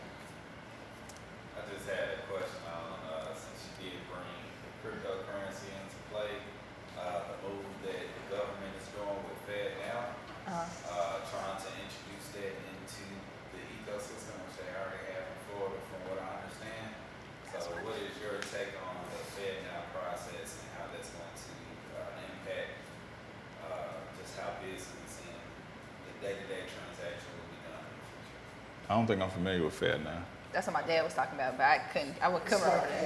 I 1.54 1.62
just 1.72 1.86
had 1.86 2.18
a 2.18 2.22
question 2.32 2.62
on, 2.66 2.97
uh, 3.14 3.36
since 3.36 3.68
you 3.84 3.91
did 3.91 3.99
bring 4.10 4.34
cryptocurrency 4.82 5.70
into 5.78 5.99
play, 6.10 6.34
uh, 6.97 7.30
the 7.30 7.38
move 7.45 7.68
that 7.86 7.99
the 7.99 8.24
government 8.34 8.74
is 8.80 8.88
doing 8.95 9.22
with 9.28 9.39
Fed 9.45 9.70
now, 9.86 10.01
Uh-huh. 10.49 10.66
uh, 10.66 11.20
trying 11.30 11.60
to 11.62 11.70
introduce 11.84 12.28
that 12.34 12.54
into 12.74 13.04
the 13.54 13.62
ecosystem, 13.80 14.34
which 14.49 14.58
they 14.58 14.68
already 14.74 15.04
have 15.14 15.30
in 15.30 15.38
Florida, 15.51 15.78
from 15.93 16.01
what 16.10 16.18
I 16.24 16.41
understand. 16.41 16.89
So 17.62 17.70
what 17.86 17.95
is 18.01 18.18
your 18.18 18.41
take 18.49 18.74
on 18.82 18.97
the 19.14 19.22
Fed 19.38 19.62
now 19.70 19.86
process 19.95 20.58
and 20.58 20.68
how 20.76 20.89
that's 20.91 21.08
going 21.16 21.32
to, 21.38 21.54
uh, 21.95 22.28
impact, 22.28 22.76
uh, 23.64 24.04
just 24.20 24.36
how 24.36 24.58
business 24.60 25.22
and 25.24 25.39
the 26.10 26.14
day-to-day 26.20 26.68
transaction 26.68 27.30
will 27.39 27.47
be 27.56 27.62
done 27.64 27.80
in 27.88 27.93
the 27.93 28.04
future? 28.04 28.41
I 28.94 28.96
don't 28.96 29.08
think 29.08 29.24
I'm 29.24 29.30
familiar 29.32 29.64
with 29.64 29.74
Fed 29.74 30.04
now. 30.04 30.22
That's 30.52 30.68
what 30.68 30.74
my 30.74 30.84
dad 30.84 31.04
was 31.04 31.16
talking 31.16 31.34
about, 31.34 31.58
but 31.58 31.64
I 31.64 31.80
couldn't. 31.91 32.14
I 32.22 32.28
would 32.28 32.44
It's 32.44 32.52
come 32.52 32.62
like 32.62 32.88
that. 32.89 33.02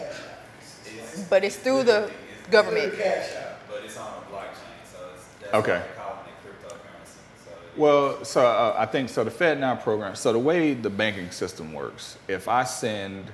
It's- 0.86 1.26
But 1.30 1.46
it's 1.46 1.56
through 1.56 1.84
the 1.84 2.04
it's- 2.08 2.50
government. 2.52 2.94
Cash 2.98 3.34
out. 3.38 3.54
But 3.70 3.84
it's 3.86 3.96
on 3.96 4.08
a 4.08 4.36
blockchain, 4.36 4.84
so 4.92 4.98
it's, 5.16 5.24
that's 5.40 5.54
Okay. 5.54 5.72
why 5.72 5.80
they 5.80 5.94
calling 5.96 6.20
it 6.28 6.68
cryptocurrency. 6.68 7.46
So 7.46 7.52
it 7.52 7.78
Well, 7.80 8.26
so 8.26 8.46
uh, 8.46 8.76
I 8.78 8.86
think 8.86 9.08
so. 9.08 9.24
The 9.24 9.32
Fed 9.32 9.62
Now 9.62 9.78
program. 9.78 10.16
So 10.16 10.34
the 10.34 10.40
way 10.40 10.74
the 10.74 10.90
banking 10.90 11.32
system 11.32 11.72
works, 11.72 12.18
if 12.28 12.50
I 12.50 12.66
send 12.66 13.32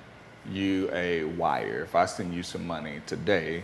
you 0.48 0.92
a 0.94 1.24
wire, 1.24 1.82
if 1.82 1.96
I 1.96 2.06
send 2.06 2.36
you 2.36 2.44
some 2.44 2.68
money 2.68 3.02
today, 3.08 3.64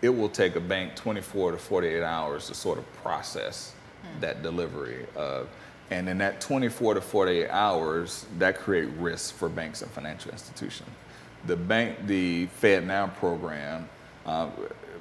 it 0.00 0.10
will 0.10 0.28
take 0.28 0.54
a 0.54 0.60
bank 0.60 0.94
24 0.94 1.50
to 1.52 1.58
48 1.58 2.04
hours 2.04 2.46
to 2.46 2.54
sort 2.54 2.78
of 2.78 2.84
process 3.02 3.72
that 4.20 4.44
delivery 4.44 5.06
of. 5.16 5.48
And 5.90 6.08
in 6.08 6.18
that 6.18 6.40
24 6.40 6.94
to 6.94 7.00
48 7.00 7.48
hours, 7.48 8.26
that 8.38 8.58
create 8.58 8.88
risks 8.98 9.30
for 9.30 9.48
banks 9.48 9.82
and 9.82 9.90
financial 9.90 10.30
institutions. 10.30 10.90
The 11.46 11.56
bank, 11.56 12.06
the 12.06 12.46
Fed 12.46 12.86
Now 12.86 13.06
program, 13.06 13.88
uh, 14.26 14.50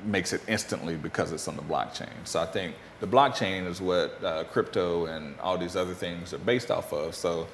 makes 0.05 0.31
it 0.33 0.41
instantly 0.47 0.95
because 0.95 1.31
it's 1.31 1.47
on 1.47 1.55
the 1.55 1.61
blockchain. 1.61 2.13
So 2.23 2.39
I 2.39 2.45
think 2.45 2.75
the 2.99 3.07
blockchain 3.07 3.67
is 3.67 3.81
what 3.81 4.23
uh, 4.23 4.43
crypto 4.45 5.05
and 5.07 5.37
all 5.39 5.57
these 5.57 5.75
other 5.75 5.93
things 5.93 6.33
are 6.33 6.39
based 6.39 6.71
off 6.71 6.93
of. 6.93 7.15
So 7.15 7.47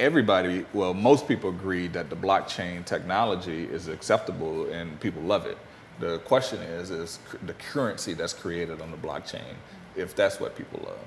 everybody, 0.00 0.64
well, 0.72 0.94
most 0.94 1.28
people 1.28 1.50
agree 1.50 1.88
that 1.88 2.10
the 2.10 2.16
blockchain 2.16 2.84
technology 2.84 3.64
is 3.64 3.88
acceptable 3.88 4.70
and 4.70 4.98
people 5.00 5.22
love 5.22 5.46
it. 5.46 5.58
The 6.00 6.18
question 6.20 6.60
is, 6.60 6.90
is 6.90 7.18
the 7.44 7.54
currency 7.54 8.14
that's 8.14 8.32
created 8.32 8.80
on 8.80 8.90
the 8.90 8.96
blockchain, 8.96 9.54
if 9.96 10.14
that's 10.14 10.38
what 10.38 10.56
people 10.56 10.80
love. 10.84 10.98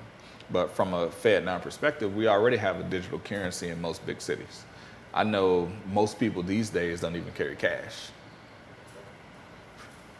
But 0.52 0.70
from 0.70 0.92
a 0.94 1.10
Fed 1.10 1.44
now 1.44 1.58
perspective, 1.58 2.14
we 2.14 2.28
already 2.28 2.58
have 2.58 2.78
a 2.78 2.82
digital 2.82 3.18
currency 3.18 3.70
in 3.70 3.80
most 3.80 4.04
big 4.06 4.20
cities. 4.20 4.64
I 5.14 5.24
know 5.24 5.70
most 5.92 6.18
people 6.18 6.42
these 6.42 6.70
days 6.70 7.00
don't 7.00 7.16
even 7.16 7.32
carry 7.32 7.56
cash. 7.56 8.10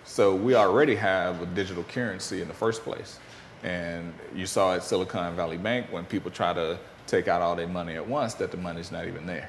So 0.05 0.35
we 0.35 0.55
already 0.55 0.95
have 0.97 1.41
a 1.43 1.47
digital 1.47 1.85
currency 1.85 2.43
in 2.43 2.49
the 2.49 2.55
first 2.55 2.83
place. 2.83 3.19
And 3.63 4.13
you 4.35 4.47
saw 4.47 4.75
at 4.75 4.83
Silicon 4.83 5.37
Valley 5.37 5.57
Bank 5.57 5.87
when 5.91 6.05
people 6.05 6.31
try 6.31 6.53
to 6.53 6.79
take 7.07 7.29
out 7.29 7.43
all 7.43 7.55
their 7.55 7.69
money 7.69 7.95
at 7.97 8.07
once 8.07 8.35
that 8.35 8.51
the 8.51 8.57
money's 8.57 8.91
not 8.91 9.07
even 9.07 9.27
there. 9.27 9.49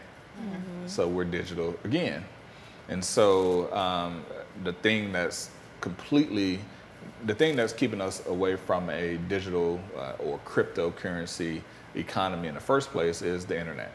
So 0.88 1.08
we're 1.08 1.26
digital 1.26 1.76
again. 1.84 2.24
And 2.90 3.04
so 3.04 3.74
um, 3.74 4.24
the 4.64 4.74
thing 4.74 5.12
that's 5.12 5.50
completely, 5.82 6.60
the 7.26 7.36
thing 7.36 7.56
that's 7.56 7.74
keeping 7.74 8.02
us 8.02 8.26
away 8.28 8.56
from 8.56 8.90
a 8.90 9.18
digital 9.30 9.80
uh, 9.98 10.14
or 10.20 10.40
cryptocurrency 10.46 11.62
economy 11.96 12.48
in 12.48 12.54
the 12.54 12.60
first 12.60 12.92
place 12.92 13.22
is 13.22 13.46
the 13.46 13.60
internet, 13.60 13.92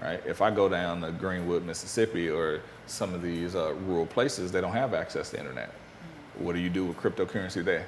right? 0.00 0.20
If 0.26 0.42
I 0.42 0.50
go 0.50 0.68
down 0.68 1.00
to 1.02 1.12
Greenwood, 1.12 1.64
Mississippi, 1.64 2.28
or 2.28 2.60
some 2.86 3.14
of 3.14 3.22
these 3.22 3.54
uh, 3.54 3.74
rural 3.86 4.06
places, 4.06 4.50
they 4.50 4.60
don't 4.60 4.72
have 4.72 4.94
access 4.94 5.30
to 5.30 5.38
internet. 5.38 5.72
What 6.38 6.54
do 6.54 6.60
you 6.60 6.70
do 6.70 6.86
with 6.86 6.96
cryptocurrency 6.96 7.64
there? 7.64 7.86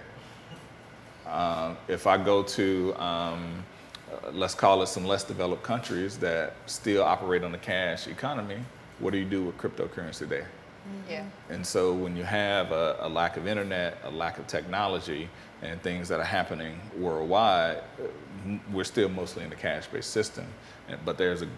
Um, 1.27 1.77
if 1.89 2.07
I 2.07 2.17
go 2.17 2.43
to, 2.43 2.95
um, 3.03 3.65
uh, 4.13 4.31
let's 4.33 4.55
call 4.55 4.83
it 4.83 4.87
some 4.87 5.05
less 5.05 5.25
developed 5.25 5.65
countries 5.65 6.17
that 6.19 6.55
still 6.67 7.03
operate 7.03 7.43
on 7.43 7.51
the 7.51 7.59
cash 7.59 8.07
economy, 8.07 8.59
what 9.01 9.11
do 9.11 9.19
you 9.19 9.25
do 9.25 9.45
with 9.45 9.59
cryptocurrency 9.59 10.29
there? 10.29 10.49
Yeah. 11.09 11.21
Mm-hmm. 11.21 11.53
And 11.53 11.67
so 11.67 11.93
when 11.93 12.17
you 12.17 12.25
have 12.25 12.73
a, 12.73 12.97
a 13.01 13.09
lack 13.09 13.37
of 13.37 13.47
internet, 13.47 13.99
a 14.05 14.11
lack 14.11 14.39
of 14.39 14.47
technology, 14.47 15.29
and 15.63 15.81
things 15.83 16.09
that 16.09 16.21
are 16.21 16.25
happening 16.25 16.79
worldwide, 16.97 17.79
uh, 17.79 18.59
we're 18.73 18.85
still 18.85 19.09
mostly 19.09 19.43
in 19.43 19.51
the 19.51 19.57
cash-based 19.57 20.11
system. 20.11 20.47
But 21.05 21.19
there's 21.19 21.43
a, 21.43 21.49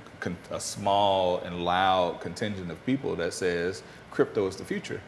a 0.51 0.61
small 0.61 1.39
and 1.39 1.65
loud 1.65 2.21
contingent 2.21 2.71
of 2.71 2.85
people 2.87 3.15
that 3.17 3.35
says 3.35 3.83
crypto 4.11 4.47
is 4.47 4.57
the 4.57 4.65
future. 4.65 5.01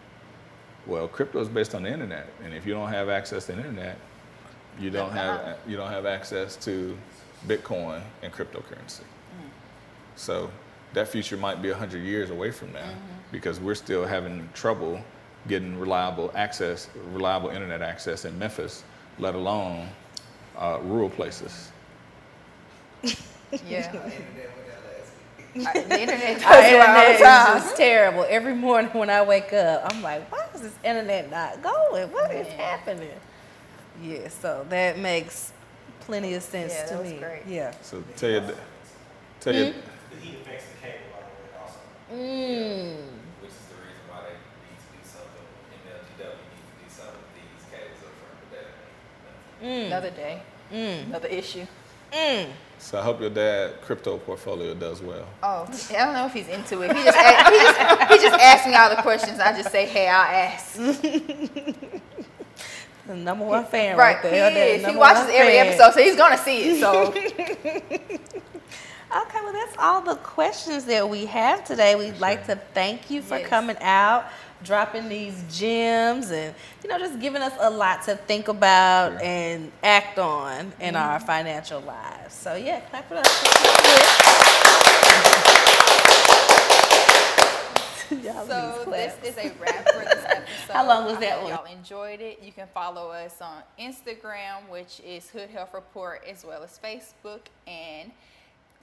Well, 0.86 1.08
crypto 1.08 1.40
is 1.40 1.48
based 1.48 1.74
on 1.74 1.84
the 1.84 1.92
internet, 1.92 2.28
and 2.42 2.52
if 2.52 2.66
you 2.66 2.74
don't 2.74 2.88
have 2.88 3.08
access 3.08 3.46
to 3.46 3.52
the 3.52 3.58
internet, 3.58 3.96
you 4.78 4.90
don't 4.90 5.12
have 5.12 5.40
uh, 5.40 5.54
you 5.66 5.76
don't 5.76 5.90
have 5.90 6.06
access 6.06 6.56
to 6.56 6.96
Bitcoin 7.46 8.02
and 8.22 8.32
cryptocurrency. 8.32 9.02
So 10.16 10.50
that 10.92 11.08
future 11.08 11.36
might 11.36 11.62
be 11.62 11.70
100 11.70 11.98
years 11.98 12.30
away 12.30 12.50
from 12.50 12.72
now 12.72 12.90
because 13.32 13.60
we're 13.60 13.74
still 13.74 14.04
having 14.06 14.48
trouble 14.54 15.00
getting 15.48 15.78
reliable 15.78 16.30
access, 16.34 16.88
reliable 17.12 17.48
internet 17.50 17.80
access 17.82 18.24
in 18.24 18.38
Memphis, 18.38 18.84
let 19.18 19.34
alone 19.34 19.88
uh, 20.58 20.78
rural 20.82 21.08
places. 21.10 21.70
Yeah. 23.02 23.86
Internet 23.86 24.04
with 24.04 24.66
that 24.66 24.82
last 24.86 25.12
week. 25.56 25.66
I- 25.66 25.80
the 25.88 26.00
internet 26.00 26.36
does 26.40 26.44
Our 26.44 26.62
internet 26.62 27.10
is 27.14 27.18
just 27.20 27.76
terrible. 27.76 28.26
Every 28.28 28.54
morning 28.54 28.90
when 28.92 29.10
I 29.10 29.22
wake 29.22 29.52
up, 29.52 29.92
I'm 29.92 30.02
like, 30.02 30.30
why 30.30 30.46
is 30.54 30.60
this 30.62 30.74
internet 30.84 31.30
not 31.30 31.62
going? 31.62 32.12
What 32.12 32.30
is 32.32 32.46
Yeah. 32.46 32.62
happening? 32.76 33.10
Yeah, 34.02 34.28
so 34.28 34.64
that 34.70 34.98
makes 34.98 35.52
plenty 36.00 36.34
of 36.34 36.42
sense 36.42 36.72
Yeah, 36.74 36.96
to 36.96 37.02
me. 37.02 37.18
great. 37.18 37.42
Yeah. 37.46 37.72
So 37.82 38.02
tell 38.16 38.30
you, 38.30 38.42
tell 39.40 39.54
you, 39.54 39.74
The 40.10 40.16
heat 40.20 40.36
affects 40.42 40.64
the 40.72 40.86
cable 40.86 41.04
by 41.12 41.20
the 41.20 41.32
way 41.34 41.60
also. 41.60 41.78
Mm. 42.12 42.96
Which 43.42 43.50
is 43.50 43.66
the 43.68 43.76
reason 43.82 44.04
why 44.08 44.20
they 44.30 44.36
need 44.38 44.78
to 44.78 44.88
do 44.94 45.02
something, 45.04 45.44
MLGW 45.84 46.38
needs 46.48 46.64
to 46.64 46.76
do 46.80 46.88
something 46.88 47.20
with 47.20 47.34
these 47.34 47.64
cables 47.68 48.00
up 48.06 48.14
front, 48.22 48.40
but 48.54 49.34
that 49.60 49.66
ain't. 49.66 49.86
Another 49.86 50.10
day. 50.10 50.42
Mm. 50.72 51.06
Another 51.06 51.28
issue. 51.28 51.66
Mm. 52.12 52.48
so 52.78 52.98
I 52.98 53.02
hope 53.02 53.20
your 53.20 53.30
dad 53.30 53.80
crypto 53.82 54.18
portfolio 54.18 54.74
does 54.74 55.00
well. 55.00 55.26
Oh, 55.44 55.62
I 55.90 56.04
don't 56.04 56.12
know 56.12 56.26
if 56.26 56.32
he's 56.32 56.48
into 56.48 56.82
it. 56.82 56.96
He 56.96 57.04
just, 57.04 57.16
a- 57.16 57.50
he 57.50 57.58
just, 57.60 58.12
he 58.12 58.18
just 58.28 58.40
asked 58.42 58.66
me 58.66 58.74
all 58.74 58.90
the 58.90 59.00
questions. 59.02 59.38
I 59.38 59.52
just 59.56 59.70
say, 59.70 59.86
hey, 59.86 60.08
I'll 60.08 60.22
ask. 60.22 60.74
The 63.06 63.16
number 63.16 63.44
one 63.44 63.64
fan 63.64 63.96
Right, 63.96 64.16
right, 64.16 64.24
he 64.24 64.30
there. 64.30 64.50
That 64.50 64.56
is. 64.80 64.86
He 64.86 64.96
watches 64.96 65.28
every 65.32 65.54
fan. 65.54 65.66
episode, 65.68 65.94
so 65.94 66.00
he's 66.02 66.16
gonna 66.16 66.38
see 66.38 66.70
it. 66.70 66.80
So 66.80 67.12
Okay, 69.12 69.38
well, 69.42 69.52
that's 69.52 69.76
all 69.78 70.00
the 70.02 70.14
questions 70.16 70.84
that 70.84 71.08
we 71.08 71.26
have 71.26 71.64
today. 71.64 71.96
We'd 71.96 72.20
like 72.20 72.46
to 72.46 72.54
thank 72.74 73.10
you 73.10 73.20
for 73.22 73.38
Yes. 73.38 73.48
coming 73.48 73.76
out, 73.80 74.26
dropping 74.64 75.08
these 75.08 75.42
gems, 75.50 76.30
and 76.30 76.54
you 76.82 76.88
know, 76.88 76.98
just 76.98 77.20
giving 77.20 77.42
us 77.42 77.52
a 77.60 77.70
lot 77.70 78.02
to 78.04 78.16
think 78.16 78.48
about 78.48 79.20
and 79.22 79.70
act 79.82 80.18
on 80.18 80.72
in 80.80 80.96
our 80.96 81.18
mm-hmm. 81.18 81.26
financial 81.26 81.80
lives. 81.80 82.34
So 82.34 82.54
yeah, 82.54 82.80
clap 82.80 83.10
it 83.10 83.18
up. 83.18 83.26
So 88.46 88.84
this 88.90 89.14
is 89.22 89.36
a 89.38 89.52
wrap 89.60 89.88
for 89.88 90.00
this 90.00 90.24
episode. 90.26 90.72
How 90.72 90.86
long 90.86 91.04
was 91.04 91.18
that 91.18 91.40
one? 91.40 91.52
Y'all 91.52 91.64
enjoyed 91.64 92.20
it. 92.20 92.40
You 92.42 92.50
can 92.52 92.66
follow 92.74 93.10
us 93.10 93.40
on 93.40 93.62
Instagram, 93.78 94.68
which 94.68 95.00
is 95.06 95.30
Hood 95.30 95.50
Health 95.50 95.72
Report, 95.74 96.22
as 96.28 96.44
well 96.44 96.64
as 96.64 96.80
Facebook 96.82 97.42
and 97.68 98.10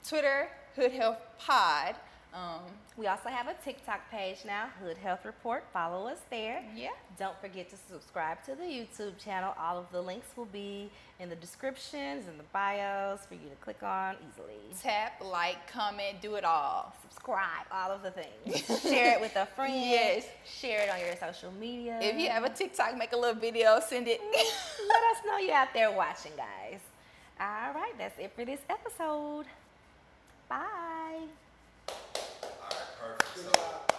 Twitter, 0.06 0.48
Hood 0.76 0.92
Health 0.92 1.18
Pod. 1.38 1.96
Um, 2.34 2.60
We 2.96 3.06
also 3.06 3.28
have 3.30 3.48
a 3.48 3.54
TikTok 3.64 4.10
page 4.10 4.38
now, 4.44 4.68
Hood 4.82 4.98
Health 4.98 5.24
Report. 5.24 5.64
Follow 5.72 6.06
us 6.08 6.18
there. 6.30 6.62
yeah. 6.74 6.90
Don't 7.18 7.38
forget 7.40 7.68
to 7.70 7.76
subscribe 7.90 8.42
to 8.44 8.54
the 8.54 8.64
YouTube 8.64 9.18
channel. 9.18 9.54
All 9.58 9.78
of 9.78 9.86
the 9.92 10.00
links 10.00 10.26
will 10.36 10.44
be 10.46 10.90
in 11.20 11.28
the 11.28 11.36
descriptions 11.36 12.28
and 12.28 12.38
the 12.38 12.44
bios 12.52 13.20
for 13.26 13.34
you 13.34 13.48
to 13.48 13.56
click 13.60 13.82
on 13.82 14.16
easily. 14.28 14.58
Tap, 14.82 15.22
like, 15.24 15.70
comment, 15.72 16.20
do 16.20 16.34
it 16.34 16.44
all. 16.44 16.92
Subscribe, 17.08 17.66
all 17.72 17.90
of 17.90 18.02
the 18.02 18.10
things. 18.12 18.82
Share 18.82 19.14
it 19.14 19.20
with 19.20 19.34
a 19.36 19.46
friend. 19.46 19.74
Yes. 19.74 20.26
Share 20.44 20.82
it 20.82 20.90
on 20.90 21.00
your 21.00 21.16
social 21.16 21.50
media. 21.52 21.98
If 22.02 22.18
you 22.20 22.28
have 22.28 22.44
a 22.44 22.50
TikTok, 22.50 22.96
make 22.96 23.12
a 23.12 23.16
little 23.16 23.40
video, 23.40 23.80
send 23.80 24.06
it. 24.06 24.20
let 24.20 25.02
us 25.16 25.22
know 25.26 25.38
you're 25.38 25.54
out 25.54 25.72
there 25.72 25.90
watching, 25.90 26.32
guys. 26.36 26.80
All 27.40 27.72
right, 27.74 27.92
that's 27.96 28.18
it 28.18 28.32
for 28.36 28.44
this 28.44 28.60
episode. 28.68 29.46
Bye. 30.48 31.22
All 33.46 33.97